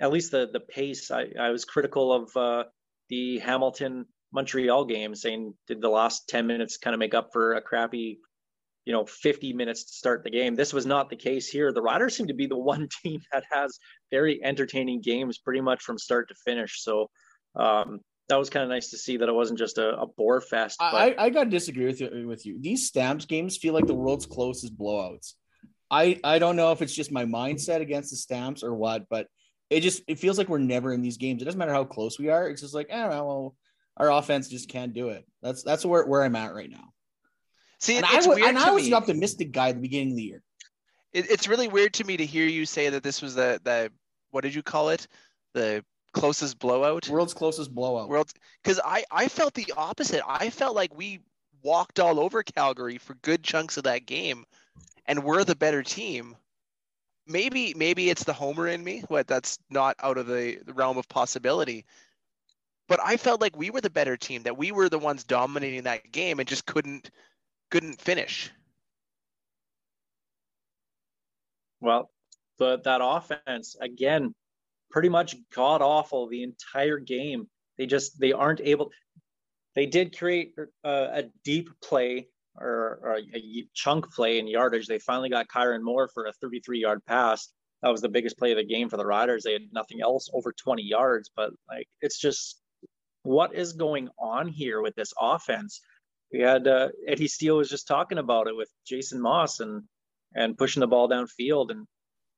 at 0.00 0.12
least 0.12 0.32
the 0.32 0.48
the 0.52 0.60
pace. 0.60 1.10
I, 1.10 1.28
I 1.38 1.50
was 1.50 1.64
critical 1.64 2.12
of 2.12 2.36
uh, 2.36 2.64
the 3.08 3.38
Hamilton 3.38 4.06
Montreal 4.32 4.84
game, 4.84 5.14
saying 5.14 5.54
did 5.66 5.80
the 5.80 5.88
last 5.88 6.28
ten 6.28 6.46
minutes 6.46 6.78
kind 6.78 6.94
of 6.94 7.00
make 7.00 7.14
up 7.14 7.30
for 7.32 7.54
a 7.54 7.60
crappy, 7.60 8.18
you 8.84 8.92
know, 8.92 9.04
fifty 9.06 9.52
minutes 9.52 9.84
to 9.84 9.92
start 9.92 10.24
the 10.24 10.30
game. 10.30 10.54
This 10.54 10.72
was 10.72 10.86
not 10.86 11.10
the 11.10 11.16
case 11.16 11.48
here. 11.48 11.72
The 11.72 11.82
Riders 11.82 12.16
seem 12.16 12.26
to 12.26 12.34
be 12.34 12.46
the 12.46 12.58
one 12.72 12.88
team 13.02 13.20
that 13.32 13.44
has 13.50 13.78
very 14.10 14.42
entertaining 14.42 15.00
games, 15.00 15.38
pretty 15.38 15.60
much 15.60 15.82
from 15.82 15.98
start 15.98 16.28
to 16.28 16.34
finish. 16.44 16.82
So. 16.82 17.10
Um, 17.56 18.00
that 18.28 18.38
was 18.38 18.50
kind 18.50 18.62
of 18.62 18.70
nice 18.70 18.90
to 18.90 18.98
see 18.98 19.18
that 19.18 19.28
it 19.28 19.34
wasn't 19.34 19.58
just 19.58 19.78
a, 19.78 19.98
a 19.98 20.06
bore 20.06 20.40
fest. 20.40 20.76
But... 20.78 20.94
I, 20.94 21.14
I 21.18 21.30
got 21.30 21.44
to 21.44 21.50
disagree 21.50 21.86
with 21.86 22.00
you, 22.00 22.26
with 22.26 22.46
you. 22.46 22.58
These 22.60 22.86
Stamps 22.86 23.26
games 23.26 23.56
feel 23.56 23.74
like 23.74 23.86
the 23.86 23.94
world's 23.94 24.26
closest 24.26 24.76
blowouts. 24.78 25.34
I, 25.90 26.18
I 26.24 26.38
don't 26.38 26.56
know 26.56 26.72
if 26.72 26.82
it's 26.82 26.94
just 26.94 27.12
my 27.12 27.24
mindset 27.24 27.80
against 27.80 28.10
the 28.10 28.16
Stamps 28.16 28.62
or 28.62 28.74
what, 28.74 29.08
but 29.08 29.28
it 29.70 29.80
just 29.80 30.02
it 30.08 30.18
feels 30.18 30.38
like 30.38 30.48
we're 30.48 30.58
never 30.58 30.92
in 30.92 31.02
these 31.02 31.18
games. 31.18 31.42
It 31.42 31.44
doesn't 31.44 31.58
matter 31.58 31.72
how 31.72 31.84
close 31.84 32.18
we 32.18 32.30
are. 32.30 32.48
It's 32.48 32.62
just 32.62 32.74
like, 32.74 32.92
I 32.92 33.02
don't 33.02 33.10
well, 33.10 33.54
our 33.96 34.10
offense 34.10 34.48
just 34.48 34.68
can't 34.68 34.92
do 34.92 35.10
it. 35.10 35.26
That's 35.42 35.62
that's 35.62 35.84
where, 35.84 36.04
where 36.06 36.24
I'm 36.24 36.36
at 36.36 36.54
right 36.54 36.70
now. 36.70 36.92
See, 37.80 37.96
and 37.96 38.06
I, 38.06 38.16
was, 38.16 38.26
and 38.26 38.58
I 38.58 38.70
was 38.70 38.84
the 38.84 38.94
optimistic 38.94 39.52
guy 39.52 39.68
at 39.68 39.74
the 39.74 39.80
beginning 39.82 40.12
of 40.12 40.16
the 40.16 40.22
year. 40.22 40.42
It, 41.12 41.30
it's 41.30 41.48
really 41.48 41.68
weird 41.68 41.92
to 41.94 42.04
me 42.04 42.16
to 42.16 42.24
hear 42.24 42.46
you 42.46 42.64
say 42.64 42.88
that 42.88 43.02
this 43.02 43.20
was 43.20 43.34
the 43.34 43.60
the 43.62 43.92
what 44.30 44.42
did 44.42 44.54
you 44.54 44.62
call 44.62 44.88
it? 44.88 45.06
The 45.52 45.84
closest 46.14 46.58
blowout. 46.58 47.08
World's 47.08 47.34
closest 47.34 47.74
blowout. 47.74 48.08
World's 48.08 48.32
because 48.62 48.80
I 48.82 49.04
I 49.10 49.28
felt 49.28 49.52
the 49.52 49.74
opposite. 49.76 50.22
I 50.26 50.48
felt 50.48 50.74
like 50.74 50.96
we 50.96 51.20
walked 51.62 52.00
all 52.00 52.20
over 52.20 52.42
Calgary 52.42 52.98
for 52.98 53.14
good 53.16 53.42
chunks 53.42 53.76
of 53.76 53.84
that 53.84 54.06
game, 54.06 54.44
and 55.06 55.24
we're 55.24 55.44
the 55.44 55.56
better 55.56 55.82
team. 55.82 56.36
Maybe 57.26 57.74
maybe 57.74 58.08
it's 58.08 58.24
the 58.24 58.32
homer 58.32 58.68
in 58.68 58.82
me, 58.82 59.02
but 59.08 59.26
that's 59.26 59.58
not 59.68 59.96
out 60.02 60.16
of 60.16 60.26
the, 60.26 60.58
the 60.64 60.72
realm 60.72 60.96
of 60.96 61.08
possibility. 61.08 61.84
But 62.86 63.00
I 63.02 63.16
felt 63.16 63.40
like 63.40 63.56
we 63.56 63.70
were 63.70 63.80
the 63.80 63.90
better 63.90 64.16
team, 64.16 64.42
that 64.42 64.58
we 64.58 64.70
were 64.72 64.88
the 64.88 64.98
ones 64.98 65.24
dominating 65.24 65.84
that 65.84 66.12
game 66.12 66.38
and 66.38 66.48
just 66.48 66.66
couldn't 66.66 67.10
couldn't 67.70 68.00
finish. 68.00 68.50
Well, 71.80 72.10
but 72.58 72.84
that 72.84 73.00
offense 73.02 73.76
again 73.80 74.34
pretty 74.94 75.08
much 75.08 75.34
god 75.52 75.82
awful 75.82 76.28
the 76.28 76.44
entire 76.44 77.00
game. 77.00 77.48
They 77.76 77.84
just 77.84 78.18
they 78.20 78.32
aren't 78.32 78.60
able. 78.60 78.92
They 79.74 79.86
did 79.86 80.16
create 80.16 80.54
a, 80.84 80.88
a 80.88 81.22
deep 81.44 81.68
play 81.82 82.28
or, 82.56 83.00
or, 83.02 83.18
a 83.18 83.66
chunk 83.74 84.12
play 84.14 84.38
in 84.38 84.46
yardage. 84.46 84.86
They 84.86 85.00
finally 85.00 85.28
got 85.28 85.48
Kyran 85.48 85.82
Moore 85.82 86.08
for 86.14 86.26
a 86.26 86.32
33 86.34 86.78
yard 86.78 87.04
pass. 87.06 87.48
That 87.82 87.90
was 87.90 88.02
the 88.02 88.08
biggest 88.08 88.38
play 88.38 88.52
of 88.52 88.56
the 88.56 88.64
game 88.64 88.88
for 88.88 88.96
the 88.96 89.04
Riders. 89.04 89.42
They 89.42 89.52
had 89.52 89.62
nothing 89.72 90.00
else 90.00 90.30
over 90.32 90.52
20 90.52 90.84
yards, 90.84 91.28
but 91.34 91.50
like 91.68 91.88
it's 92.00 92.20
just 92.20 92.62
what 93.24 93.52
is 93.52 93.72
going 93.72 94.08
on 94.16 94.46
here 94.46 94.80
with 94.80 94.94
this 94.94 95.12
offense? 95.20 95.80
We 96.32 96.38
had 96.38 96.68
uh, 96.68 96.90
Eddie 97.08 97.26
Steele 97.26 97.56
was 97.56 97.68
just 97.68 97.88
talking 97.88 98.18
about 98.18 98.46
it 98.46 98.54
with 98.54 98.70
Jason 98.86 99.20
Maas 99.20 99.58
and 99.58 99.82
and 100.36 100.56
pushing 100.56 100.82
the 100.82 100.86
ball 100.86 101.08
downfield, 101.08 101.72
and 101.72 101.84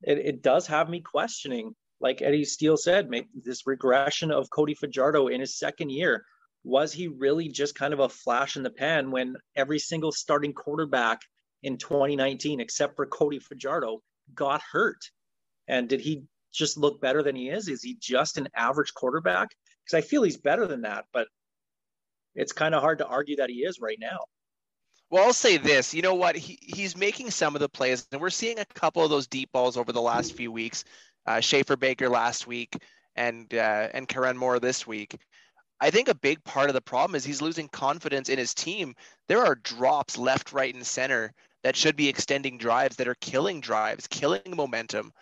it, 0.02 0.18
it 0.18 0.42
does 0.42 0.66
have 0.68 0.88
me 0.88 1.00
questioning 1.00 1.74
like 2.00 2.22
Eddie 2.22 2.44
Steele 2.44 2.76
said, 2.76 3.08
make 3.08 3.28
this 3.34 3.66
regression 3.66 4.30
of 4.30 4.50
Cody 4.50 4.74
Fajardo 4.74 5.28
in 5.28 5.40
his 5.40 5.58
second 5.58 5.90
year. 5.90 6.24
Was 6.64 6.92
he 6.92 7.08
really 7.08 7.48
just 7.48 7.74
kind 7.74 7.94
of 7.94 8.00
a 8.00 8.08
flash 8.08 8.56
in 8.56 8.62
the 8.62 8.70
pan 8.70 9.10
when 9.10 9.36
every 9.54 9.78
single 9.78 10.12
starting 10.12 10.52
quarterback 10.52 11.20
in 11.62 11.78
2019, 11.78 12.60
except 12.60 12.96
for 12.96 13.06
Cody 13.06 13.38
Fajardo, 13.38 14.02
got 14.34 14.60
hurt? 14.72 14.98
And 15.68 15.88
did 15.88 16.00
he 16.00 16.24
just 16.52 16.76
look 16.76 17.00
better 17.00 17.22
than 17.22 17.36
he 17.36 17.48
is? 17.48 17.68
Is 17.68 17.82
he 17.82 17.96
just 18.00 18.36
an 18.36 18.48
average 18.54 18.92
quarterback? 18.94 19.48
Because 19.84 20.04
I 20.04 20.06
feel 20.06 20.22
he's 20.22 20.36
better 20.36 20.66
than 20.66 20.82
that, 20.82 21.04
but 21.12 21.28
it's 22.34 22.52
kind 22.52 22.74
of 22.74 22.82
hard 22.82 22.98
to 22.98 23.06
argue 23.06 23.36
that 23.36 23.50
he 23.50 23.56
is 23.56 23.80
right 23.80 23.98
now. 23.98 24.18
Well, 25.08 25.24
I'll 25.24 25.32
say 25.32 25.56
this. 25.56 25.94
You 25.94 26.02
know 26.02 26.14
what? 26.14 26.34
He 26.34 26.58
he's 26.60 26.96
making 26.96 27.30
some 27.30 27.54
of 27.54 27.60
the 27.60 27.68
plays, 27.68 28.08
and 28.10 28.20
we're 28.20 28.28
seeing 28.28 28.58
a 28.58 28.64
couple 28.64 29.04
of 29.04 29.10
those 29.10 29.28
deep 29.28 29.52
balls 29.52 29.76
over 29.76 29.92
the 29.92 30.02
last 30.02 30.32
few 30.34 30.50
weeks 30.50 30.84
uh, 31.26 31.40
Schaefer 31.40 31.76
Baker 31.76 32.08
last 32.08 32.46
week, 32.46 32.76
and 33.14 33.52
uh, 33.54 33.88
and 33.92 34.08
Kyran 34.08 34.36
Moore 34.36 34.60
this 34.60 34.86
week. 34.86 35.18
I 35.80 35.90
think 35.90 36.08
a 36.08 36.14
big 36.14 36.42
part 36.44 36.70
of 36.70 36.74
the 36.74 36.80
problem 36.80 37.14
is 37.16 37.24
he's 37.24 37.42
losing 37.42 37.68
confidence 37.68 38.28
in 38.28 38.38
his 38.38 38.54
team. 38.54 38.94
There 39.28 39.44
are 39.44 39.56
drops 39.56 40.16
left, 40.16 40.52
right, 40.52 40.74
and 40.74 40.86
center 40.86 41.34
that 41.66 41.76
should 41.76 41.96
be 41.96 42.08
extending 42.08 42.58
drives 42.58 42.96
that 42.96 43.08
are 43.08 43.16
killing 43.16 43.60
drives, 43.60 44.06
killing 44.06 44.40
momentum. 44.46 45.12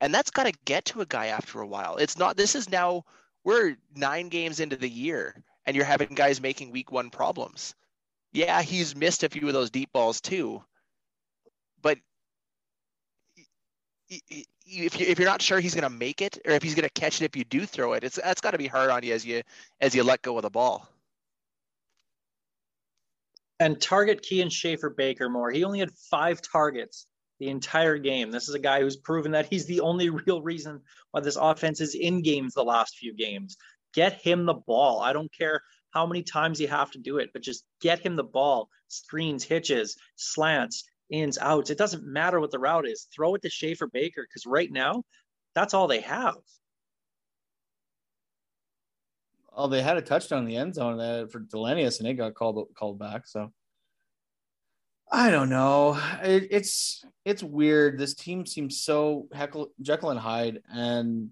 And 0.00 0.12
that's 0.12 0.30
got 0.30 0.46
to 0.46 0.52
get 0.64 0.84
to 0.86 1.00
a 1.00 1.06
guy 1.06 1.26
after 1.26 1.60
a 1.60 1.66
while. 1.66 1.96
It's 1.96 2.18
not, 2.18 2.36
this 2.36 2.54
is 2.54 2.68
now, 2.68 3.04
we're 3.44 3.76
nine 3.94 4.28
games 4.28 4.58
into 4.58 4.74
the 4.74 4.88
year 4.88 5.42
and 5.64 5.76
you're 5.76 5.84
having 5.84 6.08
guys 6.08 6.40
making 6.40 6.72
week 6.72 6.90
one 6.90 7.10
problems. 7.10 7.74
Yeah, 8.32 8.62
he's 8.62 8.96
missed 8.96 9.22
a 9.22 9.28
few 9.28 9.46
of 9.46 9.54
those 9.54 9.70
deep 9.70 9.92
balls 9.92 10.20
too. 10.20 10.62
But 11.82 11.98
if 14.08 14.46
you 14.66 15.06
if 15.06 15.18
you're 15.18 15.28
not 15.28 15.42
sure 15.42 15.60
he's 15.60 15.74
going 15.74 15.90
to 15.90 15.90
make 15.90 16.22
it 16.22 16.38
or 16.46 16.52
if 16.52 16.62
he's 16.62 16.74
going 16.74 16.88
to 16.88 17.00
catch 17.00 17.20
it 17.20 17.24
if 17.24 17.36
you 17.36 17.44
do 17.44 17.66
throw 17.66 17.94
it, 17.94 18.04
it's 18.04 18.16
that's 18.16 18.40
got 18.40 18.52
to 18.52 18.58
be 18.58 18.66
hard 18.66 18.90
on 18.90 19.02
you 19.02 19.14
as 19.14 19.24
you 19.24 19.42
as 19.80 19.94
you 19.94 20.02
let 20.02 20.22
go 20.22 20.36
of 20.36 20.42
the 20.42 20.50
ball. 20.50 20.88
And 23.58 23.80
target 23.80 24.22
Key 24.22 24.42
and 24.42 24.52
Schaefer 24.52 24.90
Baker 24.90 25.28
more. 25.28 25.50
He 25.50 25.64
only 25.64 25.78
had 25.78 25.90
five 26.10 26.42
targets 26.42 27.06
the 27.38 27.48
entire 27.48 27.98
game. 27.98 28.30
This 28.30 28.48
is 28.48 28.54
a 28.54 28.58
guy 28.58 28.80
who's 28.80 28.96
proven 28.96 29.32
that 29.32 29.46
he's 29.50 29.66
the 29.66 29.80
only 29.80 30.10
real 30.10 30.42
reason 30.42 30.82
why 31.10 31.20
this 31.20 31.36
offense 31.36 31.80
is 31.80 31.94
in 31.94 32.22
games 32.22 32.54
the 32.54 32.64
last 32.64 32.96
few 32.98 33.14
games. 33.14 33.56
Get 33.94 34.20
him 34.20 34.44
the 34.44 34.54
ball. 34.54 35.00
I 35.00 35.12
don't 35.12 35.32
care 35.32 35.62
how 35.90 36.06
many 36.06 36.22
times 36.22 36.60
you 36.60 36.68
have 36.68 36.90
to 36.90 36.98
do 36.98 37.18
it, 37.18 37.30
but 37.32 37.42
just 37.42 37.64
get 37.80 38.00
him 38.00 38.16
the 38.16 38.24
ball. 38.24 38.68
Screens, 38.88 39.42
hitches, 39.42 39.96
slants, 40.16 40.84
ins, 41.10 41.38
outs. 41.38 41.70
It 41.70 41.78
doesn't 41.78 42.04
matter 42.04 42.40
what 42.40 42.50
the 42.50 42.58
route 42.58 42.86
is. 42.86 43.08
Throw 43.14 43.34
it 43.34 43.42
to 43.42 43.50
Schaefer 43.50 43.86
Baker 43.86 44.26
because 44.28 44.46
right 44.46 44.70
now, 44.70 45.02
that's 45.54 45.74
all 45.74 45.86
they 45.86 46.00
have. 46.00 46.36
Oh, 49.52 49.68
they 49.68 49.82
had 49.82 49.96
a 49.96 50.02
touchdown 50.02 50.40
in 50.40 50.44
the 50.44 50.56
end 50.56 50.74
zone 50.74 50.98
that 50.98 51.32
for 51.32 51.40
Delenius, 51.40 51.98
and 51.98 52.08
it 52.08 52.14
got 52.14 52.34
called 52.34 52.68
called 52.76 52.98
back. 52.98 53.26
So 53.26 53.52
I 55.10 55.30
don't 55.30 55.48
know. 55.48 55.98
It, 56.22 56.48
it's 56.50 57.04
it's 57.24 57.42
weird. 57.42 57.98
This 57.98 58.14
team 58.14 58.44
seems 58.44 58.82
so 58.82 59.28
heckle, 59.32 59.72
Jekyll 59.80 60.10
and 60.10 60.20
Hyde, 60.20 60.60
and 60.70 61.30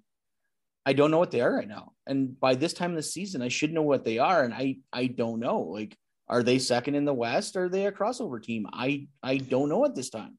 I 0.87 0.93
don't 0.93 1.11
know 1.11 1.19
what 1.19 1.33
they 1.33 1.41
are 1.41 1.55
right 1.55 1.69
now. 1.69 1.93
And 2.07 2.39
by 2.39 2.55
this 2.55 2.73
time 2.73 2.91
of 2.91 2.97
the 2.97 3.03
season, 3.03 3.43
I 3.43 3.49
should 3.49 3.73
know 3.73 3.83
what 3.83 4.05
they 4.05 4.19
are, 4.19 4.43
and 4.43 4.55
I 4.55 4.77
I 4.93 5.07
don't 5.09 5.41
know. 5.41 5.61
Like 5.61 5.97
are 6.29 6.43
they 6.43 6.59
second 6.59 6.95
in 6.95 7.05
the 7.05 7.15
West? 7.15 7.57
Are 7.57 7.69
they 7.69 7.87
a 7.87 7.93
crossover 7.93 8.43
team? 8.43 8.67
I 8.73 9.07
I 9.23 9.37
don't 9.39 9.69
know 9.69 9.85
at 9.85 9.95
this 9.95 10.11
time. 10.11 10.39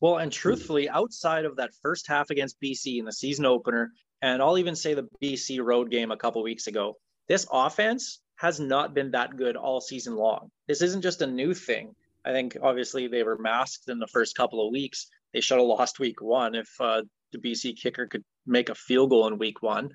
Well, 0.00 0.18
and 0.18 0.32
truthfully, 0.32 0.88
outside 0.88 1.44
of 1.44 1.56
that 1.56 1.74
first 1.82 2.06
half 2.06 2.30
against 2.30 2.60
BC 2.60 2.98
in 2.98 3.04
the 3.04 3.12
season 3.12 3.44
opener, 3.44 3.92
and 4.22 4.42
I'll 4.42 4.58
even 4.58 4.74
say 4.74 4.94
the 4.94 5.08
BC 5.22 5.62
road 5.62 5.90
game 5.90 6.10
a 6.10 6.16
couple 6.16 6.42
weeks 6.42 6.66
ago, 6.66 6.96
this 7.28 7.46
offense 7.52 8.20
has 8.36 8.58
not 8.58 8.94
been 8.94 9.10
that 9.10 9.36
good 9.36 9.56
all 9.56 9.80
season 9.80 10.16
long. 10.16 10.50
This 10.66 10.80
isn't 10.80 11.02
just 11.02 11.20
a 11.20 11.26
new 11.26 11.52
thing. 11.52 11.94
I 12.24 12.32
think 12.32 12.56
obviously 12.62 13.06
they 13.06 13.22
were 13.22 13.38
masked 13.38 13.88
in 13.88 13.98
the 13.98 14.06
first 14.06 14.36
couple 14.36 14.66
of 14.66 14.72
weeks. 14.72 15.08
They 15.34 15.40
should 15.40 15.58
have 15.58 15.66
lost 15.66 16.00
week 16.00 16.22
one 16.22 16.54
if 16.54 16.68
uh, 16.80 17.02
the 17.32 17.38
BC 17.38 17.76
kicker 17.76 18.06
could 18.06 18.24
make 18.46 18.70
a 18.70 18.74
field 18.74 19.10
goal 19.10 19.26
in 19.26 19.38
week 19.38 19.62
one 19.62 19.90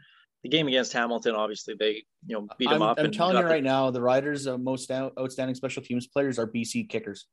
the 0.45 0.49
game 0.49 0.67
against 0.67 0.93
Hamilton, 0.93 1.33
obviously 1.33 1.73
they 1.77 2.03
you 2.27 2.35
know 2.35 2.47
beat 2.59 2.69
them 2.69 2.83
I'm, 2.83 2.89
up. 2.89 2.99
I'm 2.99 3.11
telling 3.11 3.35
you 3.35 3.43
right 3.43 3.63
the... 3.63 3.67
now, 3.67 3.89
the 3.89 4.01
Riders' 4.01 4.45
uh, 4.45 4.59
most 4.59 4.91
outstanding 4.91 5.55
special 5.55 5.81
teams 5.81 6.05
players 6.05 6.37
are 6.37 6.45
BC 6.45 6.87
kickers. 6.87 7.25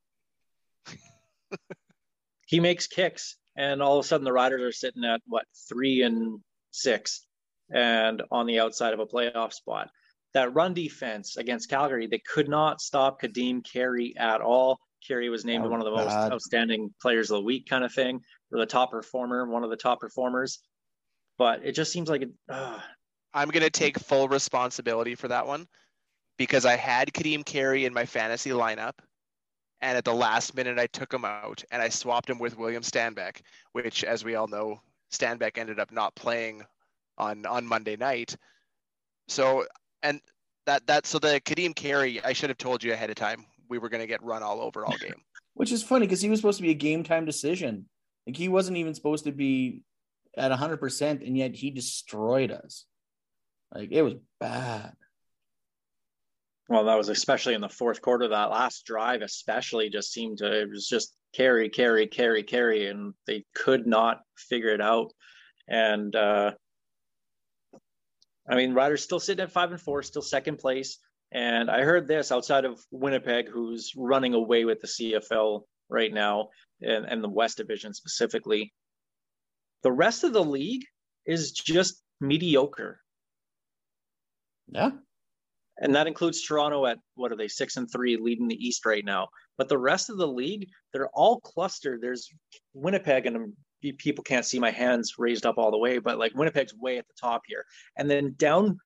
he 2.47 2.59
makes 2.59 2.87
kicks, 2.87 3.37
and 3.55 3.83
all 3.83 3.99
of 3.99 4.05
a 4.05 4.09
sudden 4.09 4.25
the 4.25 4.33
Riders 4.33 4.63
are 4.63 4.73
sitting 4.73 5.05
at 5.05 5.21
what 5.27 5.45
three 5.69 6.01
and 6.01 6.41
six, 6.71 7.27
and 7.71 8.23
on 8.31 8.47
the 8.47 8.61
outside 8.61 8.95
of 8.95 9.01
a 9.01 9.07
playoff 9.07 9.53
spot. 9.53 9.91
That 10.33 10.55
run 10.55 10.73
defense 10.73 11.37
against 11.37 11.69
Calgary, 11.69 12.07
they 12.07 12.23
could 12.27 12.49
not 12.49 12.81
stop 12.81 13.21
Kadeem 13.21 13.63
Carey 13.71 14.15
at 14.17 14.41
all. 14.41 14.79
Carey 15.07 15.29
was 15.29 15.45
named 15.45 15.67
oh, 15.67 15.69
one 15.69 15.81
of 15.81 15.85
the 15.85 15.91
most 15.91 16.09
outstanding 16.09 16.95
players 17.03 17.31
of 17.31 17.41
the 17.41 17.43
week, 17.43 17.69
kind 17.69 17.85
of 17.85 17.93
thing, 17.93 18.23
or 18.51 18.59
the 18.59 18.65
top 18.65 18.91
performer, 18.91 19.47
one 19.47 19.65
of 19.65 19.69
the 19.69 19.77
top 19.77 20.01
performers. 20.01 20.61
But 21.37 21.67
it 21.67 21.73
just 21.73 21.93
seems 21.93 22.09
like 22.09 22.23
it, 22.23 22.31
uh, 22.49 22.79
I'm 23.35 23.49
going 23.49 23.65
to 23.65 23.71
take 23.71 23.99
full 23.99 24.29
responsibility 24.29 25.15
for 25.15 25.29
that 25.29 25.47
one 25.47 25.67
because 26.39 26.65
I 26.67 26.77
had 26.77 27.13
Kadeem 27.13 27.45
Carey 27.45 27.85
in 27.85 27.95
my 27.95 28.05
fantasy 28.05 28.51
lineup 28.51 28.95
And 29.81 29.99
at 29.99 30.05
the 30.05 30.15
last 30.15 30.55
minute, 30.55 30.79
I 30.79 30.87
took 30.87 31.13
him 31.13 31.25
out 31.25 31.65
and 31.71 31.83
I 31.83 31.89
swapped 31.89 32.31
him 32.31 32.39
with 32.39 32.57
William 32.59 32.83
Stanback, 32.83 33.43
which, 33.73 34.05
as 34.05 34.25
we 34.25 34.35
all 34.37 34.49
know, 34.49 34.81
Stanback 35.13 35.59
ended 35.59 35.79
up 35.81 35.93
not 35.93 36.15
playing 36.15 36.65
on 37.19 37.47
on 37.47 37.67
Monday 37.67 37.97
night. 37.97 38.37
So 39.29 39.67
and 40.03 40.21
that 40.67 40.87
that 40.87 41.07
so 41.07 41.19
the 41.19 41.41
Kadeem 41.45 41.75
Carey, 41.75 42.23
I 42.25 42.33
should 42.33 42.51
have 42.51 42.59
told 42.59 42.83
you 42.83 42.93
ahead 42.93 43.11
of 43.11 43.17
time 43.17 43.45
we 43.69 43.79
were 43.79 43.89
going 43.89 44.01
to 44.01 44.07
get 44.07 44.23
run 44.23 44.43
all 44.43 44.61
over 44.61 44.85
all 44.85 44.97
game. 44.99 45.23
Which 45.55 45.73
is 45.73 45.83
funny 45.83 46.07
because 46.07 46.23
he 46.23 46.31
was 46.31 46.39
supposed 46.39 46.59
to 46.59 46.63
be 46.63 46.71
a 46.71 46.75
game 46.75 47.05
time 47.05 47.25
decision. 47.25 47.87
Like 48.27 48.37
he 48.37 48.49
wasn't 48.49 48.79
even 48.79 48.95
supposed 48.95 49.25
to 49.25 49.33
be 49.33 49.83
at 50.37 50.51
100%, 50.51 51.27
and 51.27 51.37
yet 51.37 51.55
he 51.55 51.71
destroyed 51.71 52.51
us. 52.51 52.87
Like 53.75 53.89
it 53.91 54.03
was 54.03 54.15
bad. 54.41 54.93
Well, 56.69 56.85
that 56.85 56.97
was 56.97 57.09
especially 57.09 57.55
in 57.55 57.61
the 57.61 57.69
fourth 57.69 58.01
quarter. 58.01 58.29
That 58.29 58.51
last 58.51 58.87
drive, 58.87 59.23
especially, 59.23 59.91
just 59.91 60.13
seemed 60.13 60.39
to 60.39 60.63
it 60.63 60.71
was 60.71 60.87
just 60.87 61.15
carry, 61.35 61.69
carry, 61.69 62.07
carry, 62.07 62.43
carry, 62.43 62.87
and 62.87 63.15
they 63.27 63.45
could 63.55 63.87
not 63.87 64.21
figure 64.37 64.71
it 64.71 64.81
out. 64.81 65.13
And 65.69 66.15
uh, 66.15 66.53
I 68.49 68.57
mean, 68.57 68.75
Riders 68.75 69.03
still 69.03 69.21
sitting 69.21 69.43
at 69.43 69.53
five 69.53 69.71
and 69.71 69.81
four, 69.81 70.03
still 70.03 70.23
second 70.23 70.59
place. 70.59 70.99
And 71.31 71.71
I 71.71 71.83
heard 71.83 72.07
this 72.07 72.31
outside 72.33 72.65
of 72.65 72.81
Winnipeg, 72.91 73.49
who's 73.49 73.93
running 73.97 74.35
away 74.35 74.65
with 74.65 74.81
the 74.81 74.87
CFL 74.87 75.63
right 75.89 76.13
now, 76.13 76.49
and, 76.81 77.07
and 77.07 77.25
the 77.25 77.29
West 77.29 77.57
Division 77.57 77.95
specifically. 77.95 78.73
The 79.83 79.93
rest 79.93 80.25
of 80.25 80.33
the 80.33 80.45
league 80.45 80.85
is 81.25 81.53
just 81.53 82.03
mediocre. 82.21 83.02
Yeah. 84.69 84.91
And 85.79 85.95
that 85.95 86.07
includes 86.07 86.43
Toronto 86.43 86.87
at 86.87 86.99
what 87.15 87.33
are 87.33 87.37
they, 87.37 87.49
six 87.49 87.77
and 87.77 87.91
three, 87.91 88.17
leading 88.17 88.47
the 88.47 88.67
East 88.67 88.85
right 88.85 89.05
now. 89.05 89.29
But 89.59 89.69
the 89.69 89.79
rest 89.79 90.11
of 90.11 90.19
the 90.19 90.29
league, 90.29 90.69
they're 90.93 91.09
all 91.09 91.41
clustered. 91.41 92.01
There's 92.01 92.29
Winnipeg, 92.75 93.27
and 93.27 93.37
um, 93.37 93.53
people 93.99 94.23
can't 94.23 94.45
see 94.45 94.59
my 94.59 94.71
hands 94.71 95.15
raised 95.19 95.47
up 95.47 95.57
all 95.59 95.71
the 95.71 95.79
way, 95.79 95.99
but 95.99 96.19
like 96.19 96.35
Winnipeg's 96.35 96.75
way 96.75 96.99
at 96.99 97.07
the 97.09 97.15
top 97.21 97.43
here. 97.47 97.65
And 97.97 98.09
then 98.09 98.35
down 98.37 98.79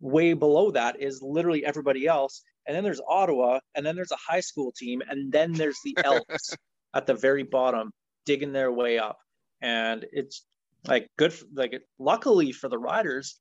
way 0.00 0.34
below 0.34 0.70
that 0.72 1.00
is 1.00 1.22
literally 1.22 1.64
everybody 1.64 2.06
else. 2.06 2.42
And 2.66 2.76
then 2.76 2.84
there's 2.84 3.00
Ottawa, 3.08 3.60
and 3.74 3.86
then 3.86 3.94
there's 3.94 4.12
a 4.12 4.16
high 4.16 4.40
school 4.40 4.72
team, 4.76 5.02
and 5.08 5.32
then 5.32 5.52
there's 5.52 5.78
the 5.84 5.96
Elks 6.04 6.56
at 6.94 7.06
the 7.06 7.14
very 7.14 7.44
bottom 7.44 7.92
digging 8.24 8.52
their 8.52 8.72
way 8.72 8.98
up. 8.98 9.18
And 9.62 10.04
it's 10.12 10.44
like 10.86 11.08
good, 11.16 11.32
for, 11.32 11.46
like 11.54 11.80
luckily 11.98 12.52
for 12.52 12.68
the 12.68 12.78
Riders 12.78 13.38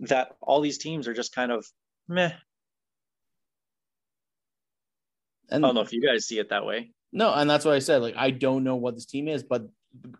that 0.00 0.36
all 0.40 0.60
these 0.60 0.78
teams 0.78 1.08
are 1.08 1.14
just 1.14 1.34
kind 1.34 1.52
of 1.52 1.66
meh. 2.08 2.32
And 5.50 5.64
I 5.64 5.68
don't 5.68 5.74
know 5.74 5.80
if 5.80 5.92
you 5.92 6.02
guys 6.02 6.26
see 6.26 6.38
it 6.38 6.50
that 6.50 6.66
way. 6.66 6.92
No, 7.12 7.32
and 7.32 7.48
that's 7.48 7.64
what 7.64 7.74
I 7.74 7.78
said. 7.78 8.02
Like, 8.02 8.16
I 8.16 8.30
don't 8.30 8.64
know 8.64 8.76
what 8.76 8.94
this 8.94 9.06
team 9.06 9.28
is, 9.28 9.42
but 9.42 9.66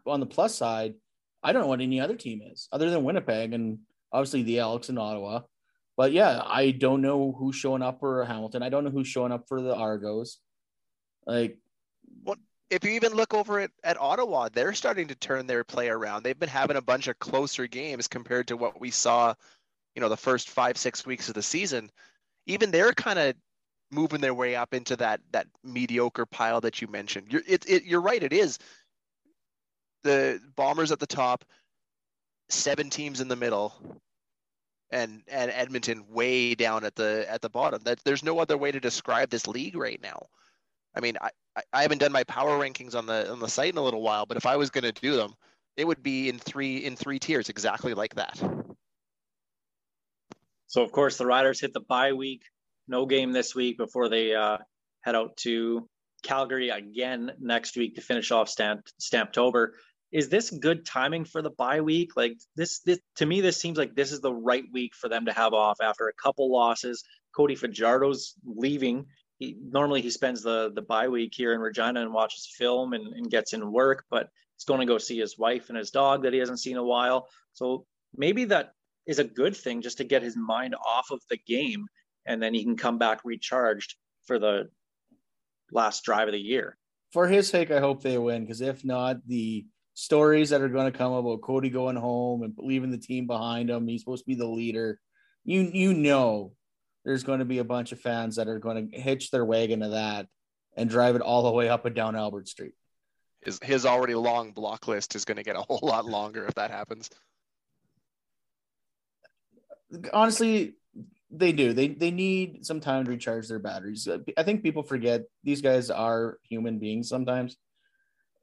on 0.06 0.20
the 0.20 0.26
plus 0.26 0.54
side, 0.54 0.94
I 1.42 1.52
don't 1.52 1.62
know 1.62 1.68
what 1.68 1.80
any 1.80 2.00
other 2.00 2.16
team 2.16 2.40
is 2.42 2.68
other 2.72 2.90
than 2.90 3.04
Winnipeg 3.04 3.52
and 3.52 3.78
obviously 4.12 4.42
the 4.42 4.58
Elks 4.58 4.88
in 4.88 4.98
Ottawa. 4.98 5.42
But 5.96 6.12
yeah, 6.12 6.40
I 6.44 6.70
don't 6.70 7.02
know 7.02 7.32
who's 7.32 7.56
showing 7.56 7.82
up 7.82 8.00
for 8.00 8.24
Hamilton. 8.24 8.62
I 8.62 8.68
don't 8.68 8.84
know 8.84 8.90
who's 8.90 9.08
showing 9.08 9.32
up 9.32 9.48
for 9.48 9.60
the 9.60 9.74
Argos. 9.74 10.38
Like, 11.26 11.58
what 12.22 12.38
if 12.70 12.84
you 12.84 12.90
even 12.92 13.14
look 13.14 13.34
over 13.34 13.60
at, 13.60 13.70
at 13.82 14.00
Ottawa, 14.00 14.48
they're 14.52 14.74
starting 14.74 15.08
to 15.08 15.14
turn 15.14 15.46
their 15.46 15.64
play 15.64 15.88
around. 15.88 16.22
They've 16.22 16.38
been 16.38 16.48
having 16.48 16.76
a 16.76 16.82
bunch 16.82 17.08
of 17.08 17.18
closer 17.18 17.66
games 17.66 18.08
compared 18.08 18.48
to 18.48 18.56
what 18.56 18.80
we 18.80 18.90
saw, 18.90 19.34
you 19.98 20.00
know, 20.00 20.08
the 20.08 20.16
first 20.16 20.48
five, 20.48 20.78
six 20.78 21.04
weeks 21.04 21.26
of 21.26 21.34
the 21.34 21.42
season. 21.42 21.90
Even 22.46 22.70
they're 22.70 22.92
kind 22.92 23.18
of 23.18 23.34
moving 23.90 24.20
their 24.20 24.32
way 24.32 24.54
up 24.54 24.72
into 24.72 24.94
that 24.94 25.20
that 25.32 25.48
mediocre 25.64 26.24
pile 26.24 26.60
that 26.60 26.80
you 26.80 26.86
mentioned. 26.86 27.26
You're 27.30 27.42
it, 27.48 27.68
it, 27.68 27.82
you're 27.82 28.00
right. 28.00 28.22
It 28.22 28.32
is 28.32 28.60
the 30.04 30.40
Bombers 30.54 30.92
at 30.92 31.00
the 31.00 31.06
top, 31.08 31.44
seven 32.48 32.90
teams 32.90 33.20
in 33.20 33.26
the 33.26 33.34
middle, 33.34 33.74
and 34.92 35.20
and 35.26 35.50
Edmonton 35.50 36.04
way 36.08 36.54
down 36.54 36.84
at 36.84 36.94
the 36.94 37.26
at 37.28 37.42
the 37.42 37.50
bottom. 37.50 37.82
That 37.82 37.98
there's 38.04 38.22
no 38.22 38.38
other 38.38 38.56
way 38.56 38.70
to 38.70 38.78
describe 38.78 39.30
this 39.30 39.48
league 39.48 39.74
right 39.74 40.00
now. 40.00 40.26
I 40.94 41.00
mean, 41.00 41.16
I, 41.20 41.30
I 41.72 41.82
haven't 41.82 41.98
done 41.98 42.12
my 42.12 42.22
power 42.22 42.56
rankings 42.56 42.94
on 42.94 43.06
the 43.06 43.32
on 43.32 43.40
the 43.40 43.48
site 43.48 43.72
in 43.72 43.78
a 43.78 43.82
little 43.82 44.02
while, 44.02 44.26
but 44.26 44.36
if 44.36 44.46
I 44.46 44.54
was 44.54 44.70
going 44.70 44.84
to 44.84 44.92
do 44.92 45.16
them, 45.16 45.34
it 45.76 45.88
would 45.88 46.04
be 46.04 46.28
in 46.28 46.38
three 46.38 46.84
in 46.84 46.94
three 46.94 47.18
tiers, 47.18 47.48
exactly 47.48 47.94
like 47.94 48.14
that. 48.14 48.40
So 50.68 50.82
of 50.82 50.92
course 50.92 51.16
the 51.16 51.26
Riders 51.26 51.60
hit 51.60 51.72
the 51.72 51.80
bye 51.80 52.12
week 52.12 52.42
no 52.88 53.06
game 53.06 53.32
this 53.32 53.54
week 53.54 53.76
before 53.76 54.08
they 54.08 54.34
uh, 54.34 54.58
head 55.02 55.14
out 55.14 55.36
to 55.38 55.88
Calgary 56.22 56.70
again 56.70 57.32
next 57.38 57.76
week 57.76 57.94
to 57.94 58.00
finish 58.00 58.30
off 58.30 58.48
Stamp 58.48 58.86
Stamptober. 59.00 59.68
Is 60.10 60.30
this 60.30 60.50
good 60.50 60.86
timing 60.86 61.26
for 61.26 61.42
the 61.42 61.50
bye 61.50 61.82
week? 61.82 62.16
Like 62.16 62.38
this, 62.56 62.80
this 62.80 62.98
to 63.16 63.26
me, 63.26 63.42
this 63.42 63.60
seems 63.60 63.76
like 63.76 63.94
this 63.94 64.10
is 64.10 64.20
the 64.20 64.32
right 64.32 64.64
week 64.72 64.94
for 64.94 65.08
them 65.08 65.26
to 65.26 65.32
have 65.32 65.52
off 65.52 65.78
after 65.82 66.08
a 66.08 66.14
couple 66.14 66.50
losses. 66.50 67.04
Cody 67.36 67.54
Fajardo's 67.54 68.34
leaving. 68.44 69.04
He, 69.38 69.56
normally 69.60 70.00
he 70.00 70.10
spends 70.10 70.42
the 70.42 70.72
the 70.74 70.82
bye 70.82 71.08
week 71.08 71.32
here 71.36 71.52
in 71.52 71.60
Regina 71.60 72.00
and 72.00 72.12
watches 72.12 72.50
film 72.56 72.94
and, 72.94 73.12
and 73.12 73.30
gets 73.30 73.52
in 73.52 73.70
work, 73.70 74.04
but 74.10 74.30
he's 74.56 74.64
going 74.64 74.80
to 74.80 74.86
go 74.86 74.98
see 74.98 75.18
his 75.18 75.38
wife 75.38 75.68
and 75.68 75.76
his 75.76 75.90
dog 75.90 76.22
that 76.22 76.32
he 76.32 76.38
hasn't 76.38 76.58
seen 76.58 76.72
in 76.72 76.78
a 76.78 76.84
while. 76.84 77.28
So 77.52 77.84
maybe 78.16 78.46
that 78.46 78.72
is 79.08 79.18
a 79.18 79.24
good 79.24 79.56
thing 79.56 79.82
just 79.82 79.98
to 79.98 80.04
get 80.04 80.22
his 80.22 80.36
mind 80.36 80.76
off 80.86 81.10
of 81.10 81.20
the 81.28 81.38
game 81.48 81.86
and 82.26 82.40
then 82.40 82.54
he 82.54 82.62
can 82.62 82.76
come 82.76 82.98
back 82.98 83.20
recharged 83.24 83.96
for 84.26 84.38
the 84.38 84.68
last 85.72 86.04
drive 86.04 86.28
of 86.28 86.32
the 86.32 86.40
year. 86.40 86.76
For 87.12 87.26
his 87.26 87.48
sake, 87.48 87.70
I 87.70 87.80
hope 87.80 88.02
they 88.02 88.18
win 88.18 88.42
because 88.42 88.60
if 88.60 88.84
not, 88.84 89.26
the 89.26 89.66
stories 89.94 90.50
that 90.50 90.60
are 90.60 90.68
going 90.68 90.92
to 90.92 90.96
come 90.96 91.12
about 91.12 91.40
Cody 91.40 91.70
going 91.70 91.96
home 91.96 92.42
and 92.42 92.52
leaving 92.58 92.90
the 92.90 92.98
team 92.98 93.26
behind 93.26 93.70
him, 93.70 93.88
he's 93.88 94.02
supposed 94.02 94.24
to 94.24 94.28
be 94.28 94.34
the 94.34 94.46
leader. 94.46 95.00
You 95.44 95.62
you 95.62 95.94
know, 95.94 96.52
there's 97.06 97.24
going 97.24 97.38
to 97.38 97.46
be 97.46 97.58
a 97.58 97.64
bunch 97.64 97.92
of 97.92 98.00
fans 98.00 98.36
that 98.36 98.46
are 98.46 98.58
going 98.58 98.90
to 98.90 99.00
hitch 99.00 99.30
their 99.30 99.44
wagon 99.44 99.80
to 99.80 99.88
that 99.88 100.26
and 100.76 100.90
drive 100.90 101.16
it 101.16 101.22
all 101.22 101.42
the 101.42 101.50
way 101.50 101.70
up 101.70 101.86
and 101.86 101.96
down 101.96 102.14
Albert 102.14 102.48
Street. 102.48 102.74
His 103.40 103.58
his 103.62 103.86
already 103.86 104.14
long 104.14 104.52
block 104.52 104.86
list 104.86 105.16
is 105.16 105.24
going 105.24 105.38
to 105.38 105.42
get 105.42 105.56
a 105.56 105.62
whole 105.62 105.80
lot 105.82 106.04
longer 106.04 106.44
if 106.44 106.54
that 106.56 106.70
happens. 106.70 107.08
Honestly, 110.12 110.74
they 111.30 111.52
do. 111.52 111.72
They 111.72 111.88
they 111.88 112.10
need 112.10 112.64
some 112.64 112.80
time 112.80 113.04
to 113.04 113.10
recharge 113.10 113.48
their 113.48 113.58
batteries. 113.58 114.08
Uh, 114.08 114.18
I 114.36 114.42
think 114.42 114.62
people 114.62 114.82
forget 114.82 115.22
these 115.44 115.60
guys 115.60 115.90
are 115.90 116.38
human 116.42 116.78
beings 116.78 117.08
sometimes, 117.08 117.56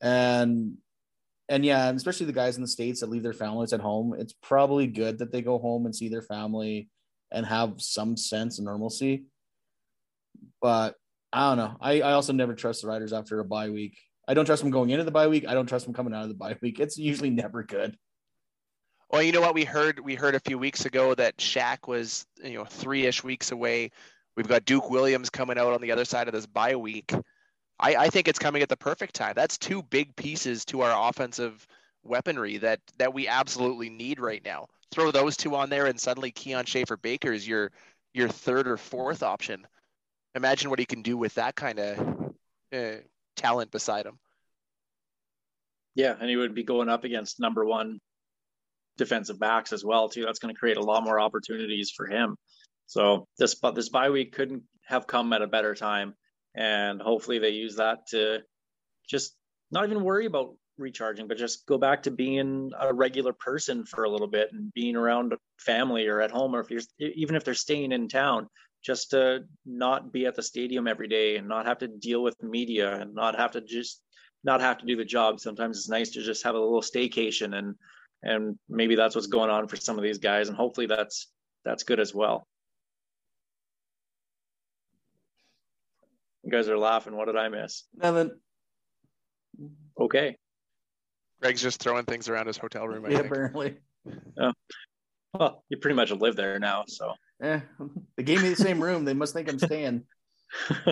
and 0.02 0.78
and 1.50 1.66
yeah, 1.66 1.90
especially 1.90 2.28
the 2.28 2.34
guys 2.34 2.56
in 2.56 2.62
the 2.62 2.68
states 2.68 3.00
that 3.00 3.10
leave 3.10 3.24
their 3.24 3.34
families 3.34 3.74
at 3.74 3.80
home. 3.80 4.16
It's 4.18 4.34
probably 4.34 4.88
good 4.88 5.20
that 5.20 5.32
they 5.32 5.42
go 5.42 5.60
home 5.60 5.86
and 5.86 5.96
see 5.96 6.10
their 6.10 6.22
family 6.22 6.90
and 7.32 7.46
have 7.46 7.82
some 7.82 8.18
sense 8.18 8.60
of 8.60 8.66
normalcy. 8.66 9.26
But 10.62 10.96
I 11.32 11.50
don't 11.50 11.58
know. 11.58 11.78
I, 11.82 12.02
I 12.02 12.14
also 12.14 12.34
never 12.34 12.56
trust 12.56 12.82
the 12.82 12.88
riders 12.88 13.14
after 13.14 13.40
a 13.40 13.46
bye 13.46 13.70
week. 13.70 13.98
I 14.28 14.34
don't 14.34 14.46
trust 14.46 14.64
them 14.64 14.72
going 14.72 14.90
into 14.90 15.04
the 15.04 15.12
bye 15.12 15.28
week. 15.28 15.46
I 15.48 15.54
don't 15.54 15.68
trust 15.68 15.86
them 15.86 15.94
coming 15.94 16.14
out 16.14 16.24
of 16.24 16.30
the 16.30 16.36
bye 16.36 16.58
week. 16.62 16.80
It's 16.80 16.98
usually 16.98 17.30
never 17.32 17.64
good. 17.64 17.98
Well, 19.16 19.24
you 19.24 19.32
know 19.32 19.40
what 19.40 19.54
we 19.54 19.64
heard? 19.64 20.02
We 20.02 20.16
heard 20.16 20.36
a 20.36 20.42
few 20.42 20.58
weeks 20.58 20.84
ago 20.84 21.16
that 21.16 21.38
Shaq 21.38 21.88
was, 21.88 22.26
you 22.44 22.56
know, 22.56 22.66
three-ish 22.66 23.24
weeks 23.24 23.54
away. 23.54 23.92
We've 24.36 24.46
got 24.46 24.66
Duke 24.66 24.90
Williams 24.90 25.30
coming 25.30 25.58
out 25.58 25.72
on 25.72 25.80
the 25.80 25.94
other 25.94 26.04
side 26.04 26.28
of 26.28 26.34
this 26.34 26.46
bye 26.46 26.76
week. 26.76 27.14
I, 27.80 27.96
I 27.96 28.08
think 28.10 28.28
it's 28.28 28.40
coming 28.40 28.62
at 28.62 28.68
the 28.68 28.76
perfect 28.76 29.16
time. 29.16 29.32
That's 29.34 29.58
two 29.58 29.82
big 29.84 30.14
pieces 30.18 30.66
to 30.66 30.82
our 30.82 31.10
offensive 31.10 31.66
weaponry 32.04 32.58
that 32.58 32.82
that 32.98 33.14
we 33.14 33.26
absolutely 33.26 33.90
need 33.90 34.20
right 34.20 34.44
now. 34.44 34.68
Throw 34.92 35.12
those 35.12 35.38
two 35.38 35.56
on 35.56 35.70
there, 35.70 35.86
and 35.86 35.98
suddenly 35.98 36.34
Kian 36.34 36.68
Schaffer-Baker 36.68 37.32
is 37.32 37.48
your 37.48 37.72
your 38.14 38.28
third 38.28 38.68
or 38.68 38.76
fourth 38.76 39.24
option. 39.24 39.66
Imagine 40.36 40.70
what 40.70 40.80
he 40.80 40.86
can 40.86 41.04
do 41.04 41.16
with 41.16 41.36
that 41.36 41.56
kind 41.56 41.80
of 41.80 42.34
uh, 42.74 42.96
talent 43.38 43.72
beside 43.72 44.08
him. 44.08 44.20
Yeah, 45.96 46.16
and 46.20 46.30
he 46.30 46.36
would 46.36 46.54
be 46.54 46.64
going 46.64 46.90
up 46.90 47.06
against 47.06 47.40
number 47.40 47.64
one 47.64 48.02
defensive 48.98 49.40
backs 49.40 49.74
as 49.74 49.84
well 49.84 50.10
too. 50.10 50.26
That's 50.26 50.40
going 50.40 50.54
to 50.54 50.60
create 50.60 50.78
a 50.78 50.84
lot 50.84 51.04
more 51.04 51.20
opportunities 51.20 51.92
for 51.92 52.08
him. 52.08 52.36
So 52.88 53.28
this 53.38 53.56
but 53.56 53.76
this 53.76 53.90
bye 53.90 54.10
week 54.10 54.34
couldn't 54.34 54.64
have 54.88 55.08
come 55.08 55.34
at 55.34 55.42
a 55.42 55.48
better 55.48 55.74
time, 55.76 56.14
and 56.56 57.02
hopefully 57.02 57.40
they 57.40 57.50
use 57.50 57.76
that 57.78 58.08
to 58.12 58.40
just 59.10 59.36
not 59.72 59.86
even 59.86 60.04
worry 60.04 60.26
about 60.26 60.56
recharging, 60.78 61.28
but 61.28 61.38
just 61.38 61.66
go 61.66 61.78
back 61.78 62.04
to 62.04 62.12
being 62.12 62.72
a 62.80 62.94
regular 62.94 63.34
person 63.34 63.86
for 63.86 64.04
a 64.04 64.10
little 64.10 64.28
bit 64.28 64.50
and 64.52 64.72
being 64.74 64.96
around 64.96 65.34
family 65.58 66.08
or 66.08 66.22
at 66.22 66.32
home, 66.32 66.56
or 66.56 66.60
if 66.60 66.70
you're 66.70 66.82
even 67.00 67.36
if 67.36 67.44
they're 67.44 67.54
staying 67.54 67.92
in 67.92 68.08
town, 68.08 68.48
just 68.84 69.10
to 69.12 69.44
not 69.66 70.14
be 70.14 70.26
at 70.26 70.36
the 70.36 70.44
stadium 70.44 70.88
every 70.88 71.08
day 71.08 71.38
and 71.38 71.48
not 71.48 71.66
have 71.66 71.80
to 71.80 71.88
deal 71.88 72.22
with 72.22 72.42
media 72.44 72.96
and 72.98 73.16
not 73.16 73.36
have 73.36 73.52
to 73.52 73.62
just 73.62 74.02
not 74.44 74.62
have 74.62 74.78
to 74.78 74.86
do 74.86 74.96
the 74.96 75.04
job. 75.04 75.40
Sometimes 75.40 75.78
it's 75.78 75.90
nice 75.90 76.12
to 76.12 76.22
just 76.22 76.44
have 76.44 76.54
a 76.54 76.60
little 76.60 76.82
staycation 76.82 77.58
and 77.58 77.76
and 78.26 78.58
maybe 78.68 78.96
that's 78.96 79.16
what's 79.16 79.28
going 79.28 79.50
on 79.50 79.68
for 79.68 79.76
some 79.78 79.98
of 79.98 80.04
these 80.04 80.18
guys 80.18 80.50
and 80.50 80.58
hopefully 80.58 80.88
that's 80.88 81.32
that's 81.64 81.84
good 81.84 82.00
as 82.00 82.14
well 82.14 82.46
You 86.44 86.52
guys 86.52 86.70
are 86.70 86.78
laughing. 86.78 87.16
What 87.18 87.26
did 87.26 87.38
I 87.38 87.50
miss? 87.50 87.86
Nothing. 87.96 88.30
Okay. 90.00 90.38
Greg's 91.42 91.60
just 91.60 91.82
throwing 91.82 92.06
things 92.06 92.30
around 92.30 92.46
his 92.46 92.56
hotel 92.58 92.88
room. 92.88 93.04
I 93.04 93.10
Yeah, 93.10 93.18
think. 93.22 93.32
apparently. 93.32 93.78
Well, 95.38 95.66
you 95.70 95.78
pretty 95.78 95.96
much 95.96 96.12
live 96.12 96.36
there 96.38 96.60
now, 96.60 96.84
so. 96.88 97.12
Eh, 97.44 97.60
they 98.16 98.24
gave 98.24 98.42
me 98.42 98.48
the 98.50 98.56
same 98.56 98.82
room. 98.82 99.04
They 99.04 99.14
must 99.14 99.34
think 99.34 99.50
I'm 99.50 99.60
staying. 99.60 100.04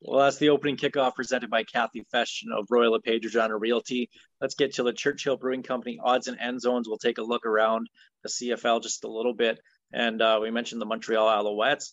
well, 0.00 0.24
that's 0.24 0.38
the 0.38 0.50
opening 0.50 0.76
kickoff 0.76 1.14
presented 1.14 1.50
by 1.50 1.64
Kathy 1.64 2.04
Fesh 2.12 2.42
of 2.56 2.66
Royal 2.70 2.92
LePage 2.92 3.24
Regina 3.24 3.56
Realty. 3.56 4.10
Let's 4.40 4.54
get 4.54 4.74
to 4.74 4.82
the 4.82 4.92
Churchill 4.92 5.36
Brewing 5.36 5.62
Company 5.62 5.98
odds 6.02 6.28
and 6.28 6.38
end 6.40 6.60
zones. 6.60 6.88
We'll 6.88 6.98
take 6.98 7.18
a 7.18 7.22
look 7.22 7.46
around 7.46 7.88
the 8.22 8.28
CFL 8.28 8.82
just 8.82 9.04
a 9.04 9.10
little 9.10 9.34
bit. 9.34 9.60
And 9.92 10.22
uh, 10.22 10.38
we 10.40 10.50
mentioned 10.50 10.80
the 10.80 10.86
Montreal 10.86 11.26
Alouettes. 11.26 11.90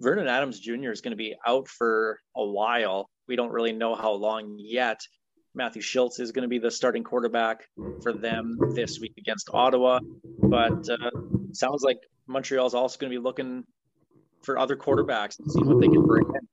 Vernon 0.00 0.28
Adams 0.28 0.60
Jr. 0.60 0.90
is 0.90 1.00
going 1.00 1.12
to 1.12 1.16
be 1.16 1.34
out 1.46 1.68
for 1.68 2.20
a 2.36 2.44
while. 2.44 3.10
We 3.26 3.36
don't 3.36 3.50
really 3.50 3.72
know 3.72 3.94
how 3.94 4.12
long 4.12 4.56
yet. 4.58 5.00
Matthew 5.54 5.82
Shiltz 5.82 6.20
is 6.20 6.30
going 6.30 6.42
to 6.42 6.48
be 6.48 6.60
the 6.60 6.70
starting 6.70 7.02
quarterback 7.02 7.64
for 8.02 8.12
them 8.12 8.58
this 8.74 9.00
week 9.00 9.14
against 9.18 9.50
Ottawa. 9.52 9.98
But 10.40 10.88
uh, 10.88 11.10
sounds 11.52 11.82
like 11.82 11.98
Montreal 12.28 12.66
is 12.66 12.74
also 12.74 12.98
going 12.98 13.10
to 13.10 13.18
be 13.18 13.22
looking 13.22 13.64
for 14.42 14.58
other 14.58 14.76
quarterbacks 14.76 15.38
and 15.38 15.50
see 15.50 15.62
what 15.62 15.80
they 15.80 15.88
can 15.88 16.06
bring 16.06 16.24
in. 16.34 16.48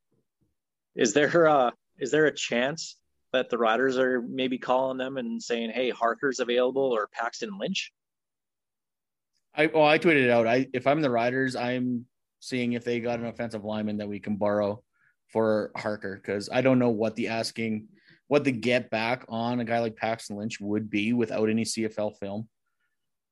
Is 0.96 1.14
there 1.14 1.48
uh 1.48 1.72
is 1.98 2.12
there 2.12 2.26
a 2.26 2.34
chance 2.34 2.98
that 3.32 3.50
the 3.50 3.58
Riders 3.58 3.98
are 3.98 4.22
maybe 4.22 4.58
calling 4.58 4.98
them 4.98 5.18
and 5.18 5.42
saying, 5.42 5.72
"Hey, 5.72 5.90
Harker's 5.90 6.40
available" 6.40 6.84
or 6.84 7.08
Paxton 7.08 7.58
Lynch? 7.58 7.92
I 9.54 9.68
well, 9.68 9.86
I 9.86 10.00
tweeted 10.00 10.26
it 10.26 10.30
out. 10.30 10.48
I 10.48 10.68
if 10.74 10.88
I'm 10.88 11.02
the 11.02 11.10
Riders, 11.10 11.56
I'm 11.56 12.06
seeing 12.40 12.74
if 12.74 12.84
they 12.84 13.00
got 13.00 13.20
an 13.20 13.26
offensive 13.26 13.64
lineman 13.64 13.98
that 13.98 14.08
we 14.08 14.20
can 14.20 14.36
borrow 14.36 14.84
for 15.28 15.72
Harker 15.76 16.16
because 16.16 16.50
I 16.52 16.62
don't 16.62 16.80
know 16.80 16.90
what 16.90 17.16
the 17.16 17.30
asking, 17.30 17.88
what 18.28 18.44
the 18.44 18.52
get 18.52 18.90
back 18.90 19.26
on 19.28 19.60
a 19.60 19.66
guy 19.66 19.80
like 19.80 19.96
Paxton 19.96 20.38
Lynch 20.38 20.60
would 20.62 20.90
be 20.90 21.14
without 21.14 21.50
any 21.50 21.64
CFL 21.64 22.18
film. 22.18 22.48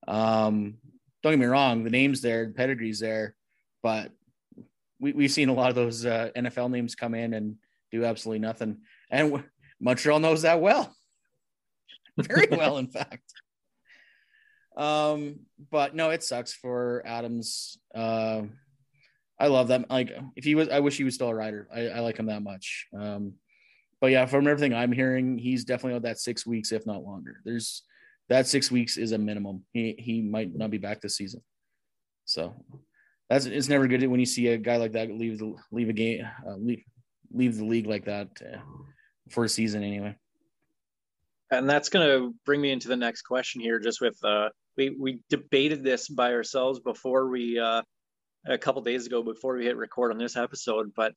Um, 0.08 0.76
don't 1.22 1.34
get 1.34 1.40
me 1.40 1.46
wrong, 1.46 1.84
the 1.84 1.90
name's 1.90 2.22
there, 2.22 2.48
the 2.48 2.54
pedigree's 2.54 3.00
there, 3.00 3.36
but 3.82 4.12
we 5.04 5.12
we've 5.12 5.32
seen 5.32 5.50
a 5.50 5.54
lot 5.54 5.70
of 5.70 5.76
those 5.76 6.06
uh, 6.06 6.30
NFL 6.36 6.72
names 6.72 6.96
come 6.96 7.14
in 7.14 7.34
and 7.34 7.58
do 7.92 8.06
absolutely 8.06 8.40
nothing, 8.40 8.78
and 9.12 9.32
w- 9.32 9.50
Montreal 9.82 10.20
knows 10.20 10.44
that 10.44 10.62
well, 10.62 10.96
very 12.18 12.48
well, 12.50 12.78
in 12.78 12.88
fact. 12.88 13.34
Um, 14.78 15.42
but 15.70 15.94
no, 15.94 16.10
it 16.10 16.24
sucks 16.24 16.54
for 16.54 17.04
Adams. 17.06 17.78
Uh, 17.94 18.44
I 19.38 19.48
love 19.48 19.68
them. 19.68 19.86
Like 19.90 20.12
if 20.38 20.46
he 20.46 20.56
was, 20.56 20.70
I 20.70 20.80
wish 20.80 20.96
he 20.96 21.04
was 21.04 21.16
still 21.16 21.28
a 21.28 21.36
rider. 21.36 21.68
I, 21.72 21.90
I 21.90 22.00
like 22.00 22.18
him 22.18 22.28
that 22.28 22.42
much. 22.42 22.88
Um, 22.98 23.34
but 24.00 24.12
yeah, 24.12 24.26
from 24.26 24.48
everything 24.48 24.74
I'm 24.74 24.94
hearing, 24.94 25.38
he's 25.38 25.66
definitely 25.66 25.96
out 25.96 26.04
that 26.04 26.20
six 26.20 26.48
weeks, 26.48 26.72
if 26.72 26.86
not 26.86 27.04
longer. 27.04 27.42
There's 27.44 27.84
that 28.30 28.48
six 28.48 28.72
weeks 28.72 28.96
is 28.96 29.12
a 29.12 29.18
minimum. 29.18 29.66
He 29.74 29.96
he 30.00 30.22
might 30.22 30.56
not 30.56 30.72
be 30.72 30.78
back 30.78 31.02
this 31.02 31.18
season. 31.18 31.42
So 32.24 32.56
that's 33.34 33.46
it's 33.46 33.70
never 33.70 33.88
good 33.88 34.06
when 34.08 34.20
you 34.20 34.26
see 34.26 34.48
a 34.48 34.58
guy 34.58 34.78
like 34.78 34.92
that 34.92 35.12
leave 35.12 35.40
the 35.40 35.56
leave 35.72 35.90
a 35.90 35.94
game 35.94 36.26
uh, 36.48 36.56
leave 36.56 36.84
leave 37.34 37.58
the 37.58 37.66
league 37.66 37.88
like 37.88 38.06
that 38.06 38.30
uh, 38.42 38.60
for 39.30 39.44
a 39.44 39.50
season 39.50 39.84
anyway. 39.84 40.16
And 41.52 41.70
that's 41.70 41.90
going 41.90 42.08
to 42.08 42.34
bring 42.46 42.62
me 42.62 42.72
into 42.72 42.88
the 42.88 42.96
next 42.96 43.24
question 43.24 43.62
here. 43.62 43.80
Just 43.80 44.02
with 44.02 44.18
uh, 44.24 44.50
we 44.78 44.96
we 45.00 45.20
debated 45.30 45.84
this 45.84 46.08
by 46.08 46.34
ourselves 46.34 46.80
before 46.80 47.28
we 47.28 47.60
uh, 47.60 47.82
a 48.46 48.58
couple 48.58 48.82
days 48.82 49.08
ago 49.08 49.24
before 49.24 49.56
we 49.56 49.66
hit 49.66 49.78
record 49.78 50.12
on 50.12 50.18
this 50.18 50.36
episode, 50.36 50.92
but 50.96 51.14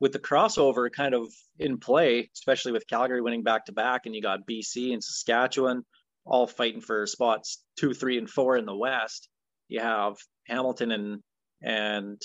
with 0.00 0.12
the 0.12 0.18
crossover 0.18 0.90
kind 0.90 1.14
of 1.14 1.32
in 1.58 1.78
play, 1.78 2.28
especially 2.34 2.72
with 2.72 2.86
Calgary 2.88 3.22
winning 3.22 3.42
back 3.42 3.64
to 3.66 3.72
back, 3.72 4.02
and 4.06 4.14
you 4.14 4.20
got 4.20 4.46
BC 4.46 4.92
and 4.92 5.02
Saskatchewan 5.02 5.82
all 6.26 6.46
fighting 6.46 6.80
for 6.80 7.06
spots 7.06 7.62
two, 7.76 7.94
three, 7.94 8.18
and 8.18 8.28
four 8.28 8.56
in 8.56 8.66
the 8.66 8.74
West. 8.74 9.28
You 9.68 9.80
have 9.80 10.16
Hamilton 10.46 10.90
and 10.90 11.22
and 11.64 12.20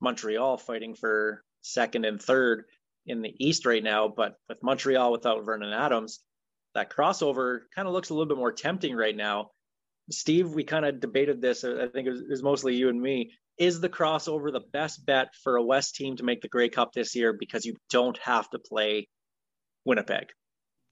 Montreal 0.00 0.58
fighting 0.58 0.94
for 0.94 1.42
second 1.62 2.04
and 2.04 2.20
third 2.20 2.64
in 3.06 3.22
the 3.22 3.34
East 3.38 3.66
right 3.66 3.82
now. 3.82 4.08
But 4.08 4.34
with 4.48 4.62
Montreal 4.62 5.10
without 5.12 5.44
Vernon 5.44 5.72
Adams, 5.72 6.20
that 6.74 6.90
crossover 6.90 7.60
kind 7.74 7.88
of 7.88 7.94
looks 7.94 8.10
a 8.10 8.14
little 8.14 8.26
bit 8.28 8.36
more 8.38 8.52
tempting 8.52 8.94
right 8.94 9.16
now. 9.16 9.50
Steve, 10.10 10.50
we 10.50 10.64
kind 10.64 10.84
of 10.84 11.00
debated 11.00 11.40
this. 11.40 11.64
I 11.64 11.88
think 11.88 12.06
it 12.06 12.10
was, 12.10 12.20
it 12.20 12.30
was 12.30 12.42
mostly 12.42 12.74
you 12.74 12.88
and 12.88 13.00
me. 13.00 13.32
Is 13.58 13.80
the 13.80 13.88
crossover 13.88 14.50
the 14.52 14.62
best 14.72 15.04
bet 15.06 15.28
for 15.44 15.56
a 15.56 15.62
West 15.62 15.94
team 15.94 16.16
to 16.16 16.24
make 16.24 16.40
the 16.40 16.48
Grey 16.48 16.68
Cup 16.68 16.92
this 16.92 17.14
year 17.14 17.32
because 17.32 17.64
you 17.64 17.76
don't 17.90 18.18
have 18.18 18.48
to 18.50 18.58
play 18.58 19.08
Winnipeg? 19.84 20.28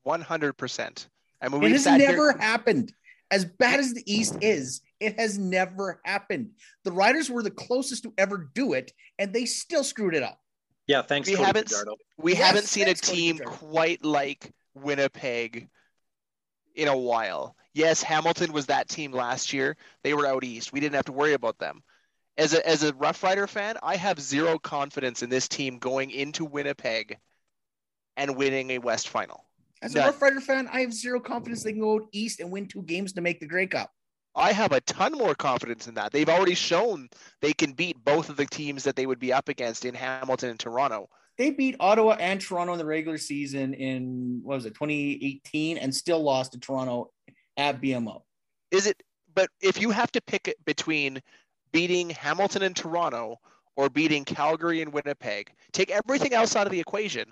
One 0.03 0.21
hundred 0.21 0.55
percent. 0.55 1.09
I 1.43 1.49
mean, 1.49 1.63
It 1.63 1.67
we've 1.67 1.73
has 1.73 1.87
never 1.87 2.33
here. 2.33 2.39
happened. 2.39 2.93
As 3.31 3.45
bad 3.45 3.81
as 3.81 3.95
the 3.95 4.03
East 4.07 4.37
is, 4.43 4.81
it 5.01 5.19
has 5.19 5.39
never 5.39 6.01
happened. 6.05 6.51
The 6.85 6.93
Riders 6.93 7.31
were 7.31 7.43
the 7.43 7.51
closest 7.51 8.03
to 8.05 8.13
ever 8.19 8.51
do 8.55 8.75
it, 8.75 8.93
and 9.19 9.33
they 9.33 9.47
still 9.47 9.83
screwed 9.83 10.15
it 10.15 10.23
up. 10.23 10.39
Yeah, 10.87 11.03
thanks, 11.03 11.29
We 11.29 11.35
Cody 11.35 11.47
haven't- 11.47 11.69
Fajardo. 11.71 11.97
We 12.19 12.33
Yes, 12.35 12.41
haven't 12.43 12.65
seen 12.67 12.89
a 12.89 12.95
team 12.95 13.39
quite 13.39 14.05
like 14.05 14.51
Winnipeg 14.75 15.69
in 16.75 16.89
a 16.89 16.97
while. 16.97 17.57
Yes, 17.73 18.03
Hamilton 18.03 18.53
was 18.53 18.67
that 18.67 18.89
team 18.89 19.13
last 19.13 19.53
year. 19.53 19.77
They 20.03 20.15
were 20.15 20.27
out 20.27 20.45
east. 20.45 20.73
We 20.73 20.81
didn't 20.81 20.97
have 20.97 21.05
to 21.07 21.13
worry 21.13 21.33
about 21.35 21.59
them. 21.59 21.83
As 22.37 22.55
a 22.55 22.67
as 22.67 22.83
a 22.83 22.93
Rough 22.95 23.23
Rider 23.23 23.47
fan, 23.47 23.77
I 23.83 23.97
have 23.97 24.21
zero 24.21 24.59
confidence 24.59 25.23
in 25.23 25.31
this 25.31 25.47
team 25.49 25.79
going 25.79 26.11
into 26.11 26.45
Winnipeg 26.45 27.19
and 28.17 28.37
winning 28.37 28.71
a 28.71 28.79
West 28.79 29.09
final. 29.09 29.45
As 29.83 29.95
a 29.95 29.99
None. 29.99 30.07
Rough 30.09 30.23
Rider 30.23 30.41
fan, 30.41 30.69
I 30.73 30.81
have 30.81 30.93
zero 30.93 31.21
confidence 31.21 31.63
they 31.63 31.73
can 31.73 31.81
go 31.81 31.95
out 31.97 32.09
east 32.13 32.41
and 32.41 32.51
win 32.51 32.67
two 32.67 32.83
games 32.83 33.13
to 33.15 33.21
make 33.21 33.41
the 33.41 33.47
Grey 33.47 33.67
Cup. 33.67 33.93
I 34.35 34.53
have 34.53 34.73
a 34.73 34.81
ton 34.83 35.13
more 35.13 35.35
confidence 35.35 35.89
in 35.89 35.95
that. 35.95 36.13
They've 36.13 36.29
already 36.29 36.55
shown 36.55 37.09
they 37.41 37.53
can 37.53 37.73
beat 37.73 38.03
both 38.05 38.29
of 38.29 38.37
the 38.37 38.47
teams 38.47 38.85
that 38.85 38.97
they 38.97 39.07
would 39.07 39.19
be 39.19 39.33
up 39.33 39.49
against 39.49 39.85
in 39.85 39.95
Hamilton 39.95 40.51
and 40.51 40.61
Toronto. 40.61 41.09
They 41.37 41.51
beat 41.51 41.77
Ottawa 41.81 42.17
and 42.21 42.41
Toronto 42.41 42.75
in 42.75 42.79
the 42.79 42.85
regular 42.85 43.19
season 43.19 43.75
in 43.75 44.41
what 44.43 44.57
was 44.57 44.67
it, 44.67 44.75
2018, 44.75 45.79
and 45.79 45.95
still 45.95 46.23
lost 46.23 46.53
to 46.53 46.61
Toronto 46.61 47.11
at 47.57 47.81
BMO. 47.81 48.23
Is 48.71 48.87
it? 48.87 49.03
But 49.35 49.49
if 49.61 49.81
you 49.81 49.91
have 49.91 50.13
to 50.13 50.21
pick 50.21 50.49
it 50.49 50.63
between 50.65 51.21
beating 51.73 52.11
Hamilton 52.11 52.63
and 52.63 52.77
Toronto 52.77 53.39
or 53.77 53.89
beating 53.89 54.25
Calgary 54.25 54.83
and 54.83 54.93
Winnipeg, 54.93 55.51
take 55.73 55.91
everything 55.91 56.35
else 56.35 56.57
out 56.57 56.67
of 56.67 56.73
the 56.73 56.81
equation. 56.81 57.27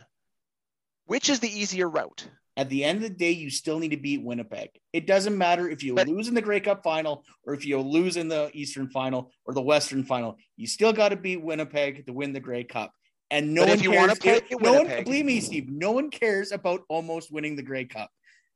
Which 1.07 1.29
is 1.29 1.41
the 1.41 1.51
easier 1.51 1.89
route? 1.89 2.29
At 2.59 2.69
the 2.69 2.83
end 2.83 2.97
of 2.97 3.03
the 3.05 3.11
day, 3.17 3.31
you 3.31 3.51
still 3.51 3.79
need 3.79 3.93
to 3.93 3.97
beat 3.97 4.21
Winnipeg. 4.23 4.71
It 4.93 5.07
doesn't 5.07 5.39
matter 5.39 5.71
if 5.71 5.85
you 5.85 5.95
But- 5.95 6.09
lose 6.09 6.27
in 6.27 6.35
the 6.35 6.43
Grey 6.43 6.59
Cup 6.59 6.83
final 6.83 7.25
or 7.45 7.55
if 7.55 7.65
you 7.65 7.79
lose 7.81 8.17
in 8.17 8.27
the 8.27 8.51
Eastern 8.53 8.91
final 8.91 9.31
or 9.47 9.55
the 9.55 9.63
Western 9.63 10.03
final. 10.03 10.37
You 10.57 10.67
still 10.67 10.93
got 10.93 11.11
to 11.11 11.17
beat 11.17 11.37
Winnipeg 11.41 12.05
to 12.07 12.13
win 12.13 12.33
the 12.33 12.41
Grey 12.41 12.65
Cup. 12.65 12.93
And 13.31 13.55
no 13.55 13.65
one 13.65 13.79
cares. 13.79 14.19
if- 14.51 14.61
no 14.61 14.73
one, 14.83 15.05
believe 15.05 15.25
me, 15.25 15.41
Steve. 15.41 15.69
No 15.69 15.93
one 15.93 16.11
cares 16.11 16.51
about 16.51 16.83
almost 16.89 17.31
winning 17.31 17.55
the 17.55 17.63
Grey 17.63 17.85
Cup 17.85 18.11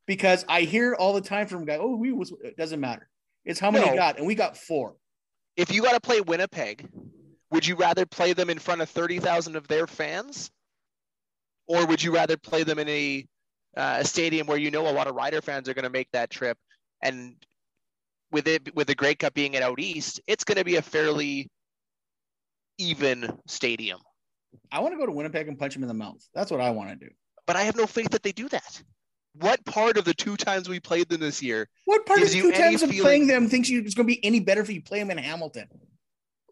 because 0.06 0.44
I 0.48 0.62
hear 0.62 0.94
all 0.96 1.12
the 1.12 1.20
time 1.20 1.46
from 1.46 1.64
guys. 1.64 1.78
Oh, 1.80 1.94
we 1.94 2.10
was. 2.10 2.32
It 2.42 2.56
doesn't 2.56 2.80
matter. 2.80 3.08
It's 3.44 3.60
how 3.60 3.70
many 3.70 3.84
No. 3.86 3.92
you 3.92 3.98
got, 3.98 4.18
and 4.18 4.26
we 4.26 4.34
got 4.34 4.56
four. 4.56 4.96
If 5.56 5.70
you 5.72 5.80
got 5.82 5.92
to 5.92 6.00
play 6.00 6.20
Winnipeg, 6.20 6.88
would 7.50 7.66
you 7.66 7.76
rather 7.76 8.04
play 8.06 8.32
them 8.32 8.50
in 8.50 8.58
front 8.58 8.80
of 8.80 8.88
30,000 8.90 9.54
of 9.54 9.68
their 9.68 9.86
fans? 9.86 10.50
Or 11.68 11.86
would 11.86 12.02
you 12.02 12.12
rather 12.12 12.36
play 12.36 12.64
them 12.64 12.78
in 12.80 12.88
a, 12.88 13.26
uh, 13.76 13.98
a 14.00 14.04
stadium 14.04 14.46
where 14.46 14.58
you 14.58 14.70
know 14.70 14.88
a 14.88 14.92
lot 14.92 15.06
of 15.06 15.14
Rider 15.14 15.40
fans 15.40 15.68
are 15.68 15.74
going 15.74 15.84
to 15.84 15.90
make 15.90 16.08
that 16.12 16.30
trip? 16.30 16.58
And 17.02 17.34
with 18.30 18.46
it, 18.48 18.74
with 18.74 18.86
the 18.86 18.94
Grey 18.94 19.14
Cup 19.14 19.34
being 19.34 19.56
at 19.56 19.62
out 19.62 19.80
east, 19.80 20.20
it's 20.26 20.44
going 20.44 20.58
to 20.58 20.64
be 20.64 20.76
a 20.76 20.82
fairly 20.82 21.50
even 22.78 23.28
stadium. 23.46 24.00
I 24.70 24.80
want 24.80 24.92
to 24.94 24.98
go 24.98 25.06
to 25.06 25.12
Winnipeg 25.12 25.48
and 25.48 25.58
punch 25.58 25.76
him 25.76 25.82
in 25.82 25.88
the 25.88 25.94
mouth. 25.94 26.22
That's 26.34 26.50
what 26.50 26.60
I 26.60 26.70
want 26.70 26.90
to 26.90 26.96
do. 26.96 27.10
But 27.46 27.56
I 27.56 27.62
have 27.62 27.76
no 27.76 27.86
faith 27.86 28.10
that 28.10 28.22
they 28.22 28.32
do 28.32 28.48
that. 28.50 28.82
What 29.34 29.64
part 29.64 29.96
of 29.96 30.04
the 30.04 30.12
two 30.12 30.36
times 30.36 30.68
we 30.68 30.78
played 30.78 31.08
them 31.08 31.20
this 31.20 31.42
year? 31.42 31.68
What 31.86 32.04
part 32.04 32.20
of 32.20 32.30
the 32.30 32.34
two 32.40 32.52
times 32.52 32.82
of 32.82 32.90
feeling- 32.90 33.02
playing 33.02 33.26
them 33.26 33.48
thinks 33.48 33.68
you 33.68 33.80
it's 33.80 33.94
going 33.94 34.06
to 34.06 34.14
be 34.14 34.22
any 34.24 34.40
better 34.40 34.60
if 34.60 34.70
you 34.70 34.82
play 34.82 34.98
them 34.98 35.10
in 35.10 35.18
Hamilton? 35.18 35.68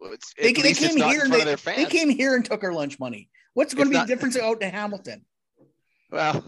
It's, 0.03 0.33
They, 0.33 0.51
they 0.53 0.73
came 0.73 0.97
here 0.97 1.23
and 1.23 1.31
they, 1.31 1.55
they 1.75 1.85
came 1.85 2.09
here 2.09 2.35
and 2.35 2.43
took 2.43 2.63
our 2.63 2.73
lunch 2.73 2.99
money. 2.99 3.29
What's 3.53 3.75
going 3.75 3.87
to 3.87 3.91
be 3.91 3.97
not- 3.97 4.07
the 4.07 4.13
difference 4.15 4.35
out 4.37 4.63
in 4.63 4.71
Hamilton? 4.71 5.23
Well, 6.11 6.43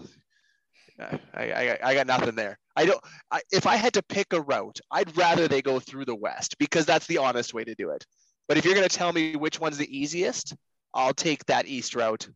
I, 1.00 1.20
I, 1.34 1.78
I 1.84 1.94
got 1.96 2.08
nothing 2.08 2.36
there. 2.36 2.58
I 2.76 2.86
don't. 2.86 3.02
I, 3.32 3.42
if 3.52 3.66
I 3.68 3.76
had 3.76 3.94
to 3.94 4.04
pick 4.04 4.34
a 4.34 4.42
route, 4.42 4.80
I'd 4.92 5.16
rather 5.18 5.48
they 5.48 5.62
go 5.62 5.80
through 5.80 6.06
the 6.06 6.16
West 6.16 6.58
because 6.58 6.86
that's 6.86 7.08
the 7.08 7.18
honest 7.20 7.54
way 7.54 7.64
to 7.64 7.76
do 7.76 7.90
it. 7.90 8.06
But 8.48 8.58
if 8.58 8.66
you're 8.66 8.76
going 8.76 8.88
to 8.88 8.96
tell 8.96 9.14
me 9.14 9.36
which 9.36 9.60
one's 9.60 9.78
the 9.78 9.98
easiest, 9.98 10.56
I'll 10.94 11.14
take 11.14 11.46
that 11.46 11.68
East 11.68 11.96
route 11.96 12.28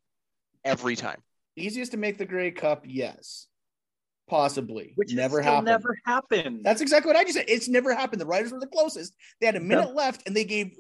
every 0.63 0.95
time. 0.95 1.21
Easiest 1.55 1.91
to 1.91 1.97
make 1.97 2.17
the 2.17 2.25
Grey 2.25 2.51
Cup, 2.51 2.83
yes. 2.85 3.47
Possibly. 4.29 4.91
which 4.95 5.13
never 5.13 5.41
happened. 5.41 5.65
never 5.67 5.97
happened. 6.05 6.59
That's 6.63 6.81
exactly 6.81 7.09
what 7.09 7.15
I 7.15 7.23
just 7.23 7.35
said. 7.35 7.45
It's 7.47 7.69
never 7.69 7.93
happened. 7.95 8.19
The 8.19 8.25
Riders 8.25 8.51
were 8.51 8.59
the 8.59 8.67
closest. 8.67 9.15
They 9.39 9.45
had 9.45 9.55
a 9.55 9.61
minute 9.61 9.95
left, 9.95 10.27
and 10.27 10.35
they 10.35 10.43
gave. 10.43 10.71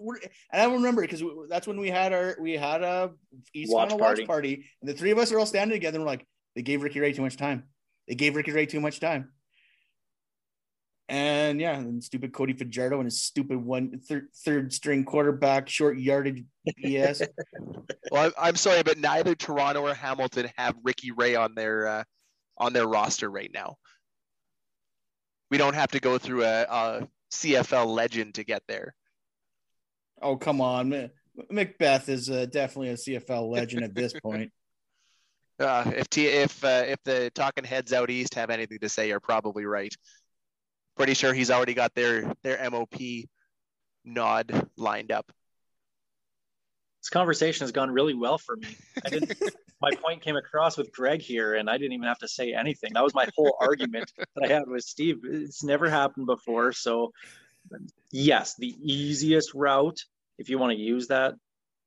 And 0.51 0.61
I 0.61 0.65
remember 0.65 1.01
because 1.01 1.23
that's 1.49 1.65
when 1.65 1.79
we 1.79 1.89
had 1.89 2.11
our 2.11 2.35
we 2.41 2.53
had 2.53 2.83
a 2.83 3.11
East 3.53 3.73
Watch 3.73 3.91
Watch 3.91 3.99
party. 3.99 4.21
watch 4.23 4.27
party, 4.27 4.65
and 4.81 4.89
the 4.89 4.93
three 4.93 5.11
of 5.11 5.17
us 5.17 5.31
are 5.31 5.39
all 5.39 5.45
standing 5.45 5.75
together. 5.75 5.95
and 5.95 6.03
We're 6.03 6.11
like, 6.11 6.27
they 6.57 6.63
gave 6.63 6.81
Ricky 6.81 6.99
Ray 6.99 7.13
too 7.13 7.21
much 7.21 7.37
time. 7.37 7.65
They 8.07 8.15
gave 8.15 8.35
Ricky 8.35 8.51
Ray 8.51 8.65
too 8.65 8.79
much 8.79 8.99
time. 8.99 9.29
And 11.07 11.61
yeah, 11.61 11.77
and 11.77 12.03
stupid 12.03 12.33
Cody 12.33 12.53
Fajardo 12.53 12.97
and 12.97 13.05
his 13.05 13.21
stupid 13.21 13.63
one 13.63 13.99
third, 13.99 14.29
third 14.43 14.73
string 14.73 15.05
quarterback, 15.05 15.69
short 15.69 15.99
yardage 15.99 16.43
BS. 16.83 17.27
Well, 18.09 18.25
I'm, 18.25 18.31
I'm 18.39 18.55
sorry, 18.55 18.81
but 18.83 18.97
neither 18.97 19.35
Toronto 19.35 19.81
or 19.81 19.93
Hamilton 19.93 20.49
have 20.57 20.75
Ricky 20.81 21.11
Ray 21.11 21.35
on 21.35 21.53
their 21.53 21.87
uh, 21.87 22.03
on 22.57 22.73
their 22.73 22.87
roster 22.87 23.29
right 23.29 23.51
now. 23.53 23.75
We 25.51 25.57
don't 25.57 25.75
have 25.75 25.91
to 25.91 25.99
go 25.99 26.17
through 26.17 26.43
a, 26.45 26.63
a 26.63 27.07
CFL 27.31 27.85
legend 27.85 28.35
to 28.35 28.43
get 28.43 28.63
there. 28.67 28.95
oh 30.21 30.37
come 30.37 30.61
on, 30.61 31.11
McBeth 31.51 32.09
is 32.09 32.29
uh, 32.29 32.45
definitely 32.45 32.89
a 32.89 32.93
CFL 32.93 33.51
legend 33.51 33.83
at 33.83 33.93
this 33.93 34.13
point. 34.19 34.51
Uh, 35.59 35.91
if 35.95 36.09
T, 36.09 36.27
if 36.27 36.63
uh, 36.63 36.83
if 36.87 37.01
the 37.03 37.31
talking 37.33 37.63
heads 37.63 37.91
out 37.93 38.09
east 38.09 38.35
have 38.35 38.49
anything 38.49 38.79
to 38.79 38.89
say, 38.89 39.07
you're 39.07 39.19
probably 39.19 39.65
right. 39.65 39.93
Pretty 40.95 41.13
sure 41.13 41.33
he's 41.33 41.51
already 41.51 41.73
got 41.73 41.95
their 41.95 42.33
their 42.43 42.69
MOP 42.69 42.95
nod 44.05 44.67
lined 44.77 45.11
up. 45.11 45.31
this 47.01 47.09
conversation 47.09 47.63
has 47.63 47.71
gone 47.71 47.91
really 47.91 48.13
well 48.13 48.37
for 48.37 48.55
me. 48.55 48.67
I 49.05 49.09
didn't. 49.09 49.33
my 49.81 49.91
point 49.95 50.21
came 50.21 50.35
across 50.35 50.77
with 50.77 50.91
Greg 50.91 51.21
here, 51.21 51.55
and 51.55 51.69
I 51.69 51.77
didn't 51.77 51.93
even 51.93 52.07
have 52.07 52.19
to 52.19 52.27
say 52.27 52.53
anything. 52.53 52.93
That 52.93 53.03
was 53.03 53.13
my 53.13 53.27
whole 53.35 53.57
argument 53.59 54.11
that 54.17 54.43
I 54.43 54.53
had 54.53 54.67
with 54.67 54.83
Steve. 54.83 55.21
It's 55.23 55.63
never 55.63 55.89
happened 55.89 56.27
before, 56.27 56.71
so 56.71 57.11
yes, 58.11 58.55
the 58.57 58.75
easiest 58.81 59.53
route, 59.53 59.99
if 60.37 60.49
you 60.49 60.57
want 60.59 60.71
to 60.71 60.77
use 60.77 61.07
that, 61.07 61.35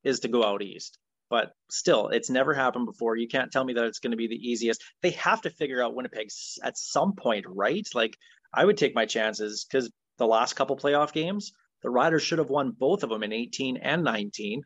is 0.03 0.21
to 0.21 0.27
go 0.27 0.43
out 0.43 0.61
east. 0.61 0.97
But 1.31 1.53
still, 1.69 2.09
it's 2.09 2.29
never 2.29 2.53
happened 2.53 2.85
before. 2.85 3.15
You 3.15 3.29
can't 3.29 3.53
tell 3.53 3.63
me 3.63 3.71
that 3.73 3.85
it's 3.85 3.99
going 3.99 4.11
to 4.11 4.17
be 4.17 4.27
the 4.27 4.35
easiest. 4.35 4.83
They 5.01 5.11
have 5.11 5.41
to 5.43 5.49
figure 5.49 5.81
out 5.81 5.95
Winnipeg 5.95 6.27
at 6.61 6.77
some 6.77 7.13
point, 7.15 7.45
right? 7.47 7.87
Like 7.95 8.17
I 8.53 8.65
would 8.65 8.75
take 8.75 8.93
my 8.93 9.05
chances 9.05 9.65
because 9.65 9.89
the 10.17 10.27
last 10.27 10.57
couple 10.57 10.75
playoff 10.75 11.13
games, 11.13 11.53
the 11.83 11.89
Riders 11.89 12.21
should 12.21 12.39
have 12.39 12.49
won 12.49 12.71
both 12.77 13.03
of 13.03 13.09
them 13.09 13.23
in 13.23 13.31
18 13.31 13.77
and 13.77 14.03
19, 14.03 14.61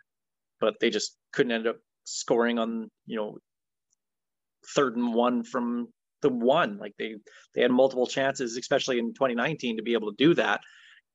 but 0.59 0.73
they 0.81 0.89
just 0.89 1.15
couldn't 1.31 1.51
end 1.51 1.67
up 1.67 1.77
scoring 2.03 2.57
on 2.57 2.89
you 3.05 3.15
know 3.15 3.37
third 4.73 4.97
and 4.97 5.13
one 5.13 5.43
from 5.43 5.87
the 6.23 6.29
one. 6.29 6.79
Like 6.79 6.95
they 6.97 7.13
they 7.53 7.61
had 7.61 7.69
multiple 7.69 8.07
chances, 8.07 8.57
especially 8.57 8.97
in 8.97 9.13
2019, 9.13 9.77
to 9.77 9.83
be 9.83 9.93
able 9.93 10.11
to 10.11 10.17
do 10.17 10.33
that. 10.33 10.61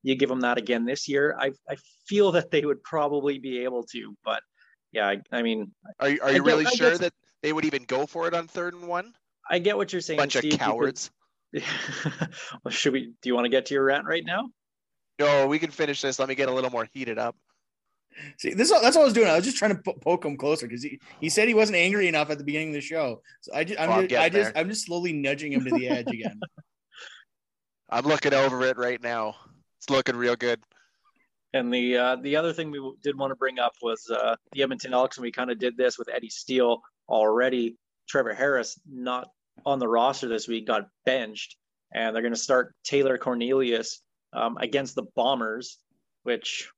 You 0.04 0.14
give 0.14 0.28
them 0.28 0.42
that 0.42 0.58
again 0.58 0.84
this 0.84 1.08
year, 1.08 1.36
I 1.36 1.50
I 1.68 1.76
feel 2.06 2.30
that 2.32 2.52
they 2.52 2.64
would 2.64 2.84
probably 2.84 3.40
be 3.40 3.64
able 3.64 3.82
to, 3.92 4.14
but 4.24 4.44
yeah, 4.92 5.08
I, 5.08 5.18
I 5.32 5.42
mean, 5.42 5.72
Are 5.98 6.08
you, 6.08 6.20
are 6.22 6.30
you 6.30 6.36
get- 6.38 6.44
really 6.44 6.66
I 6.66 6.70
sure 6.70 6.90
get- 6.92 7.00
that 7.00 7.12
they 7.42 7.52
would 7.52 7.64
even 7.64 7.84
go 7.84 8.06
for 8.06 8.26
it 8.28 8.34
on 8.34 8.46
third 8.46 8.74
and 8.74 8.86
one? 8.88 9.12
I 9.48 9.58
get 9.58 9.76
what 9.76 9.92
you're 9.92 10.02
saying. 10.02 10.18
Bunch 10.18 10.36
of 10.36 10.40
Steve, 10.40 10.52
because- 10.52 10.66
cowards. 10.66 11.10
well, 12.64 12.70
should 12.70 12.92
we? 12.92 13.12
Do 13.22 13.28
you 13.28 13.34
want 13.34 13.44
to 13.46 13.48
get 13.48 13.66
to 13.66 13.74
your 13.74 13.84
rant 13.84 14.06
right 14.06 14.24
now? 14.24 14.50
No, 15.18 15.48
we 15.48 15.58
can 15.58 15.70
finish 15.72 16.00
this. 16.00 16.18
Let 16.20 16.28
me 16.28 16.36
get 16.36 16.48
a 16.48 16.52
little 16.52 16.70
more 16.70 16.88
heated 16.92 17.18
up. 17.18 17.34
See, 18.38 18.54
this 18.54 18.70
that's 18.70 18.96
what 18.96 19.02
I 19.02 19.04
was 19.04 19.12
doing. 19.12 19.28
I 19.28 19.34
was 19.36 19.44
just 19.44 19.56
trying 19.56 19.74
to 19.74 19.82
po- 19.82 19.94
poke 20.00 20.24
him 20.24 20.36
closer 20.36 20.66
because 20.68 20.82
he, 20.82 21.00
he 21.20 21.28
said 21.28 21.48
he 21.48 21.54
wasn't 21.54 21.76
angry 21.76 22.06
enough 22.08 22.30
at 22.30 22.38
the 22.38 22.44
beginning 22.44 22.68
of 22.68 22.74
the 22.74 22.80
show. 22.80 23.20
So 23.40 23.52
I 23.54 23.64
just, 23.64 23.80
I'm, 23.80 23.88
oh, 23.90 23.96
well, 23.98 24.06
just, 24.06 24.20
I 24.22 24.28
just 24.28 24.52
I'm 24.56 24.68
just 24.68 24.86
slowly 24.86 25.12
nudging 25.12 25.52
him 25.52 25.64
to 25.64 25.70
the 25.70 25.88
edge 25.88 26.06
again. 26.08 26.38
I'm 27.90 28.04
looking 28.04 28.34
over 28.34 28.62
it 28.66 28.76
right 28.76 29.02
now. 29.02 29.34
It's 29.78 29.90
looking 29.90 30.16
real 30.16 30.36
good. 30.36 30.60
And 31.52 31.72
the 31.72 31.96
uh, 31.96 32.16
the 32.22 32.36
other 32.36 32.52
thing 32.52 32.70
we 32.70 32.80
did 33.02 33.18
want 33.18 33.32
to 33.32 33.36
bring 33.36 33.58
up 33.58 33.72
was 33.82 34.08
uh, 34.08 34.36
the 34.52 34.62
Edmonton 34.62 34.94
Elks, 34.94 35.16
and 35.16 35.22
we 35.22 35.32
kind 35.32 35.50
of 35.50 35.58
did 35.58 35.76
this 35.76 35.98
with 35.98 36.08
Eddie 36.08 36.30
Steele 36.30 36.80
already. 37.08 37.76
Trevor 38.08 38.34
Harris 38.34 38.78
not 38.88 39.28
on 39.66 39.78
the 39.78 39.88
roster 39.88 40.28
this 40.28 40.46
week, 40.46 40.66
got 40.66 40.88
benched, 41.04 41.56
and 41.92 42.14
they're 42.14 42.22
going 42.22 42.34
to 42.34 42.38
start 42.38 42.74
Taylor 42.84 43.18
Cornelius 43.18 44.00
um, 44.32 44.56
against 44.58 44.94
the 44.94 45.04
Bombers, 45.16 45.78
which 46.22 46.68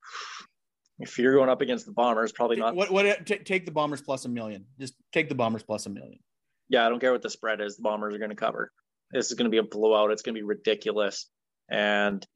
if 0.98 1.18
you're 1.18 1.34
going 1.34 1.50
up 1.50 1.60
against 1.60 1.84
the 1.84 1.92
Bombers, 1.92 2.32
probably 2.32 2.56
not. 2.56 2.74
what 2.74 2.90
what 2.90 3.26
t- 3.26 3.38
take 3.38 3.66
the 3.66 3.72
Bombers 3.72 4.00
plus 4.00 4.24
a 4.24 4.28
million? 4.28 4.64
Just 4.80 4.94
take 5.12 5.28
the 5.28 5.34
Bombers 5.34 5.62
plus 5.62 5.84
a 5.84 5.90
million. 5.90 6.18
Yeah, 6.70 6.86
I 6.86 6.88
don't 6.88 7.00
care 7.00 7.12
what 7.12 7.22
the 7.22 7.30
spread 7.30 7.60
is. 7.60 7.76
The 7.76 7.82
Bombers 7.82 8.14
are 8.14 8.18
going 8.18 8.30
to 8.30 8.36
cover. 8.36 8.72
This 9.12 9.26
is 9.26 9.34
going 9.34 9.44
to 9.44 9.50
be 9.50 9.58
a 9.58 9.62
blowout. 9.62 10.10
It's 10.10 10.22
going 10.22 10.34
to 10.34 10.40
be 10.40 10.46
ridiculous. 10.46 11.28
And 11.70 12.26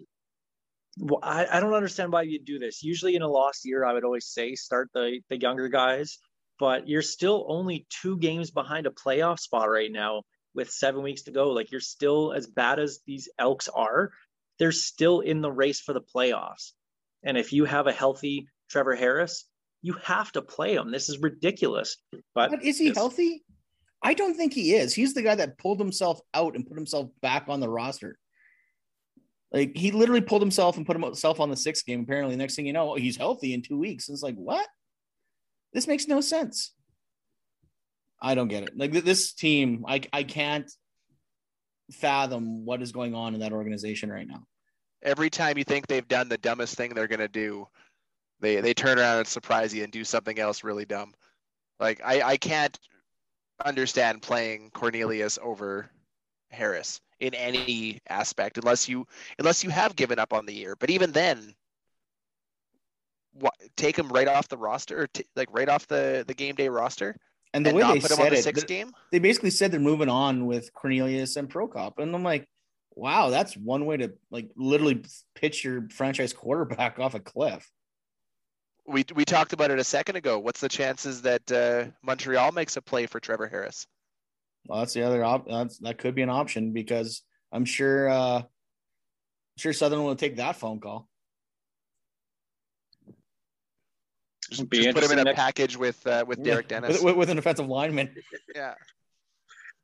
well, 0.98 1.20
I, 1.22 1.46
I 1.50 1.60
don't 1.60 1.74
understand 1.74 2.12
why 2.12 2.22
you 2.22 2.38
do 2.38 2.58
this. 2.58 2.82
Usually 2.82 3.16
in 3.16 3.22
a 3.22 3.28
lost 3.28 3.64
year, 3.64 3.84
I 3.84 3.92
would 3.92 4.04
always 4.04 4.26
say 4.26 4.54
start 4.54 4.90
the, 4.94 5.20
the 5.28 5.38
younger 5.38 5.68
guys, 5.68 6.18
but 6.58 6.88
you're 6.88 7.02
still 7.02 7.44
only 7.48 7.86
two 7.90 8.18
games 8.18 8.50
behind 8.50 8.86
a 8.86 8.90
playoff 8.90 9.38
spot 9.38 9.70
right 9.70 9.92
now 9.92 10.22
with 10.54 10.70
seven 10.70 11.02
weeks 11.02 11.22
to 11.24 11.32
go. 11.32 11.50
Like 11.50 11.70
you're 11.70 11.80
still 11.80 12.32
as 12.32 12.46
bad 12.46 12.78
as 12.78 13.00
these 13.06 13.28
Elks 13.38 13.68
are, 13.68 14.10
they're 14.58 14.72
still 14.72 15.20
in 15.20 15.42
the 15.42 15.52
race 15.52 15.80
for 15.80 15.92
the 15.92 16.00
playoffs. 16.00 16.72
And 17.22 17.36
if 17.36 17.52
you 17.52 17.66
have 17.66 17.86
a 17.86 17.92
healthy 17.92 18.48
Trevor 18.70 18.94
Harris, 18.94 19.44
you 19.82 19.94
have 20.04 20.32
to 20.32 20.42
play 20.42 20.74
him. 20.74 20.90
This 20.90 21.08
is 21.08 21.18
ridiculous. 21.18 21.98
But, 22.34 22.50
But 22.50 22.64
is 22.64 22.78
he 22.78 22.92
healthy? 22.94 23.44
I 24.02 24.14
don't 24.14 24.34
think 24.34 24.52
he 24.52 24.74
is. 24.74 24.94
He's 24.94 25.14
the 25.14 25.22
guy 25.22 25.34
that 25.34 25.58
pulled 25.58 25.78
himself 25.78 26.20
out 26.32 26.54
and 26.54 26.66
put 26.66 26.76
himself 26.76 27.10
back 27.20 27.44
on 27.48 27.60
the 27.60 27.68
roster. 27.68 28.18
Like 29.56 29.74
he 29.74 29.90
literally 29.90 30.20
pulled 30.20 30.42
himself 30.42 30.76
and 30.76 30.84
put 30.84 31.00
himself 31.00 31.40
on 31.40 31.48
the 31.48 31.56
sixth 31.56 31.86
game. 31.86 32.02
Apparently, 32.02 32.36
next 32.36 32.56
thing 32.56 32.66
you 32.66 32.74
know, 32.74 32.94
he's 32.94 33.16
healthy 33.16 33.54
in 33.54 33.62
two 33.62 33.78
weeks. 33.78 34.06
And 34.06 34.14
it's 34.14 34.22
like, 34.22 34.34
what? 34.34 34.68
This 35.72 35.86
makes 35.86 36.06
no 36.06 36.20
sense. 36.20 36.74
I 38.20 38.34
don't 38.34 38.48
get 38.48 38.64
it. 38.64 38.76
Like 38.76 38.92
th- 38.92 39.04
this 39.04 39.32
team, 39.32 39.86
I 39.88 40.02
I 40.12 40.24
can't 40.24 40.70
fathom 41.90 42.66
what 42.66 42.82
is 42.82 42.92
going 42.92 43.14
on 43.14 43.32
in 43.32 43.40
that 43.40 43.54
organization 43.54 44.12
right 44.12 44.28
now. 44.28 44.42
Every 45.02 45.30
time 45.30 45.56
you 45.56 45.64
think 45.64 45.86
they've 45.86 46.06
done 46.06 46.28
the 46.28 46.36
dumbest 46.36 46.74
thing 46.74 46.92
they're 46.92 47.08
gonna 47.08 47.26
do, 47.26 47.66
they 48.40 48.60
they 48.60 48.74
turn 48.74 48.98
around 48.98 49.20
and 49.20 49.26
surprise 49.26 49.72
you 49.72 49.84
and 49.84 49.92
do 49.92 50.04
something 50.04 50.38
else 50.38 50.64
really 50.64 50.84
dumb. 50.84 51.14
Like 51.80 52.02
I 52.04 52.20
I 52.20 52.36
can't 52.36 52.78
understand 53.64 54.20
playing 54.20 54.70
Cornelius 54.74 55.38
over 55.42 55.90
Harris 56.50 57.00
in 57.20 57.34
any 57.34 58.00
aspect 58.08 58.58
unless 58.58 58.88
you 58.88 59.06
unless 59.38 59.64
you 59.64 59.70
have 59.70 59.96
given 59.96 60.18
up 60.18 60.32
on 60.32 60.46
the 60.46 60.54
year. 60.54 60.76
But 60.76 60.90
even 60.90 61.12
then, 61.12 61.54
what 63.32 63.54
take 63.76 63.96
him 63.98 64.08
right 64.08 64.28
off 64.28 64.48
the 64.48 64.56
roster, 64.58 65.02
or 65.02 65.06
t- 65.08 65.26
like 65.36 65.48
right 65.52 65.68
off 65.68 65.86
the 65.86 66.24
the 66.26 66.34
game 66.34 66.54
day 66.54 66.68
roster, 66.68 67.16
And 67.52 67.64
the 67.64 67.70
and 67.70 67.76
way 67.76 67.84
they 67.84 68.00
put 68.00 68.10
him 68.10 68.20
on 68.20 68.26
said 68.26 68.32
the 68.32 68.36
it, 68.38 68.42
sixth 68.42 68.66
th- 68.66 68.66
game. 68.66 68.92
they 69.12 69.18
basically 69.18 69.50
said 69.50 69.72
they're 69.72 69.80
moving 69.80 70.08
on 70.08 70.46
with 70.46 70.72
Cornelius 70.72 71.36
and 71.36 71.48
Prokop, 71.50 71.98
and 71.98 72.14
I'm 72.14 72.22
like, 72.22 72.48
wow, 72.94 73.30
that's 73.30 73.56
one 73.56 73.86
way 73.86 73.98
to 73.98 74.14
like 74.30 74.50
literally 74.56 75.04
pitch 75.34 75.64
your 75.64 75.88
franchise 75.90 76.32
quarterback 76.32 76.98
off 76.98 77.14
a 77.14 77.20
cliff. 77.20 77.70
We 78.86 79.04
we 79.14 79.24
talked 79.24 79.52
about 79.52 79.70
it 79.70 79.78
a 79.78 79.84
second 79.84 80.16
ago. 80.16 80.38
What's 80.38 80.60
the 80.60 80.68
chances 80.68 81.22
that 81.22 81.50
uh, 81.52 81.90
Montreal 82.02 82.52
makes 82.52 82.76
a 82.76 82.82
play 82.82 83.06
for 83.06 83.18
Trevor 83.20 83.48
Harris? 83.48 83.86
Well, 84.68 84.80
that's 84.80 84.94
the 84.94 85.02
other 85.02 85.24
op. 85.24 85.48
That's, 85.48 85.78
that 85.78 85.98
could 85.98 86.14
be 86.14 86.22
an 86.22 86.30
option 86.30 86.72
because 86.72 87.22
I'm 87.52 87.64
sure, 87.64 88.08
uh, 88.08 88.42
sure 89.56 89.72
Southern 89.72 90.02
will 90.04 90.16
take 90.16 90.36
that 90.36 90.56
phone 90.56 90.80
call. 90.80 91.08
Just, 94.50 94.68
Be 94.70 94.82
just 94.82 94.94
put 94.94 95.04
him 95.04 95.12
in 95.12 95.18
a 95.18 95.24
next- 95.24 95.36
package 95.36 95.76
with 95.76 96.06
uh, 96.06 96.24
with 96.26 96.42
Derek 96.42 96.68
Dennis. 96.68 96.94
with, 96.94 97.02
with, 97.02 97.16
with 97.16 97.30
an 97.30 97.38
offensive 97.38 97.66
lineman. 97.66 98.14
yeah. 98.54 98.74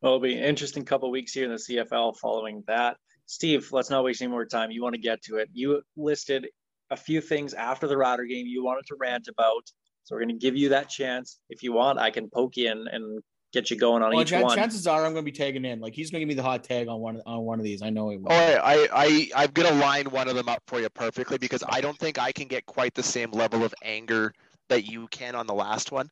Well, 0.00 0.12
it'll 0.12 0.20
be 0.20 0.36
an 0.36 0.44
interesting 0.44 0.84
couple 0.84 1.10
weeks 1.10 1.32
here 1.32 1.44
in 1.44 1.50
the 1.50 1.56
CFL 1.56 2.16
following 2.18 2.62
that. 2.68 2.96
Steve, 3.26 3.68
let's 3.72 3.90
not 3.90 4.04
waste 4.04 4.20
any 4.22 4.30
more 4.30 4.44
time. 4.44 4.70
You 4.70 4.82
want 4.82 4.94
to 4.94 5.00
get 5.00 5.22
to 5.22 5.36
it. 5.36 5.48
You 5.52 5.82
listed 5.96 6.46
a 6.90 6.96
few 6.96 7.20
things 7.20 7.54
after 7.54 7.86
the 7.86 7.96
Rider 7.96 8.24
game 8.24 8.46
you 8.46 8.64
wanted 8.64 8.84
to 8.88 8.96
rant 9.00 9.28
about. 9.28 9.62
So 10.04 10.14
we're 10.14 10.22
going 10.24 10.38
to 10.38 10.44
give 10.44 10.56
you 10.56 10.70
that 10.70 10.88
chance. 10.88 11.38
If 11.48 11.62
you 11.62 11.72
want, 11.72 11.98
I 11.98 12.10
can 12.10 12.28
poke 12.28 12.58
in 12.58 12.86
and 12.90 13.22
get 13.52 13.70
you 13.70 13.76
going 13.76 14.02
on 14.02 14.10
Well, 14.12 14.22
each 14.22 14.28
chan- 14.28 14.42
one. 14.42 14.56
chances 14.56 14.86
are 14.86 15.04
I'm 15.04 15.12
going 15.12 15.24
to 15.24 15.30
be 15.30 15.36
tagging 15.36 15.64
in. 15.64 15.80
Like 15.80 15.94
he's 15.94 16.10
going 16.10 16.20
to 16.20 16.26
give 16.26 16.28
me 16.28 16.34
the 16.34 16.42
hot 16.42 16.64
tag 16.64 16.88
on 16.88 17.00
one 17.00 17.20
on 17.26 17.42
one 17.42 17.58
of 17.58 17.64
these. 17.64 17.82
I 17.82 17.90
know 17.90 18.08
he 18.08 18.16
will. 18.16 18.32
Oh, 18.32 18.34
I, 18.34 18.88
I, 18.92 19.28
I'm 19.36 19.50
gonna 19.50 19.72
line 19.72 20.06
one 20.06 20.28
of 20.28 20.34
them 20.34 20.48
up 20.48 20.62
for 20.66 20.80
you 20.80 20.88
perfectly 20.88 21.38
because 21.38 21.62
I 21.68 21.80
don't 21.80 21.98
think 21.98 22.18
I 22.18 22.32
can 22.32 22.48
get 22.48 22.66
quite 22.66 22.94
the 22.94 23.02
same 23.02 23.30
level 23.30 23.64
of 23.64 23.74
anger 23.82 24.32
that 24.68 24.90
you 24.90 25.06
can 25.08 25.34
on 25.34 25.46
the 25.46 25.54
last 25.54 25.92
one. 25.92 26.08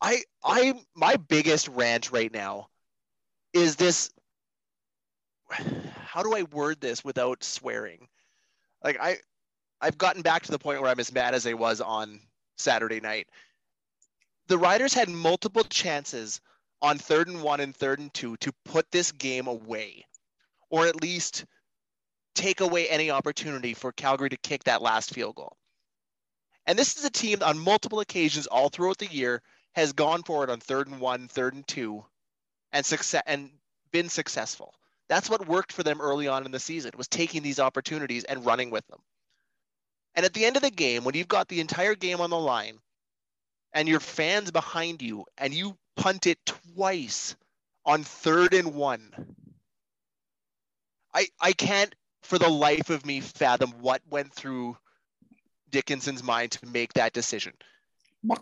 I, 0.00 0.22
I, 0.44 0.74
my 0.96 1.16
biggest 1.16 1.68
rant 1.68 2.10
right 2.10 2.32
now 2.32 2.68
is 3.52 3.76
this. 3.76 4.10
How 6.06 6.22
do 6.22 6.34
I 6.36 6.42
word 6.42 6.80
this 6.80 7.04
without 7.04 7.42
swearing? 7.42 8.08
Like 8.84 8.98
I, 9.00 9.16
I've 9.80 9.96
gotten 9.96 10.22
back 10.22 10.42
to 10.42 10.50
the 10.50 10.58
point 10.58 10.80
where 10.82 10.90
I'm 10.90 11.00
as 11.00 11.12
mad 11.12 11.34
as 11.34 11.46
I 11.46 11.54
was 11.54 11.80
on 11.80 12.20
Saturday 12.58 13.00
night. 13.00 13.28
The 14.52 14.58
Riders 14.58 14.92
had 14.92 15.08
multiple 15.08 15.64
chances 15.64 16.38
on 16.82 16.98
third 16.98 17.26
and 17.26 17.42
one 17.42 17.60
and 17.60 17.74
third 17.74 18.00
and 18.00 18.12
two 18.12 18.36
to 18.36 18.52
put 18.66 18.90
this 18.90 19.10
game 19.10 19.46
away, 19.46 20.04
or 20.68 20.86
at 20.86 21.00
least 21.00 21.46
take 22.34 22.60
away 22.60 22.86
any 22.86 23.10
opportunity 23.10 23.72
for 23.72 23.92
Calgary 23.92 24.28
to 24.28 24.36
kick 24.36 24.64
that 24.64 24.82
last 24.82 25.14
field 25.14 25.36
goal. 25.36 25.56
And 26.66 26.78
this 26.78 26.98
is 26.98 27.04
a 27.06 27.10
team 27.10 27.42
on 27.42 27.58
multiple 27.58 28.00
occasions 28.00 28.46
all 28.46 28.68
throughout 28.68 28.98
the 28.98 29.06
year 29.06 29.40
has 29.72 29.94
gone 29.94 30.22
for 30.22 30.44
it 30.44 30.50
on 30.50 30.60
third 30.60 30.86
and 30.86 31.00
one, 31.00 31.28
third 31.28 31.54
and 31.54 31.66
two, 31.66 32.04
and 32.72 32.84
success 32.84 33.22
and 33.26 33.48
been 33.90 34.10
successful. 34.10 34.74
That's 35.08 35.30
what 35.30 35.48
worked 35.48 35.72
for 35.72 35.82
them 35.82 36.02
early 36.02 36.28
on 36.28 36.44
in 36.44 36.52
the 36.52 36.60
season 36.60 36.90
was 36.98 37.08
taking 37.08 37.42
these 37.42 37.58
opportunities 37.58 38.24
and 38.24 38.44
running 38.44 38.68
with 38.68 38.86
them. 38.88 39.00
And 40.14 40.26
at 40.26 40.34
the 40.34 40.44
end 40.44 40.56
of 40.56 40.62
the 40.62 40.70
game, 40.70 41.04
when 41.04 41.14
you've 41.14 41.26
got 41.26 41.48
the 41.48 41.60
entire 41.60 41.94
game 41.94 42.20
on 42.20 42.28
the 42.28 42.38
line 42.38 42.80
and 43.72 43.88
your 43.88 44.00
fans 44.00 44.50
behind 44.50 45.02
you 45.02 45.24
and 45.38 45.54
you 45.54 45.76
punt 45.96 46.26
it 46.26 46.38
twice 46.46 47.36
on 47.84 48.04
third 48.04 48.54
and 48.54 48.74
one, 48.74 49.34
I 51.14 51.26
I 51.40 51.52
can't 51.52 51.94
for 52.22 52.38
the 52.38 52.48
life 52.48 52.90
of 52.90 53.04
me 53.04 53.20
fathom 53.20 53.72
what 53.80 54.00
went 54.08 54.32
through 54.32 54.76
Dickenson's 55.70 56.22
mind 56.22 56.52
to 56.52 56.66
make 56.66 56.92
that 56.94 57.12
decision. 57.12 57.54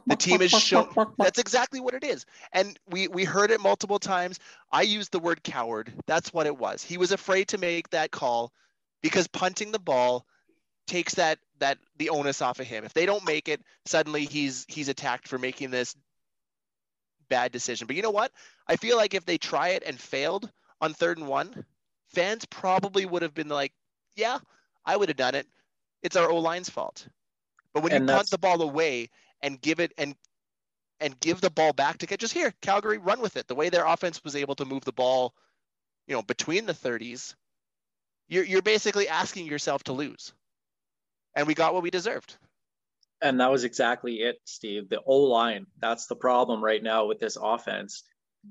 The 0.06 0.16
team 0.16 0.42
is 0.42 0.50
shown 0.50 0.88
that's 1.16 1.38
exactly 1.38 1.80
what 1.80 1.94
it 1.94 2.04
is. 2.04 2.26
And 2.52 2.78
we 2.90 3.08
we 3.08 3.24
heard 3.24 3.50
it 3.50 3.60
multiple 3.60 3.98
times. 3.98 4.38
I 4.70 4.82
used 4.82 5.10
the 5.10 5.18
word 5.18 5.42
coward. 5.42 5.92
That's 6.06 6.32
what 6.34 6.46
it 6.46 6.58
was. 6.58 6.82
He 6.82 6.98
was 6.98 7.12
afraid 7.12 7.48
to 7.48 7.58
make 7.58 7.88
that 7.90 8.10
call 8.10 8.52
because 9.02 9.26
punting 9.28 9.72
the 9.72 9.78
ball 9.78 10.26
takes 10.86 11.14
that 11.14 11.38
that 11.60 11.78
the 11.96 12.10
onus 12.10 12.42
off 12.42 12.60
of 12.60 12.66
him. 12.66 12.84
If 12.84 12.92
they 12.92 13.06
don't 13.06 13.24
make 13.24 13.48
it, 13.48 13.60
suddenly 13.86 14.24
he's 14.24 14.66
he's 14.68 14.88
attacked 14.88 15.28
for 15.28 15.38
making 15.38 15.70
this 15.70 15.94
bad 17.28 17.52
decision. 17.52 17.86
But 17.86 17.96
you 17.96 18.02
know 18.02 18.10
what? 18.10 18.32
I 18.66 18.76
feel 18.76 18.96
like 18.96 19.14
if 19.14 19.24
they 19.24 19.38
try 19.38 19.70
it 19.70 19.82
and 19.86 19.98
failed 19.98 20.50
on 20.80 20.92
third 20.92 21.18
and 21.18 21.28
one, 21.28 21.64
fans 22.08 22.44
probably 22.46 23.06
would 23.06 23.22
have 23.22 23.34
been 23.34 23.48
like, 23.48 23.72
"Yeah, 24.16 24.38
I 24.84 24.96
would 24.96 25.08
have 25.08 25.16
done 25.16 25.34
it. 25.34 25.46
It's 26.02 26.16
our 26.16 26.28
O 26.28 26.38
line's 26.38 26.68
fault." 26.68 27.06
But 27.72 27.82
when 27.82 27.92
and 27.92 28.08
you 28.08 28.14
punt 28.14 28.30
the 28.30 28.38
ball 28.38 28.62
away 28.62 29.10
and 29.40 29.60
give 29.60 29.80
it 29.80 29.92
and 29.96 30.14
and 31.00 31.18
give 31.20 31.40
the 31.40 31.50
ball 31.50 31.72
back 31.72 31.98
to 31.98 32.06
get 32.06 32.20
just 32.20 32.34
here, 32.34 32.52
Calgary 32.60 32.98
run 32.98 33.20
with 33.20 33.36
it. 33.36 33.48
The 33.48 33.54
way 33.54 33.70
their 33.70 33.86
offense 33.86 34.22
was 34.22 34.36
able 34.36 34.54
to 34.56 34.66
move 34.66 34.84
the 34.84 34.92
ball, 34.92 35.34
you 36.06 36.14
know, 36.14 36.22
between 36.22 36.66
the 36.66 36.74
30s, 36.74 37.34
you're 38.28 38.44
you're 38.44 38.62
basically 38.62 39.08
asking 39.08 39.46
yourself 39.46 39.84
to 39.84 39.92
lose. 39.92 40.32
And 41.34 41.46
we 41.46 41.54
got 41.54 41.74
what 41.74 41.82
we 41.82 41.90
deserved. 41.90 42.36
And 43.22 43.40
that 43.40 43.50
was 43.50 43.64
exactly 43.64 44.20
it, 44.20 44.36
Steve. 44.44 44.88
The 44.88 45.00
O 45.06 45.16
line. 45.18 45.66
That's 45.80 46.06
the 46.06 46.16
problem 46.16 46.62
right 46.64 46.82
now 46.82 47.06
with 47.06 47.18
this 47.18 47.36
offense. 47.40 48.02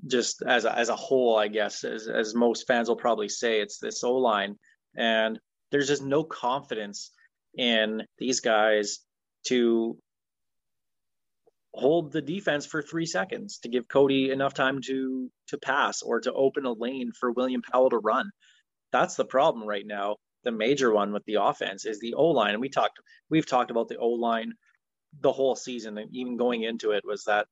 Just 0.06 0.42
as 0.46 0.64
a, 0.64 0.78
as 0.78 0.88
a 0.88 0.96
whole, 0.96 1.36
I 1.36 1.48
guess, 1.48 1.82
as, 1.82 2.06
as 2.06 2.34
most 2.34 2.66
fans 2.66 2.88
will 2.88 2.96
probably 2.96 3.28
say, 3.28 3.60
it's 3.60 3.78
this 3.78 4.04
O 4.04 4.14
line. 4.14 4.56
And 4.96 5.38
there's 5.72 5.88
just 5.88 6.02
no 6.02 6.22
confidence 6.22 7.10
in 7.56 8.04
these 8.18 8.40
guys 8.40 9.00
to 9.46 9.98
hold 11.72 12.12
the 12.12 12.22
defense 12.22 12.66
for 12.66 12.82
three 12.82 13.06
seconds 13.06 13.58
to 13.58 13.68
give 13.68 13.88
Cody 13.88 14.30
enough 14.30 14.54
time 14.54 14.80
to 14.82 15.30
to 15.48 15.58
pass 15.58 16.02
or 16.02 16.20
to 16.20 16.32
open 16.32 16.66
a 16.66 16.72
lane 16.72 17.12
for 17.18 17.30
William 17.30 17.62
Powell 17.62 17.90
to 17.90 17.98
run. 17.98 18.30
That's 18.92 19.14
the 19.14 19.24
problem 19.24 19.66
right 19.66 19.86
now. 19.86 20.16
The 20.44 20.52
major 20.52 20.92
one 20.92 21.12
with 21.12 21.24
the 21.26 21.34
offense 21.34 21.84
is 21.84 22.00
the 22.00 22.14
O 22.14 22.26
line, 22.28 22.52
and 22.52 22.60
we 22.60 22.68
talked 22.68 22.98
we've 23.28 23.46
talked 23.48 23.70
about 23.70 23.88
the 23.88 23.98
O 23.98 24.08
line 24.08 24.52
the 25.20 25.32
whole 25.32 25.56
season, 25.56 25.98
and 25.98 26.08
even 26.14 26.36
going 26.36 26.62
into 26.62 26.92
it 26.92 27.04
was 27.04 27.24
that 27.24 27.46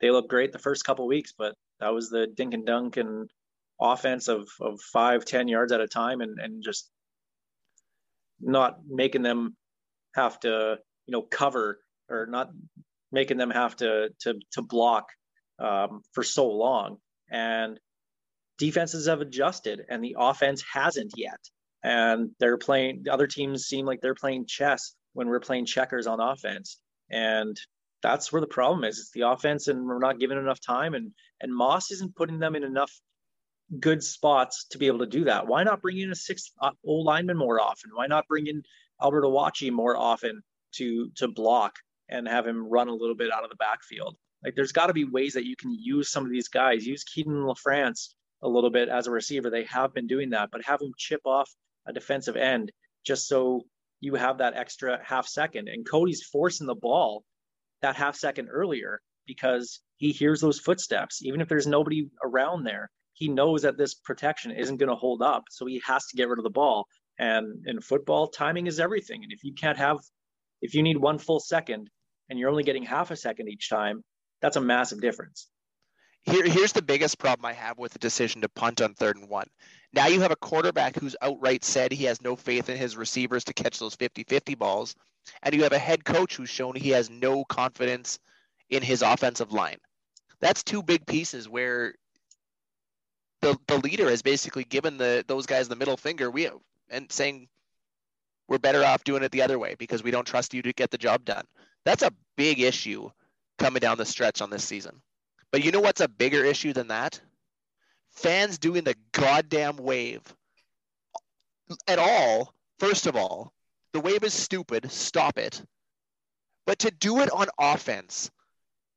they 0.00 0.10
looked 0.10 0.28
great 0.28 0.52
the 0.52 0.58
first 0.58 0.84
couple 0.84 1.06
weeks, 1.06 1.32
but 1.36 1.54
that 1.80 1.94
was 1.94 2.10
the 2.10 2.26
dink 2.26 2.54
and 2.54 2.66
dunk 2.66 2.96
and 2.96 3.30
offense 3.80 4.28
of 4.28 4.48
of 4.60 4.80
five 4.80 5.24
ten 5.24 5.48
yards 5.48 5.72
at 5.72 5.80
a 5.80 5.88
time, 5.88 6.20
and 6.20 6.38
and 6.38 6.62
just 6.62 6.90
not 8.40 8.78
making 8.88 9.22
them 9.22 9.56
have 10.14 10.38
to 10.40 10.76
you 11.06 11.12
know 11.12 11.22
cover 11.22 11.80
or 12.08 12.26
not 12.26 12.50
making 13.10 13.36
them 13.38 13.50
have 13.50 13.76
to 13.76 14.10
to 14.20 14.34
to 14.52 14.62
block 14.62 15.06
um, 15.58 16.02
for 16.12 16.22
so 16.22 16.48
long. 16.48 16.98
And 17.30 17.78
defenses 18.58 19.06
have 19.08 19.20
adjusted 19.20 19.82
and 19.88 20.04
the 20.04 20.16
offense 20.18 20.62
hasn't 20.72 21.12
yet 21.16 21.38
and 21.82 22.30
they're 22.38 22.58
playing 22.58 23.02
the 23.04 23.12
other 23.12 23.26
teams 23.26 23.64
seem 23.64 23.86
like 23.86 24.00
they're 24.00 24.14
playing 24.14 24.46
chess 24.46 24.94
when 25.14 25.28
we're 25.28 25.40
playing 25.40 25.66
checkers 25.66 26.06
on 26.06 26.20
offense 26.20 26.78
and 27.10 27.56
that's 28.02 28.32
where 28.32 28.40
the 28.40 28.46
problem 28.46 28.84
is 28.84 28.98
it's 28.98 29.12
the 29.12 29.22
offense 29.22 29.68
and 29.68 29.84
we're 29.84 29.98
not 29.98 30.18
giving 30.18 30.38
enough 30.38 30.60
time 30.60 30.94
and 30.94 31.12
and 31.40 31.54
Maas 31.54 31.90
isn't 31.90 32.16
putting 32.16 32.38
them 32.38 32.54
in 32.54 32.64
enough 32.64 32.92
good 33.80 34.02
spots 34.02 34.66
to 34.70 34.78
be 34.78 34.86
able 34.86 35.00
to 35.00 35.06
do 35.06 35.24
that 35.24 35.46
why 35.46 35.62
not 35.64 35.82
bring 35.82 35.98
in 35.98 36.10
a 36.10 36.14
sixth 36.14 36.50
uh, 36.60 36.70
old 36.84 37.06
lineman 37.06 37.36
more 37.36 37.60
often 37.60 37.90
why 37.94 38.06
not 38.06 38.28
bring 38.28 38.46
in 38.46 38.62
albert 39.00 39.24
Awuzie 39.24 39.72
more 39.72 39.96
often 39.96 40.42
to 40.72 41.10
to 41.16 41.28
block 41.28 41.74
and 42.12 42.28
have 42.28 42.46
him 42.46 42.68
run 42.68 42.88
a 42.88 42.94
little 42.94 43.14
bit 43.14 43.32
out 43.32 43.44
of 43.44 43.50
the 43.50 43.56
backfield. 43.56 44.16
Like 44.44 44.54
there's 44.54 44.72
got 44.72 44.86
to 44.86 44.92
be 44.92 45.04
ways 45.04 45.34
that 45.34 45.46
you 45.46 45.56
can 45.56 45.74
use 45.78 46.10
some 46.10 46.24
of 46.24 46.30
these 46.30 46.48
guys. 46.48 46.86
Use 46.86 47.04
Kienan 47.04 47.46
LaFrance 47.46 48.08
a 48.42 48.48
little 48.48 48.70
bit 48.70 48.88
as 48.88 49.06
a 49.06 49.10
receiver. 49.10 49.50
They 49.50 49.64
have 49.64 49.94
been 49.94 50.06
doing 50.06 50.30
that, 50.30 50.50
but 50.50 50.64
have 50.64 50.80
him 50.80 50.92
chip 50.96 51.20
off 51.24 51.50
a 51.86 51.92
defensive 51.92 52.36
end 52.36 52.72
just 53.04 53.26
so 53.28 53.62
you 54.00 54.14
have 54.14 54.38
that 54.38 54.54
extra 54.56 55.00
half 55.04 55.26
second. 55.26 55.68
And 55.68 55.88
Cody's 55.88 56.22
forcing 56.22 56.66
the 56.66 56.74
ball 56.74 57.24
that 57.82 57.96
half 57.96 58.16
second 58.16 58.48
earlier 58.48 59.00
because 59.26 59.80
he 59.96 60.10
hears 60.12 60.40
those 60.40 60.58
footsteps. 60.58 61.22
Even 61.22 61.40
if 61.40 61.48
there's 61.48 61.66
nobody 61.66 62.08
around 62.24 62.64
there, 62.64 62.90
he 63.14 63.28
knows 63.28 63.62
that 63.62 63.78
this 63.78 63.94
protection 63.94 64.50
isn't 64.50 64.78
going 64.78 64.88
to 64.88 64.96
hold 64.96 65.22
up. 65.22 65.44
So 65.50 65.66
he 65.66 65.80
has 65.86 66.06
to 66.06 66.16
get 66.16 66.28
rid 66.28 66.38
of 66.38 66.44
the 66.44 66.50
ball. 66.50 66.86
And 67.18 67.64
in 67.66 67.80
football, 67.80 68.28
timing 68.28 68.66
is 68.66 68.80
everything. 68.80 69.22
And 69.22 69.32
if 69.32 69.44
you 69.44 69.54
can't 69.54 69.78
have 69.78 69.98
if 70.62 70.74
you 70.74 70.82
need 70.82 70.96
one 70.96 71.18
full 71.18 71.40
second 71.40 71.90
and 72.30 72.38
you're 72.38 72.48
only 72.48 72.62
getting 72.62 72.84
half 72.84 73.10
a 73.10 73.16
second 73.16 73.48
each 73.48 73.68
time, 73.68 74.02
that's 74.40 74.56
a 74.56 74.60
massive 74.60 75.00
difference. 75.00 75.48
Here, 76.22 76.46
here's 76.46 76.72
the 76.72 76.82
biggest 76.82 77.18
problem 77.18 77.44
I 77.44 77.52
have 77.52 77.78
with 77.78 77.92
the 77.92 77.98
decision 77.98 78.40
to 78.42 78.48
punt 78.48 78.80
on 78.80 78.94
third 78.94 79.16
and 79.16 79.28
one. 79.28 79.48
Now 79.94 80.06
you 80.06 80.20
have 80.20 80.30
a 80.30 80.36
quarterback 80.36 80.96
who's 80.96 81.16
outright 81.20 81.64
said 81.64 81.92
he 81.92 82.04
has 82.04 82.22
no 82.22 82.34
faith 82.34 82.68
in 82.68 82.76
his 82.76 82.96
receivers 82.96 83.44
to 83.44 83.52
catch 83.52 83.78
those 83.78 83.94
50 83.94 84.24
50 84.24 84.54
balls. 84.54 84.94
And 85.42 85.54
you 85.54 85.62
have 85.62 85.72
a 85.72 85.78
head 85.78 86.04
coach 86.04 86.36
who's 86.36 86.48
shown 86.48 86.74
he 86.74 86.90
has 86.90 87.10
no 87.10 87.44
confidence 87.44 88.18
in 88.70 88.82
his 88.82 89.02
offensive 89.02 89.52
line. 89.52 89.78
That's 90.40 90.62
two 90.62 90.82
big 90.82 91.06
pieces 91.06 91.48
where 91.48 91.94
the, 93.40 93.56
the 93.68 93.78
leader 93.78 94.08
has 94.08 94.22
basically 94.22 94.64
given 94.64 94.96
the 94.96 95.24
those 95.28 95.46
guys 95.46 95.68
the 95.68 95.76
middle 95.76 95.96
finger 95.96 96.30
we 96.30 96.48
and 96.90 97.10
saying 97.12 97.48
we're 98.48 98.58
better 98.58 98.84
off 98.84 99.04
doing 99.04 99.22
it 99.22 99.30
the 99.30 99.42
other 99.42 99.58
way 99.58 99.76
because 99.78 100.02
we 100.02 100.10
don't 100.10 100.26
trust 100.26 100.54
you 100.54 100.62
to 100.62 100.72
get 100.72 100.90
the 100.90 100.98
job 100.98 101.24
done. 101.24 101.44
That's 101.84 102.02
a 102.02 102.12
big 102.36 102.60
issue 102.60 103.10
coming 103.58 103.80
down 103.80 103.98
the 103.98 104.04
stretch 104.04 104.40
on 104.40 104.50
this 104.50 104.64
season. 104.64 105.00
But 105.50 105.64
you 105.64 105.70
know 105.70 105.80
what's 105.80 106.00
a 106.00 106.08
bigger 106.08 106.44
issue 106.44 106.72
than 106.72 106.88
that? 106.88 107.20
Fans 108.12 108.58
doing 108.58 108.84
the 108.84 108.94
goddamn 109.12 109.76
wave 109.76 110.22
at 111.88 111.98
all. 111.98 112.54
First 112.78 113.06
of 113.06 113.16
all, 113.16 113.52
the 113.92 114.00
wave 114.00 114.24
is 114.24 114.34
stupid. 114.34 114.90
Stop 114.90 115.38
it. 115.38 115.62
But 116.66 116.80
to 116.80 116.90
do 116.90 117.20
it 117.20 117.30
on 117.30 117.48
offense 117.58 118.30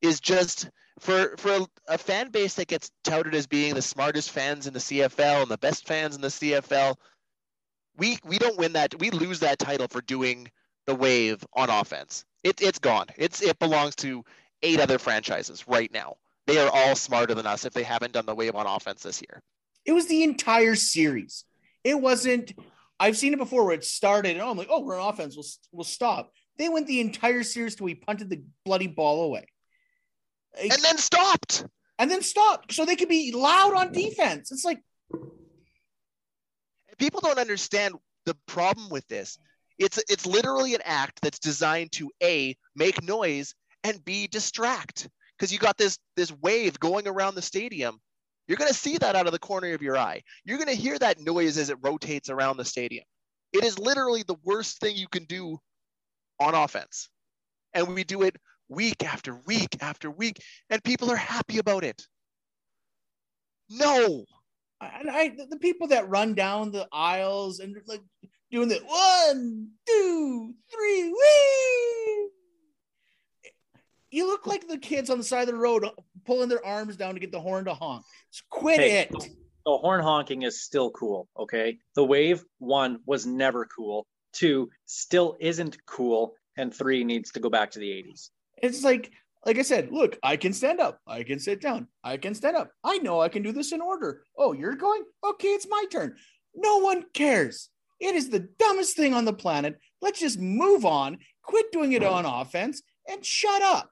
is 0.01 0.19
just 0.19 0.69
for 0.99 1.35
for 1.37 1.65
a, 1.87 1.97
fan 1.97 2.29
base 2.29 2.55
that 2.55 2.67
gets 2.67 2.91
touted 3.03 3.35
as 3.35 3.47
being 3.47 3.73
the 3.73 3.81
smartest 3.81 4.31
fans 4.31 4.67
in 4.67 4.73
the 4.73 4.79
CFL 4.79 5.41
and 5.41 5.51
the 5.51 5.57
best 5.57 5.87
fans 5.87 6.15
in 6.15 6.21
the 6.21 6.27
CFL 6.27 6.95
we 7.97 8.17
we 8.23 8.37
don't 8.37 8.57
win 8.57 8.73
that. 8.73 8.97
We 8.99 9.11
lose 9.11 9.39
that 9.39 9.59
title 9.59 9.87
for 9.87 10.01
doing 10.01 10.49
the 10.85 10.95
wave 10.95 11.45
on 11.53 11.69
offense. 11.69 12.25
It, 12.43 12.61
it's 12.61 12.79
gone. 12.79 13.07
It's 13.17 13.41
it 13.41 13.57
belongs 13.59 13.95
to 13.97 14.23
eight 14.61 14.79
other 14.79 14.99
franchises 14.99 15.67
right 15.67 15.91
now. 15.91 16.15
They 16.47 16.59
are 16.59 16.69
all 16.71 16.95
smarter 16.95 17.33
than 17.33 17.47
us 17.47 17.65
if 17.65 17.73
they 17.73 17.83
haven't 17.83 18.13
done 18.13 18.25
the 18.25 18.35
wave 18.35 18.55
on 18.55 18.67
offense 18.67 19.01
this 19.01 19.21
year. 19.21 19.41
It 19.85 19.93
was 19.93 20.07
the 20.07 20.23
entire 20.23 20.75
series. 20.75 21.45
It 21.83 21.99
wasn't. 21.99 22.53
I've 22.99 23.17
seen 23.17 23.33
it 23.33 23.39
before 23.39 23.65
where 23.65 23.75
it 23.75 23.83
started 23.83 24.33
and 24.33 24.41
oh, 24.41 24.51
I'm 24.51 24.57
like, 24.57 24.69
oh, 24.69 24.81
we're 24.81 24.99
on 24.99 25.13
offense. 25.13 25.35
We'll 25.35 25.45
we'll 25.71 25.83
stop. 25.83 26.31
They 26.57 26.69
went 26.69 26.87
the 26.87 27.01
entire 27.01 27.43
series 27.43 27.75
till 27.75 27.85
we 27.85 27.95
punted 27.95 28.29
the 28.29 28.43
bloody 28.63 28.87
ball 28.87 29.23
away, 29.23 29.47
and 30.59 30.71
then 30.71 30.97
stopped. 30.97 31.65
And 31.97 32.11
then 32.11 32.21
stopped 32.21 32.73
so 32.73 32.83
they 32.83 32.97
could 32.97 33.09
be 33.09 33.31
loud 33.31 33.73
on 33.73 33.93
defense. 33.93 34.51
It's 34.51 34.65
like 34.65 34.81
people 36.97 37.21
don't 37.21 37.39
understand 37.39 37.95
the 38.25 38.35
problem 38.47 38.89
with 38.89 39.07
this. 39.07 39.37
It's 39.77 40.01
it's 40.09 40.25
literally 40.25 40.75
an 40.75 40.81
act 40.83 41.21
that's 41.21 41.39
designed 41.39 41.91
to 41.93 42.11
a 42.23 42.55
make 42.75 43.03
noise 43.03 43.53
and 43.83 44.03
b 44.03 44.27
distract 44.27 45.09
because 45.37 45.51
you 45.51 45.59
got 45.59 45.77
this 45.77 45.97
this 46.15 46.31
wave 46.41 46.79
going 46.79 47.07
around 47.07 47.35
the 47.35 47.41
stadium. 47.41 47.99
You're 48.47 48.57
going 48.57 48.71
to 48.71 48.77
see 48.77 48.97
that 48.99 49.15
out 49.15 49.25
of 49.25 49.31
the 49.31 49.39
corner 49.39 49.73
of 49.73 49.81
your 49.81 49.97
eye. 49.97 50.21
You're 50.43 50.59
going 50.59 50.69
to 50.69 50.75
hear 50.75 50.99
that 50.99 51.19
noise 51.19 51.57
as 51.57 51.71
it 51.71 51.77
rotates 51.81 52.29
around 52.29 52.57
the 52.57 52.65
stadium. 52.65 53.03
It 53.53 53.63
is 53.63 53.79
literally 53.79 54.23
the 54.23 54.35
worst 54.43 54.79
thing 54.79 54.95
you 54.95 55.07
can 55.07 55.23
do 55.25 55.57
on 56.39 56.53
offense. 56.53 57.09
And 57.73 57.87
we 57.87 58.03
do 58.03 58.21
it 58.21 58.35
week 58.69 59.03
after 59.03 59.41
week 59.47 59.77
after 59.81 60.11
week, 60.11 60.41
and 60.69 60.83
people 60.83 61.11
are 61.11 61.15
happy 61.15 61.57
about 61.57 61.83
it. 61.83 62.05
No. 63.69 64.25
And 64.81 65.09
I, 65.09 65.29
the- 65.49 65.57
people 65.57 65.87
that 65.87 66.09
run 66.09 66.35
down 66.35 66.71
the 66.71 66.87
aisles 66.91 67.59
and 67.59 67.75
like 67.87 68.01
doing 68.51 68.67
the 68.67 68.79
one, 68.85 69.69
two, 69.87 70.53
three, 70.71 71.09
wee. 71.09 72.29
You 74.15 74.27
look 74.27 74.47
like 74.47 74.65
the 74.65 74.77
kids 74.77 75.09
on 75.09 75.17
the 75.17 75.25
side 75.25 75.41
of 75.41 75.47
the 75.53 75.59
road 75.59 75.85
pulling 76.25 76.47
their 76.47 76.65
arms 76.65 76.95
down 76.95 77.15
to 77.15 77.19
get 77.19 77.33
the 77.33 77.39
horn 77.41 77.65
to 77.65 77.73
honk. 77.73 78.05
Just 78.31 78.49
quit 78.49 78.79
Hey. 78.79 78.99
it. 78.99 79.09
The 79.65 79.77
horn 79.77 80.01
honking 80.01 80.43
is 80.43 80.61
still 80.63 80.89
cool. 80.91 81.27
Okay. 81.37 81.79
The 81.95 82.05
wave 82.05 82.45
one 82.59 82.99
was 83.05 83.25
never 83.25 83.65
cool. 83.65 84.07
Two 84.31 84.69
still 84.85 85.35
isn't 85.41 85.85
cool. 85.85 86.33
And 86.55 86.73
three 86.73 87.03
needs 87.03 87.33
to 87.33 87.41
go 87.41 87.49
back 87.49 87.71
to 87.71 87.79
the 87.79 87.89
80s. 87.89 88.29
It's 88.63 88.85
like, 88.85 89.11
like 89.45 89.59
I 89.59 89.63
said, 89.63 89.91
look, 89.91 90.17
I 90.23 90.37
can 90.37 90.53
stand 90.53 90.79
up, 90.79 91.01
I 91.05 91.23
can 91.23 91.37
sit 91.37 91.59
down, 91.59 91.89
I 92.01 92.15
can 92.15 92.33
stand 92.33 92.55
up. 92.55 92.71
I 92.85 92.99
know 92.99 93.19
I 93.19 93.27
can 93.27 93.43
do 93.43 93.51
this 93.51 93.73
in 93.73 93.81
order. 93.81 94.23
Oh, 94.37 94.53
you're 94.53 94.75
going? 94.75 95.03
Okay, 95.25 95.49
it's 95.49 95.67
my 95.69 95.83
turn. 95.91 96.15
No 96.55 96.77
one 96.77 97.03
cares. 97.13 97.69
It 97.99 98.15
is 98.15 98.29
the 98.29 98.47
dumbest 98.59 98.95
thing 98.95 99.13
on 99.13 99.25
the 99.25 99.33
planet. 99.33 99.77
Let's 100.01 100.21
just 100.21 100.39
move 100.39 100.85
on, 100.85 101.17
quit 101.43 101.69
doing 101.73 101.91
it 101.91 102.03
on 102.03 102.25
offense, 102.25 102.81
and 103.09 103.25
shut 103.25 103.61
up. 103.61 103.91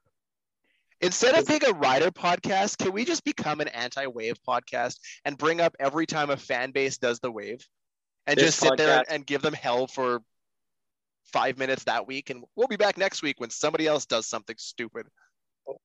Instead 1.04 1.36
of 1.36 1.46
being 1.46 1.66
a 1.66 1.74
rider 1.74 2.12
podcast, 2.12 2.78
can 2.78 2.94
we 2.94 3.04
just 3.04 3.26
become 3.26 3.60
an 3.60 3.68
anti-wave 3.68 4.38
podcast 4.48 5.00
and 5.26 5.38
bring 5.38 5.60
up 5.60 5.76
every 5.80 6.06
time 6.06 6.30
a 6.30 6.38
fan 6.38 6.72
base 6.72 6.98
does 6.98 7.20
the 7.20 7.30
wave 7.30 7.60
and 8.26 8.38
This 8.38 8.46
just 8.46 8.60
sit 8.60 8.78
there 8.78 9.04
and 9.10 9.26
give 9.26 9.42
them 9.42 9.54
hell 9.54 9.86
for 9.88 10.22
five 11.26 11.58
minutes 11.58 11.84
that 11.86 12.08
week 12.08 12.30
and 12.30 12.44
we'll 12.56 12.68
be 12.68 12.78
back 12.78 12.98
next 12.98 13.22
week 13.22 13.40
when 13.40 13.50
somebody 13.50 13.86
else 13.86 14.06
does 14.06 14.28
something 14.28 14.56
stupid. 14.58 15.06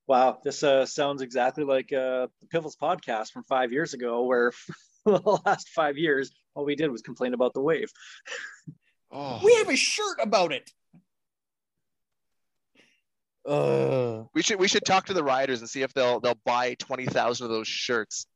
Wow, 0.07 0.39
this 0.43 0.63
uh, 0.63 0.85
sounds 0.85 1.21
exactly 1.21 1.63
like 1.63 1.91
uh, 1.91 2.27
the 2.41 2.47
Piffles 2.49 2.75
podcast 2.75 3.31
from 3.31 3.43
five 3.43 3.71
years 3.71 3.93
ago, 3.93 4.23
where 4.23 4.51
for 5.03 5.19
the 5.19 5.39
last 5.45 5.69
five 5.69 5.97
years, 5.97 6.31
all 6.53 6.65
we 6.65 6.75
did 6.75 6.91
was 6.91 7.01
complain 7.01 7.33
about 7.33 7.53
the 7.53 7.61
wave. 7.61 7.91
Oh. 9.11 9.39
We 9.43 9.55
have 9.55 9.69
a 9.69 9.75
shirt 9.75 10.17
about 10.21 10.51
it. 10.51 10.69
Uh, 13.49 14.23
We 14.33 14.41
should 14.43 14.59
we 14.59 14.67
should 14.67 14.85
talk 14.85 15.05
to 15.07 15.13
the 15.13 15.23
riders 15.23 15.61
and 15.61 15.69
see 15.69 15.81
if 15.81 15.93
they'll 15.93 16.19
they'll 16.19 16.39
buy 16.45 16.75
twenty 16.75 17.05
thousand 17.05 17.45
of 17.45 17.51
those 17.51 17.67
shirts 17.67 18.27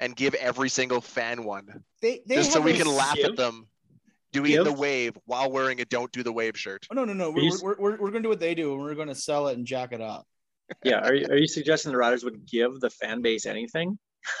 and 0.00 0.14
give 0.14 0.34
every 0.34 0.68
single 0.68 1.00
fan 1.00 1.44
one. 1.44 1.66
they 2.02 2.20
they 2.26 2.36
just 2.36 2.52
so 2.52 2.60
we 2.60 2.74
can 2.74 2.86
laugh 2.86 3.16
Give? 3.16 3.30
at 3.30 3.36
them 3.36 3.66
doing 4.32 4.50
Give? 4.50 4.64
the 4.64 4.72
wave 4.72 5.16
while 5.24 5.50
wearing 5.50 5.80
a 5.80 5.84
don't 5.86 6.12
do 6.12 6.22
the 6.22 6.32
wave 6.32 6.58
shirt. 6.58 6.84
Oh, 6.90 6.94
no, 6.94 7.04
no, 7.04 7.12
no. 7.12 7.30
We're, 7.30 7.46
s- 7.46 7.62
we're, 7.62 7.76
we're, 7.78 7.90
we're 7.92 8.10
going 8.10 8.14
to 8.14 8.22
do 8.22 8.28
what 8.28 8.40
they 8.40 8.54
do, 8.54 8.72
and 8.74 8.82
we're 8.82 8.96
going 8.96 9.08
to 9.08 9.14
sell 9.14 9.46
it 9.48 9.56
and 9.56 9.64
jack 9.66 9.92
it 9.92 10.00
up. 10.00 10.26
Yeah, 10.84 11.00
are 11.06 11.14
you, 11.14 11.26
are 11.28 11.36
you 11.36 11.46
suggesting 11.46 11.92
the 11.92 11.98
riders 11.98 12.24
would 12.24 12.46
give 12.46 12.80
the 12.80 12.90
fan 12.90 13.22
base 13.22 13.44
anything? 13.46 13.98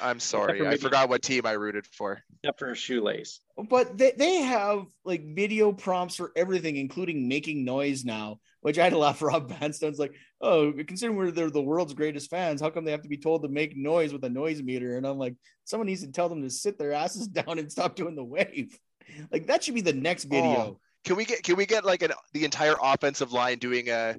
I'm 0.00 0.20
sorry. 0.20 0.58
for 0.58 0.66
I 0.68 0.76
forgot 0.76 1.08
what 1.08 1.22
team 1.22 1.46
I 1.46 1.52
rooted 1.52 1.86
for. 1.86 2.20
Except 2.42 2.58
for 2.58 2.70
a 2.70 2.74
shoelace. 2.76 3.40
But 3.70 3.96
they, 3.96 4.12
they 4.16 4.42
have 4.42 4.86
like 5.04 5.34
video 5.34 5.72
prompts 5.72 6.16
for 6.16 6.32
everything, 6.36 6.76
including 6.76 7.28
making 7.28 7.64
noise 7.64 8.04
now, 8.04 8.40
which 8.60 8.78
I 8.78 8.84
had 8.84 8.92
to 8.92 8.98
laugh. 8.98 9.22
Rob 9.22 9.50
Vanstone's 9.50 9.98
like, 9.98 10.14
oh, 10.40 10.72
considering 10.72 11.16
we're 11.16 11.30
they're 11.30 11.50
the 11.50 11.62
world's 11.62 11.94
greatest 11.94 12.30
fans, 12.30 12.60
how 12.60 12.70
come 12.70 12.84
they 12.84 12.90
have 12.90 13.02
to 13.02 13.08
be 13.08 13.16
told 13.16 13.42
to 13.42 13.48
make 13.48 13.76
noise 13.76 14.12
with 14.12 14.24
a 14.24 14.30
noise 14.30 14.62
meter? 14.62 14.96
And 14.96 15.06
I'm 15.06 15.18
like, 15.18 15.34
someone 15.64 15.86
needs 15.86 16.02
to 16.02 16.12
tell 16.12 16.28
them 16.28 16.42
to 16.42 16.50
sit 16.50 16.78
their 16.78 16.92
asses 16.92 17.26
down 17.28 17.58
and 17.58 17.70
stop 17.70 17.96
doing 17.96 18.16
the 18.16 18.24
wave. 18.24 18.76
Like 19.32 19.46
that 19.46 19.64
should 19.64 19.74
be 19.74 19.80
the 19.80 19.94
next 19.94 20.24
video. 20.24 20.44
Oh. 20.44 20.80
Can 21.02 21.16
we 21.16 21.24
get 21.24 21.42
can 21.42 21.56
we 21.56 21.64
get 21.64 21.82
like 21.82 22.02
an 22.02 22.12
the 22.34 22.44
entire 22.44 22.74
offensive 22.82 23.32
line 23.32 23.56
doing 23.56 23.88
a 23.88 24.18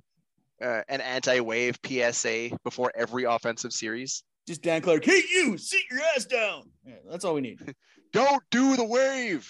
uh, 0.64 0.82
an 0.90 1.00
anti-wave 1.00 1.78
PSA 1.86 2.50
before 2.64 2.92
every 2.96 3.26
offensive 3.26 3.72
series? 3.72 4.24
Just 4.48 4.64
Dan 4.64 4.82
Clark, 4.82 5.06
hey 5.06 5.22
you, 5.32 5.60
sit 5.60 5.82
your 5.92 6.00
ass 6.16 6.26
down. 6.26 6.64
Yeah, 6.88 6.96
that's 7.08 7.24
all 7.24 7.36
we 7.36 7.42
need. 7.42 7.60
Don't 8.14 8.42
do 8.50 8.76
the 8.76 8.84
wave. 8.84 9.48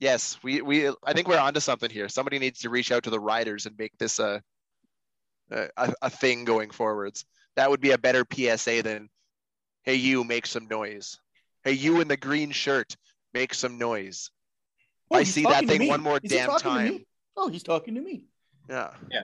Yes, 0.00 0.38
we 0.42 0.60
we 0.60 0.88
I 1.04 1.12
think 1.12 1.28
we're 1.28 1.38
onto 1.38 1.60
something 1.60 1.90
here. 1.90 2.08
Somebody 2.08 2.38
needs 2.38 2.60
to 2.60 2.70
reach 2.70 2.92
out 2.92 3.04
to 3.04 3.10
the 3.10 3.20
riders 3.20 3.66
and 3.66 3.78
make 3.78 3.96
this 3.98 4.18
a 4.18 4.42
a, 5.50 5.68
a 6.02 6.10
thing 6.10 6.44
going 6.44 6.70
forwards. 6.70 7.24
That 7.56 7.70
would 7.70 7.80
be 7.80 7.92
a 7.92 7.98
better 7.98 8.24
PSA 8.30 8.82
than 8.82 9.08
hey 9.82 9.94
you 9.94 10.24
make 10.24 10.46
some 10.46 10.66
noise. 10.66 11.18
Hey 11.62 11.72
you 11.72 12.00
in 12.00 12.08
the 12.08 12.16
green 12.16 12.50
shirt 12.50 12.96
make 13.32 13.54
some 13.54 13.78
noise. 13.78 14.30
Oh, 15.10 15.16
I 15.16 15.22
see 15.24 15.42
that 15.42 15.66
thing 15.66 15.88
one 15.88 16.02
more 16.02 16.18
Is 16.22 16.30
damn 16.30 16.56
time. 16.58 17.04
Oh, 17.36 17.48
he's 17.48 17.62
talking 17.62 17.94
to 17.94 18.00
me. 18.00 18.24
Yeah. 18.68 18.90
Yeah. 19.10 19.22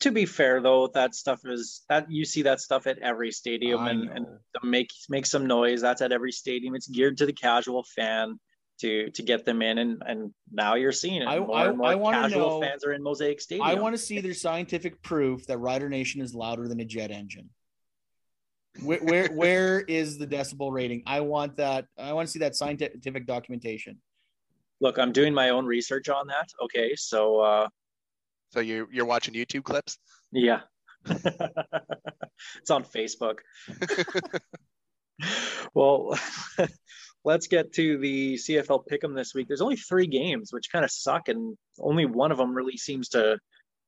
To 0.00 0.12
be 0.12 0.26
fair, 0.26 0.60
though, 0.60 0.86
that 0.94 1.14
stuff 1.16 1.40
is 1.44 1.82
that 1.88 2.10
you 2.10 2.24
see 2.24 2.42
that 2.42 2.60
stuff 2.60 2.86
at 2.86 2.98
every 3.00 3.32
stadium, 3.32 3.80
I 3.80 3.90
and, 3.90 4.08
and 4.08 4.24
know. 4.26 4.38
to 4.60 4.66
make 4.66 4.90
make 5.08 5.26
some 5.26 5.46
noise. 5.46 5.80
That's 5.80 6.02
at 6.02 6.12
every 6.12 6.30
stadium. 6.30 6.76
It's 6.76 6.86
geared 6.86 7.18
to 7.18 7.26
the 7.26 7.32
casual 7.32 7.82
fan 7.82 8.38
to 8.80 9.10
to 9.10 9.22
get 9.22 9.44
them 9.44 9.62
in, 9.62 9.78
and 9.78 10.02
and 10.06 10.32
now 10.52 10.74
you're 10.74 10.92
seeing 10.92 11.22
it. 11.22 11.26
I- 11.26 11.38
more 11.40 11.56
I- 11.56 11.68
and 11.68 11.78
more 11.78 12.14
I 12.14 12.22
casual 12.22 12.60
know- 12.60 12.60
fans 12.60 12.84
are 12.84 12.92
in 12.92 13.02
Mosaic 13.02 13.40
Stadium. 13.40 13.66
I 13.66 13.74
want 13.74 13.94
to 13.94 13.98
see 13.98 14.20
their 14.20 14.34
scientific 14.34 15.02
proof 15.02 15.46
that 15.46 15.58
Rider 15.58 15.88
Nation 15.88 16.20
is 16.20 16.34
louder 16.34 16.68
than 16.68 16.80
a 16.80 16.84
jet 16.84 17.10
engine. 17.10 17.50
Where, 18.82 18.98
where 19.00 19.28
where 19.42 19.80
is 19.80 20.18
the 20.18 20.26
decibel 20.26 20.72
rating? 20.72 21.02
I 21.06 21.20
want 21.20 21.56
that. 21.56 21.86
I 21.98 22.12
want 22.12 22.28
to 22.28 22.32
see 22.32 22.38
that 22.40 22.54
scientific 22.56 23.26
documentation. 23.26 23.98
look. 24.80 24.98
I'm 24.98 25.12
doing 25.12 25.34
my 25.34 25.50
own 25.50 25.66
research 25.66 26.08
on 26.08 26.26
that. 26.28 26.48
Okay, 26.62 26.94
so 26.94 27.40
uh, 27.40 27.68
So 28.52 28.60
you 28.60 28.86
you're 28.92 29.06
watching 29.06 29.34
YouTube 29.34 29.64
clips? 29.64 29.98
Yeah. 30.30 30.60
it's 31.06 32.70
on 32.70 32.84
Facebook. 32.84 33.38
well, 35.74 36.18
let's 37.28 37.46
get 37.46 37.74
to 37.74 37.98
the 37.98 38.36
CFL 38.36 38.84
Pick'em 38.90 39.14
this 39.14 39.34
week. 39.34 39.48
There's 39.48 39.60
only 39.60 39.76
three 39.76 40.06
games, 40.06 40.50
which 40.50 40.72
kind 40.72 40.82
of 40.82 40.90
suck, 40.90 41.28
and 41.28 41.58
only 41.78 42.06
one 42.06 42.32
of 42.32 42.38
them 42.38 42.54
really 42.54 42.78
seems 42.78 43.10
to 43.10 43.38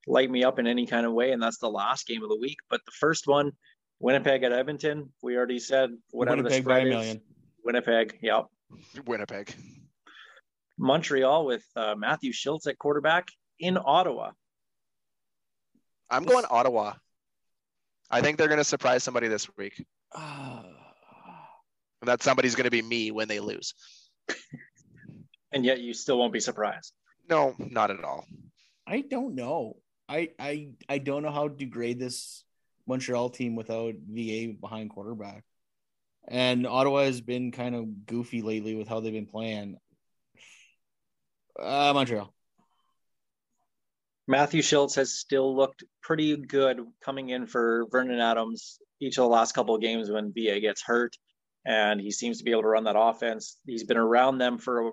light 0.07 0.31
me 0.31 0.45
up 0.45 0.59
in 0.59 0.67
any 0.67 0.85
kind 0.85 1.07
of 1.07 1.15
way, 1.15 1.33
and 1.33 1.43
that's 1.43 1.57
the 1.57 1.71
last 1.71 2.07
game 2.07 2.23
of 2.23 2.29
the 2.29 2.37
week. 2.37 2.59
But 2.69 2.83
the 2.85 2.93
first 2.93 3.27
one, 3.27 3.53
Winnipeg 3.99 4.43
at 4.43 4.53
Edmonton, 4.53 5.11
we 5.23 5.39
already 5.39 5.59
said 5.59 5.89
whatever 6.11 6.43
Winnipeg 6.43 6.65
the 6.65 6.69
by 6.69 6.79
a 6.81 6.87
spread 6.91 7.07
is. 7.07 7.17
Winnipeg, 7.65 8.19
yep. 8.21 8.45
Winnipeg. 9.07 9.55
Montreal 10.79 11.47
with 11.47 11.65
uh, 11.77 11.95
Matthew 11.97 12.35
Shiltz 12.35 12.67
at 12.67 12.77
quarterback 12.79 13.29
in 13.59 13.79
Ottawa. 13.83 14.33
I'm 16.11 16.25
going 16.25 16.45
Ottawa. 16.51 16.93
I 18.11 18.21
think 18.21 18.37
they're 18.37 18.49
going 18.49 18.59
to 18.59 18.65
surprise 18.65 19.03
somebody 19.03 19.29
this 19.29 19.49
week. 19.57 19.83
Ah. 20.13 20.80
And 22.01 22.09
that 22.09 22.23
somebody's 22.23 22.55
going 22.55 22.65
to 22.65 22.71
be 22.71 22.83
me 22.83 23.11
when 23.11 23.29
they 23.29 23.41
lose. 23.41 23.75
And 25.53 25.65
yet 25.65 25.81
you 25.81 25.95
still 25.95 26.19
won't 26.19 26.33
be 26.33 26.41
surprised. 26.41 26.93
No, 27.29 27.55
not 27.59 27.91
at 27.91 28.05
all. 28.05 28.25
I 28.87 29.01
don't 29.01 29.35
know. 29.35 29.77
I 30.09 30.31
I 30.39 30.71
I 30.89 30.99
don't 30.99 31.23
know 31.23 31.31
how 31.31 31.49
to 31.49 31.65
grade 31.65 31.99
this 31.99 32.45
Montreal 32.87 33.31
team 33.31 33.57
without 33.57 33.95
VA 34.09 34.53
behind 34.61 34.91
quarterback. 34.91 35.45
And 36.29 36.67
Ottawa 36.67 37.05
has 37.05 37.21
been 37.21 37.51
kind 37.51 37.75
of 37.75 38.07
goofy 38.07 38.43
lately 38.43 38.75
with 38.75 38.89
how 38.89 39.01
they've 39.01 39.13
been 39.13 39.27
playing. 39.27 39.77
Uh, 41.59 41.93
Montreal. 41.95 42.33
Matthew 44.29 44.63
Shiltz 44.63 44.95
has 44.95 45.15
still 45.15 45.57
looked 45.57 45.83
pretty 46.03 46.37
good 46.37 46.81
coming 47.03 47.31
in 47.31 47.47
for 47.47 47.87
Vernon 47.91 48.21
Adams 48.21 48.79
each 49.01 49.19
of 49.19 49.25
the 49.25 49.29
last 49.29 49.53
couple 49.53 49.75
of 49.75 49.81
games 49.81 50.11
when 50.11 50.33
VA 50.33 50.61
gets 50.61 50.83
hurt. 50.83 51.17
And 51.67 52.01
he 52.01 52.11
seems 52.11 52.39
to 52.39 52.45
be 52.45 52.53
able 52.53 52.63
to 52.63 52.69
run 52.69 52.85
that 52.85 52.99
offense. 52.99 53.59
He's 53.67 53.85
been 53.85 53.97
around 53.97 54.39
them 54.39 54.59
for 54.59 54.93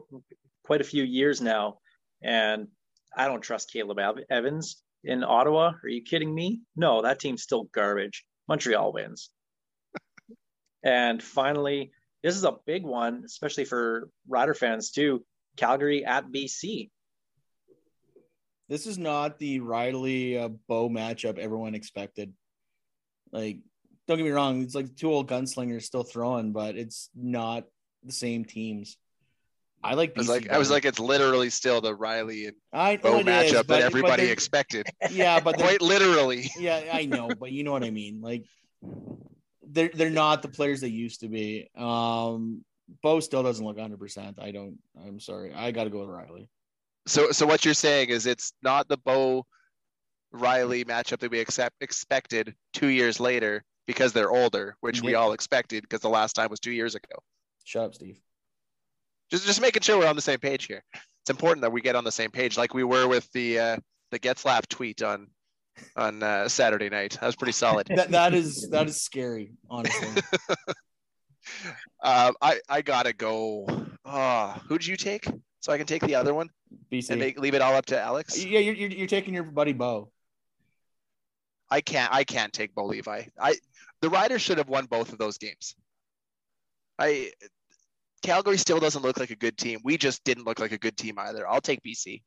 quite 0.64 0.82
a 0.82 0.86
few 0.86 1.04
years 1.04 1.42
now. 1.42 1.80
And 2.22 2.68
I 3.16 3.28
don't 3.28 3.42
trust 3.42 3.72
Caleb 3.72 4.00
Evans 4.30 4.82
in 5.04 5.24
Ottawa. 5.24 5.74
Are 5.82 5.90
you 5.90 6.02
kidding 6.02 6.34
me? 6.34 6.62
No, 6.76 7.02
that 7.02 7.20
team's 7.20 7.44
still 7.44 7.64
garbage. 7.64 8.26
Montreal 8.48 8.94
wins. 8.94 9.30
and 10.84 11.22
finally, 11.22 11.92
this 12.24 12.36
is 12.36 12.44
a 12.44 12.58
big 12.66 12.84
one, 12.84 13.24
especially 13.26 13.66
for 13.66 14.10
Rider 14.28 14.54
fans 14.54 14.92
too. 14.92 15.26
Calgary 15.56 16.06
at 16.06 16.28
BC. 16.30 16.90
This 18.70 18.86
is 18.86 18.98
not 18.98 19.40
the 19.40 19.62
Reilly 19.62 20.38
uh, 20.38 20.50
Bo 20.68 20.90
matchup 20.90 21.38
everyone 21.38 21.74
expected. 21.74 22.34
Like, 23.32 23.60
don't 24.08 24.18
get 24.18 24.24
me 24.24 24.32
wrong, 24.32 24.62
it's 24.62 24.76
like 24.76 24.96
two 24.96 25.12
old 25.12 25.28
gunslingers 25.30 25.84
still 25.84 26.04
throwing, 26.04 26.54
but 26.54 26.76
it's 26.76 27.10
not 27.16 27.66
the 28.04 28.14
same 28.14 28.46
teams. 28.46 28.98
I 29.84 29.94
like 29.94 30.14
I 30.16 30.20
was 30.20 30.28
BC 30.28 30.30
like, 30.30 30.50
I 30.50 30.58
was 30.58 30.72
like, 30.72 30.86
it's 30.86 31.00
literally 31.00 31.50
still 31.50 31.82
the 31.82 31.94
Reilly 31.94 32.48
and 32.48 32.56
I 32.74 32.98
Bo 32.98 33.20
matchup 33.22 33.44
is, 33.44 33.52
that 33.52 33.68
but- 33.68 33.68
but 33.68 33.82
everybody 33.84 34.24
expected. 34.30 34.88
Yeah, 35.12 35.40
but 35.40 35.58
Quite 35.58 35.82
literally. 35.82 36.50
yeah, 36.60 36.90
I 36.92 37.06
know, 37.06 37.30
but 37.40 37.52
you 37.52 37.64
know 37.64 37.72
what 37.72 37.84
I 37.84 37.92
mean. 37.92 38.22
Like 38.22 38.46
they're 39.70 39.92
they're 39.94 40.10
not 40.10 40.42
the 40.42 40.48
players 40.48 40.82
they 40.82 40.88
used 40.88 41.22
to 41.22 41.28
be. 41.28 41.70
Um 41.76 42.64
Bo 43.04 43.20
still 43.20 43.44
doesn't 43.44 43.66
look 43.66 43.78
100%. 43.78 44.40
I 44.42 44.52
don't 44.52 44.78
I'm 45.06 45.20
sorry. 45.20 45.54
I 45.54 45.72
got 45.72 45.84
to 45.84 45.90
go 45.90 46.00
with 46.00 46.10
Reilly. 46.10 46.50
So, 47.06 47.32
so 47.32 47.46
what 47.46 47.66
you're 47.66 47.74
saying 47.74 48.10
is 48.10 48.26
it's 48.26 48.54
not 48.64 48.88
the 48.88 48.98
Bo 48.98 49.46
Reilly 50.32 50.86
matchup 50.86 51.20
that 51.20 51.32
we 51.32 51.40
accept, 51.40 51.76
expected 51.82 52.56
two 52.74 52.88
years 52.88 53.20
later. 53.20 53.64
Because 53.88 54.14
they're 54.14 54.30
older, 54.30 54.76
which 54.82 55.02
we 55.02 55.16
all 55.16 55.32
expected 55.34 55.82
because 55.82 56.02
the 56.02 56.10
last 56.10 56.34
time 56.34 56.50
was 56.50 56.60
two 56.60 56.72
years 56.72 56.94
ago. 56.94 57.16
Shut 57.64 57.86
up, 57.86 57.96
Steve. 57.96 58.20
Just 59.32 59.46
just 59.46 59.62
making 59.62 59.82
sure 59.82 59.98
we're 59.98 60.08
on 60.08 60.16
the 60.16 60.22
same 60.22 60.40
page 60.40 60.66
here. 60.66 60.84
It's 60.94 61.30
important 61.30 61.62
that 61.62 61.72
we 61.72 61.82
get 61.82 61.96
on 61.96 62.04
the 62.04 62.12
same 62.12 62.32
page, 62.32 62.58
like 62.58 62.74
we 62.74 62.84
were 62.84 63.08
with 63.08 63.30
the 63.32 63.60
uh, 63.60 63.78
the 64.12 64.20
Getzlaff 64.20 64.68
tweet 64.68 65.02
on 65.02 65.28
on 65.96 66.24
uh, 66.24 66.48
Saturday 66.48 66.90
night. 66.90 67.18
That 67.20 67.26
was 67.26 67.36
pretty 67.36 67.54
solid. 67.54 67.88
That 67.96 68.12
that 68.12 68.34
is 68.34 68.70
that 68.70 68.88
is 68.88 69.02
scary, 69.02 69.52
honestly. 69.70 70.22
uh, 72.02 72.32
I 72.42 72.60
I 72.70 72.82
gotta 72.82 73.14
go. 73.14 73.68
Oh, 74.06 74.62
who'd 74.68 74.86
you 74.86 74.96
take? 74.96 75.28
So 75.60 75.74
I 75.74 75.78
can 75.78 75.88
take 75.88 76.04
the 76.04 76.16
other 76.16 76.34
one 76.34 76.50
BC. 76.92 77.10
and 77.10 77.20
make, 77.20 77.40
leave 77.40 77.54
it 77.54 77.62
all 77.62 77.74
up 77.74 77.88
to 77.88 78.00
Alex. 78.00 78.42
yeah, 78.42 78.60
you're, 78.60 78.76
you're 78.76 78.90
you're 78.90 79.08
taking 79.08 79.34
your 79.34 79.44
buddy 79.44 79.74
Bo. 79.74 80.12
I 81.70 81.82
can't 81.82 82.14
I 82.14 82.24
can't 82.24 82.54
take 82.54 82.74
Bo 82.74 82.86
Levi. 82.86 83.24
I 83.40 83.56
the 84.02 84.10
Riders 84.10 84.42
should 84.42 84.58
have 84.58 84.70
won 84.70 84.86
both 84.86 85.12
of 85.12 85.18
those 85.20 85.38
games. 85.38 85.76
I 87.00 87.32
Calgary 88.24 88.58
still 88.58 88.80
doesn't 88.80 89.02
look 89.04 89.20
like 89.20 89.30
a 89.30 89.36
good 89.36 89.58
team. 89.58 89.80
We 89.84 89.98
just 89.98 90.24
didn't 90.24 90.46
look 90.46 90.60
like 90.60 90.72
a 90.72 90.78
good 90.78 90.98
team 90.98 91.20
either. 91.20 91.48
I'll 91.48 91.62
take 91.62 91.82
BC. 91.84 92.22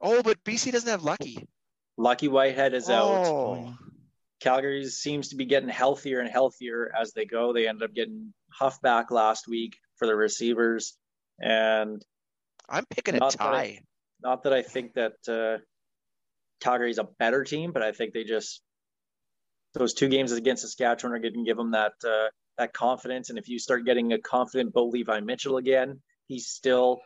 Oh, 0.00 0.22
but 0.22 0.42
BC 0.44 0.72
doesn't 0.72 0.88
have 0.88 1.02
Lucky. 1.02 1.46
Lucky 1.96 2.28
Whitehead 2.28 2.74
is 2.74 2.90
out. 2.90 3.08
Oh. 3.26 3.74
Calgary 4.40 4.84
seems 4.86 5.28
to 5.28 5.36
be 5.36 5.44
getting 5.44 5.68
healthier 5.68 6.20
and 6.20 6.28
healthier 6.28 6.92
as 6.98 7.12
they 7.12 7.24
go. 7.24 7.52
They 7.52 7.68
ended 7.68 7.88
up 7.88 7.94
getting 7.94 8.34
Huff 8.50 8.80
back 8.82 9.10
last 9.10 9.46
week 9.48 9.76
for 9.96 10.06
the 10.06 10.14
receivers, 10.16 10.96
and 11.40 12.04
I'm 12.68 12.84
picking 12.90 13.14
a 13.14 13.18
Not 13.18 13.32
that 13.32 13.40
I- 13.42 13.50
tie. 13.52 13.80
not 14.22 14.42
that 14.42 14.52
I 14.52 14.62
think 14.62 14.94
that 14.94 15.14
uh, 15.28 15.62
Calgary's 16.60 16.98
a 16.98 17.04
better 17.18 17.44
team, 17.44 17.72
but 17.72 17.82
I 17.82 17.92
think 17.92 18.12
they 18.12 18.24
just 18.24 18.60
those 19.74 19.94
two 19.94 20.08
games 20.08 20.32
against 20.32 20.62
Saskatchewan 20.62 21.14
are 21.14 21.20
going 21.20 21.34
to 21.34 21.44
give 21.44 21.56
them 21.56 21.72
that 21.72 21.92
uh, 22.06 22.28
that 22.58 22.72
confidence. 22.72 23.30
And 23.30 23.38
if 23.38 23.48
you 23.48 23.58
start 23.58 23.84
getting 23.84 24.12
a 24.12 24.20
confident 24.20 24.72
Bo 24.72 24.86
Levi 24.86 25.20
Mitchell 25.20 25.56
again, 25.56 26.00
he's 26.26 26.46
still 26.46 27.00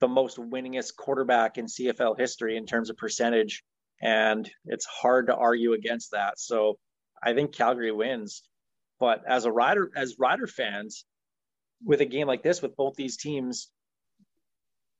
the 0.00 0.08
most 0.08 0.38
winningest 0.38 0.96
quarterback 0.96 1.58
in 1.58 1.66
CFL 1.66 2.18
history 2.18 2.56
in 2.56 2.66
terms 2.66 2.90
of 2.90 2.96
percentage, 2.96 3.62
and 4.02 4.50
it's 4.64 4.86
hard 4.86 5.26
to 5.28 5.36
argue 5.36 5.72
against 5.74 6.12
that. 6.12 6.38
So 6.38 6.78
I 7.22 7.34
think 7.34 7.54
Calgary 7.54 7.92
wins. 7.92 8.42
But 8.98 9.22
as 9.26 9.44
a 9.44 9.52
rider, 9.52 9.90
as 9.96 10.16
rider 10.18 10.46
fans, 10.46 11.04
with 11.84 12.00
a 12.00 12.06
game 12.06 12.26
like 12.26 12.42
this, 12.42 12.60
with 12.60 12.76
both 12.76 12.94
these 12.94 13.16
teams 13.16 13.70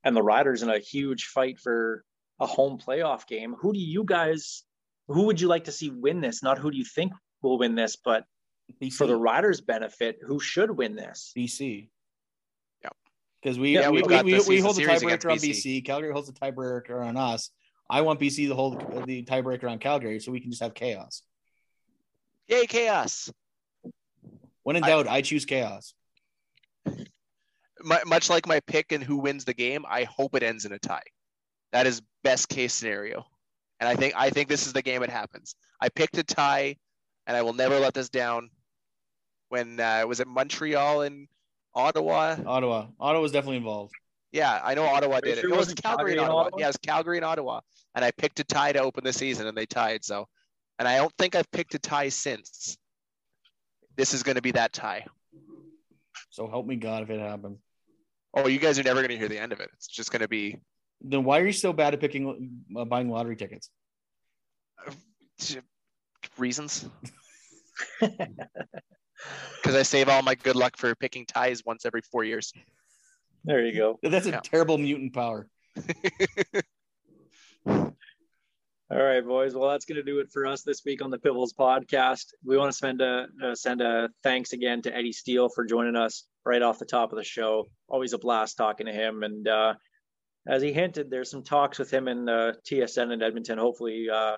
and 0.04 0.16
the 0.16 0.22
Riders 0.22 0.62
in 0.62 0.70
a 0.70 0.78
huge 0.78 1.24
fight 1.24 1.58
for 1.58 2.04
a 2.40 2.46
home 2.46 2.78
playoff 2.78 3.26
game. 3.26 3.54
Who 3.60 3.72
do 3.72 3.78
you 3.78 4.04
guys, 4.04 4.64
who 5.10 5.24
would 5.24 5.40
you 5.40 5.48
like 5.48 5.64
to 5.64 5.72
see 5.72 5.90
win 5.90 6.20
this? 6.20 6.42
Not 6.42 6.58
who 6.58 6.70
do 6.70 6.76
you 6.76 6.84
think 6.84 7.12
will 7.42 7.58
win 7.58 7.74
this, 7.74 7.96
but 7.96 8.24
BC. 8.80 8.92
for 8.92 9.06
the 9.06 9.16
Riders' 9.16 9.60
benefit, 9.60 10.18
who 10.24 10.38
should 10.38 10.70
win 10.70 10.94
this? 10.94 11.32
BC. 11.36 11.88
Yep. 12.84 12.96
Because 13.42 13.58
we 13.58 13.74
Yeah, 13.74 13.90
we, 13.90 14.02
we've 14.02 14.06
we, 14.06 14.22
we, 14.22 14.30
the 14.32 14.36
we 14.36 14.40
season 14.40 14.64
hold 14.64 14.76
the 14.76 14.84
series 14.84 15.02
against 15.02 15.26
tiebreaker 15.26 15.32
on 15.32 15.38
BC. 15.38 15.50
BC. 15.50 15.84
Calgary 15.84 16.12
holds 16.12 16.28
the 16.28 16.38
tiebreaker 16.38 17.04
on 17.04 17.16
us. 17.16 17.50
I 17.88 18.02
want 18.02 18.20
BC 18.20 18.48
to 18.48 18.54
hold 18.54 18.78
the 19.06 19.24
tiebreaker 19.24 19.68
on 19.68 19.78
Calgary 19.78 20.20
so 20.20 20.30
we 20.30 20.40
can 20.40 20.50
just 20.50 20.62
have 20.62 20.74
chaos. 20.74 21.22
Yay, 22.46 22.66
chaos. 22.66 23.32
When 24.62 24.76
in 24.76 24.82
doubt, 24.82 25.08
I, 25.08 25.22
choose 25.22 25.44
chaos. 25.44 25.94
Mu- 26.86 28.04
much 28.06 28.30
like 28.30 28.46
my 28.46 28.60
pick 28.60 28.92
and 28.92 29.02
who 29.02 29.16
wins 29.16 29.44
the 29.44 29.54
game, 29.54 29.84
I 29.88 30.04
hope 30.04 30.36
it 30.36 30.44
ends 30.44 30.66
in 30.66 30.72
a 30.72 30.78
tie. 30.78 31.02
That 31.72 31.86
is 31.88 32.02
best 32.22 32.48
case 32.48 32.74
scenario. 32.74 33.24
And 33.80 33.88
I 33.88 33.96
think 33.96 34.14
I 34.16 34.30
think 34.30 34.48
this 34.48 34.66
is 34.66 34.72
the 34.72 34.82
game 34.82 35.02
it 35.02 35.10
happens. 35.10 35.54
I 35.80 35.88
picked 35.88 36.18
a 36.18 36.22
tie, 36.22 36.76
and 37.26 37.36
I 37.36 37.42
will 37.42 37.54
never 37.54 37.78
let 37.78 37.94
this 37.94 38.08
down. 38.08 38.50
When 39.48 39.80
uh, 39.80 40.04
was 40.06 40.20
it 40.20 40.28
Montreal 40.28 41.02
and 41.02 41.26
Ottawa? 41.74 42.36
Ottawa. 42.46 42.86
Ottawa 43.00 43.20
was 43.20 43.32
definitely 43.32 43.56
involved. 43.56 43.92
Yeah, 44.32 44.60
I 44.62 44.74
know 44.74 44.84
Ottawa 44.84 45.18
Pretty 45.20 45.36
did 45.36 45.38
it. 45.38 45.40
sure 45.40 45.50
It 45.50 45.54
it 45.54 45.58
was 45.58 45.74
Calgary, 45.74 45.82
Calgary 45.82 46.12
and 46.12 46.20
and 46.20 46.28
Ottawa. 46.28 46.40
Ottawa? 46.44 46.58
Yeah, 46.58 46.66
it 46.66 46.68
was 46.68 46.76
Calgary 46.76 47.16
and 47.16 47.24
Ottawa. 47.24 47.60
And 47.96 48.04
I 48.04 48.12
picked 48.12 48.38
a 48.38 48.44
tie 48.44 48.72
to 48.72 48.80
open 48.80 49.02
the 49.02 49.12
season, 49.12 49.46
and 49.48 49.56
they 49.56 49.66
tied. 49.66 50.04
So, 50.04 50.28
and 50.78 50.86
I 50.86 50.98
don't 50.98 51.12
think 51.18 51.34
I've 51.34 51.50
picked 51.50 51.74
a 51.74 51.78
tie 51.78 52.10
since. 52.10 52.76
This 53.96 54.14
is 54.14 54.22
going 54.22 54.36
to 54.36 54.42
be 54.42 54.52
that 54.52 54.72
tie. 54.72 55.04
So 56.30 56.48
help 56.48 56.66
me 56.66 56.76
God 56.76 57.02
if 57.02 57.10
it 57.10 57.18
happens. 57.18 57.58
Oh, 58.34 58.46
you 58.46 58.60
guys 58.60 58.78
are 58.78 58.84
never 58.84 59.00
going 59.00 59.10
to 59.10 59.18
hear 59.18 59.28
the 59.28 59.38
end 59.38 59.52
of 59.52 59.58
it. 59.58 59.68
It's 59.74 59.88
just 59.88 60.12
going 60.12 60.22
to 60.22 60.28
be 60.28 60.58
Then 61.00 61.24
why 61.24 61.40
are 61.40 61.46
you 61.46 61.52
so 61.52 61.72
bad 61.72 61.94
at 61.94 62.00
picking 62.00 62.62
uh, 62.76 62.84
buying 62.84 63.08
lottery 63.08 63.36
tickets? 63.36 63.70
reasons. 66.38 66.86
Because 69.60 69.74
I 69.76 69.82
save 69.82 70.08
all 70.08 70.22
my 70.22 70.34
good 70.34 70.56
luck 70.56 70.78
for 70.78 70.94
picking 70.94 71.26
ties 71.26 71.62
once 71.66 71.84
every 71.84 72.00
four 72.10 72.24
years. 72.24 72.54
There 73.44 73.64
you 73.66 73.76
go. 73.76 73.98
That's 74.02 74.24
a 74.26 74.30
Yeah. 74.30 74.40
terrible 74.42 74.78
mutant 74.78 75.12
power. 75.12 75.46
All 77.66 77.92
right, 78.90 79.24
boys. 79.24 79.54
Well, 79.54 79.68
that's 79.70 79.84
going 79.84 79.96
to 79.96 80.02
do 80.02 80.18
it 80.20 80.30
for 80.32 80.46
us 80.46 80.62
this 80.62 80.82
week 80.86 81.02
on 81.02 81.10
the 81.10 81.18
Piffles 81.18 81.52
podcast. 81.52 82.24
We 82.44 82.56
want 82.56 82.72
to 82.72 82.76
send 82.78 83.00
a 83.02 83.26
uh, 83.44 83.54
send 83.54 83.82
a 83.82 84.08
thanks 84.22 84.52
again 84.54 84.80
to 84.82 84.96
Eddie 84.96 85.12
Steele 85.12 85.48
for 85.48 85.64
joining 85.64 85.96
us 85.96 86.24
right 86.46 86.62
off 86.62 86.78
the 86.78 86.86
top 86.86 87.12
of 87.12 87.18
the 87.18 87.24
show. 87.24 87.68
Always 87.88 88.14
a 88.14 88.18
blast 88.18 88.56
talking 88.56 88.86
to 88.86 88.92
him. 88.92 89.22
And 89.22 89.46
uh, 89.46 89.74
as 90.46 90.62
he 90.62 90.72
hinted, 90.72 91.10
there's 91.10 91.30
some 91.30 91.42
talks 91.42 91.78
with 91.78 91.90
him 91.90 92.08
in 92.08 92.28
uh, 92.28 92.52
TSN 92.68 93.12
in 93.12 93.22
Edmonton. 93.22 93.58
Hopefully, 93.58 94.08
uh, 94.12 94.36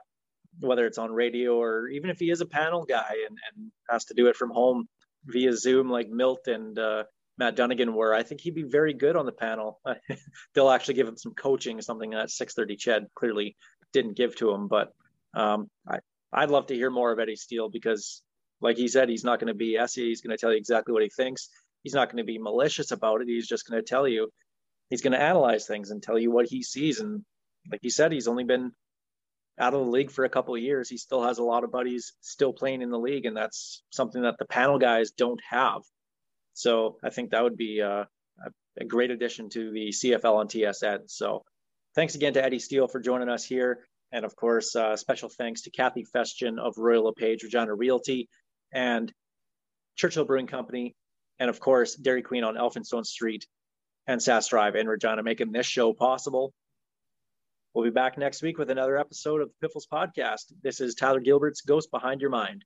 whether 0.60 0.86
it's 0.86 0.98
on 0.98 1.12
radio 1.12 1.56
or 1.56 1.88
even 1.88 2.10
if 2.10 2.18
he 2.18 2.30
is 2.30 2.40
a 2.40 2.46
panel 2.46 2.84
guy 2.84 3.14
and, 3.28 3.38
and 3.48 3.72
has 3.88 4.04
to 4.06 4.14
do 4.14 4.26
it 4.26 4.36
from 4.36 4.50
home 4.50 4.86
via 5.24 5.56
Zoom, 5.56 5.90
like 5.90 6.08
Milt 6.08 6.46
and 6.46 6.78
uh, 6.78 7.04
Matt 7.38 7.56
Dunnigan 7.56 7.94
were, 7.94 8.14
I 8.14 8.22
think 8.22 8.40
he'd 8.40 8.54
be 8.54 8.64
very 8.64 8.92
good 8.92 9.16
on 9.16 9.26
the 9.26 9.32
panel. 9.32 9.80
They'll 10.54 10.70
actually 10.70 10.94
give 10.94 11.08
him 11.08 11.16
some 11.16 11.34
coaching, 11.34 11.80
something 11.80 12.10
that 12.10 12.30
630 12.30 12.76
Ched 12.76 13.06
clearly 13.14 13.56
didn't 13.92 14.16
give 14.16 14.36
to 14.36 14.50
him. 14.50 14.68
But 14.68 14.92
um, 15.34 15.70
I, 15.88 16.00
I'd 16.32 16.50
love 16.50 16.66
to 16.66 16.74
hear 16.74 16.90
more 16.90 17.12
of 17.12 17.18
Eddie 17.18 17.36
Steele 17.36 17.70
because, 17.70 18.22
like 18.60 18.76
he 18.76 18.88
said, 18.88 19.08
he's 19.08 19.24
not 19.24 19.38
going 19.38 19.48
to 19.48 19.54
be 19.54 19.76
essy. 19.76 20.08
He's 20.08 20.20
going 20.20 20.36
to 20.36 20.40
tell 20.40 20.50
you 20.50 20.58
exactly 20.58 20.92
what 20.92 21.02
he 21.02 21.08
thinks. 21.08 21.48
He's 21.82 21.94
not 21.94 22.08
going 22.08 22.18
to 22.18 22.24
be 22.24 22.38
malicious 22.38 22.90
about 22.90 23.22
it. 23.22 23.28
He's 23.28 23.48
just 23.48 23.68
going 23.68 23.82
to 23.82 23.88
tell 23.88 24.06
you, 24.06 24.30
he's 24.92 25.00
going 25.00 25.14
to 25.14 25.22
analyze 25.22 25.64
things 25.64 25.90
and 25.90 26.02
tell 26.02 26.18
you 26.18 26.30
what 26.30 26.44
he 26.46 26.62
sees. 26.62 27.00
And 27.00 27.24
like 27.70 27.80
he 27.80 27.88
said, 27.88 28.12
he's 28.12 28.28
only 28.28 28.44
been 28.44 28.72
out 29.58 29.72
of 29.72 29.86
the 29.86 29.90
league 29.90 30.10
for 30.10 30.26
a 30.26 30.28
couple 30.28 30.54
of 30.54 30.60
years. 30.60 30.86
He 30.90 30.98
still 30.98 31.22
has 31.22 31.38
a 31.38 31.42
lot 31.42 31.64
of 31.64 31.72
buddies 31.72 32.12
still 32.20 32.52
playing 32.52 32.82
in 32.82 32.90
the 32.90 32.98
league, 32.98 33.24
and 33.24 33.34
that's 33.34 33.82
something 33.88 34.20
that 34.20 34.34
the 34.38 34.44
panel 34.44 34.78
guys 34.78 35.10
don't 35.12 35.40
have. 35.48 35.80
So 36.52 36.98
I 37.02 37.08
think 37.08 37.30
that 37.30 37.42
would 37.42 37.56
be 37.56 37.80
uh, 37.80 38.04
a, 38.04 38.50
a 38.82 38.84
great 38.84 39.10
addition 39.10 39.48
to 39.54 39.70
the 39.70 39.94
CFL 39.94 40.34
on 40.34 40.48
TSN. 40.48 41.08
So 41.08 41.42
thanks 41.94 42.14
again 42.14 42.34
to 42.34 42.44
Eddie 42.44 42.58
Steele 42.58 42.86
for 42.86 43.00
joining 43.00 43.30
us 43.30 43.46
here. 43.46 43.86
And 44.12 44.26
of 44.26 44.36
course, 44.36 44.76
uh, 44.76 44.96
special 44.96 45.30
thanks 45.30 45.62
to 45.62 45.70
Kathy 45.70 46.04
Festian 46.14 46.58
of 46.58 46.76
Royal 46.76 47.04
LePage 47.04 47.44
Regina 47.44 47.74
Realty 47.74 48.28
and 48.74 49.10
Churchill 49.96 50.26
Brewing 50.26 50.48
Company. 50.48 50.94
And 51.38 51.48
of 51.48 51.60
course, 51.60 51.94
Dairy 51.94 52.20
Queen 52.20 52.44
on 52.44 52.56
Elphinstone 52.56 53.06
Street 53.06 53.46
and 54.06 54.20
Sask 54.20 54.48
Drive 54.48 54.76
in 54.76 54.86
Regina, 54.86 55.22
making 55.22 55.52
this 55.52 55.66
show 55.66 55.92
possible. 55.92 56.52
We'll 57.74 57.84
be 57.84 57.90
back 57.90 58.18
next 58.18 58.42
week 58.42 58.58
with 58.58 58.70
another 58.70 58.98
episode 58.98 59.40
of 59.40 59.48
the 59.48 59.54
Piffles 59.66 59.86
Podcast. 59.90 60.52
This 60.62 60.80
is 60.80 60.94
Tyler 60.94 61.20
Gilbert's 61.20 61.62
Ghost 61.62 61.90
Behind 61.90 62.20
Your 62.20 62.30
Mind. 62.30 62.64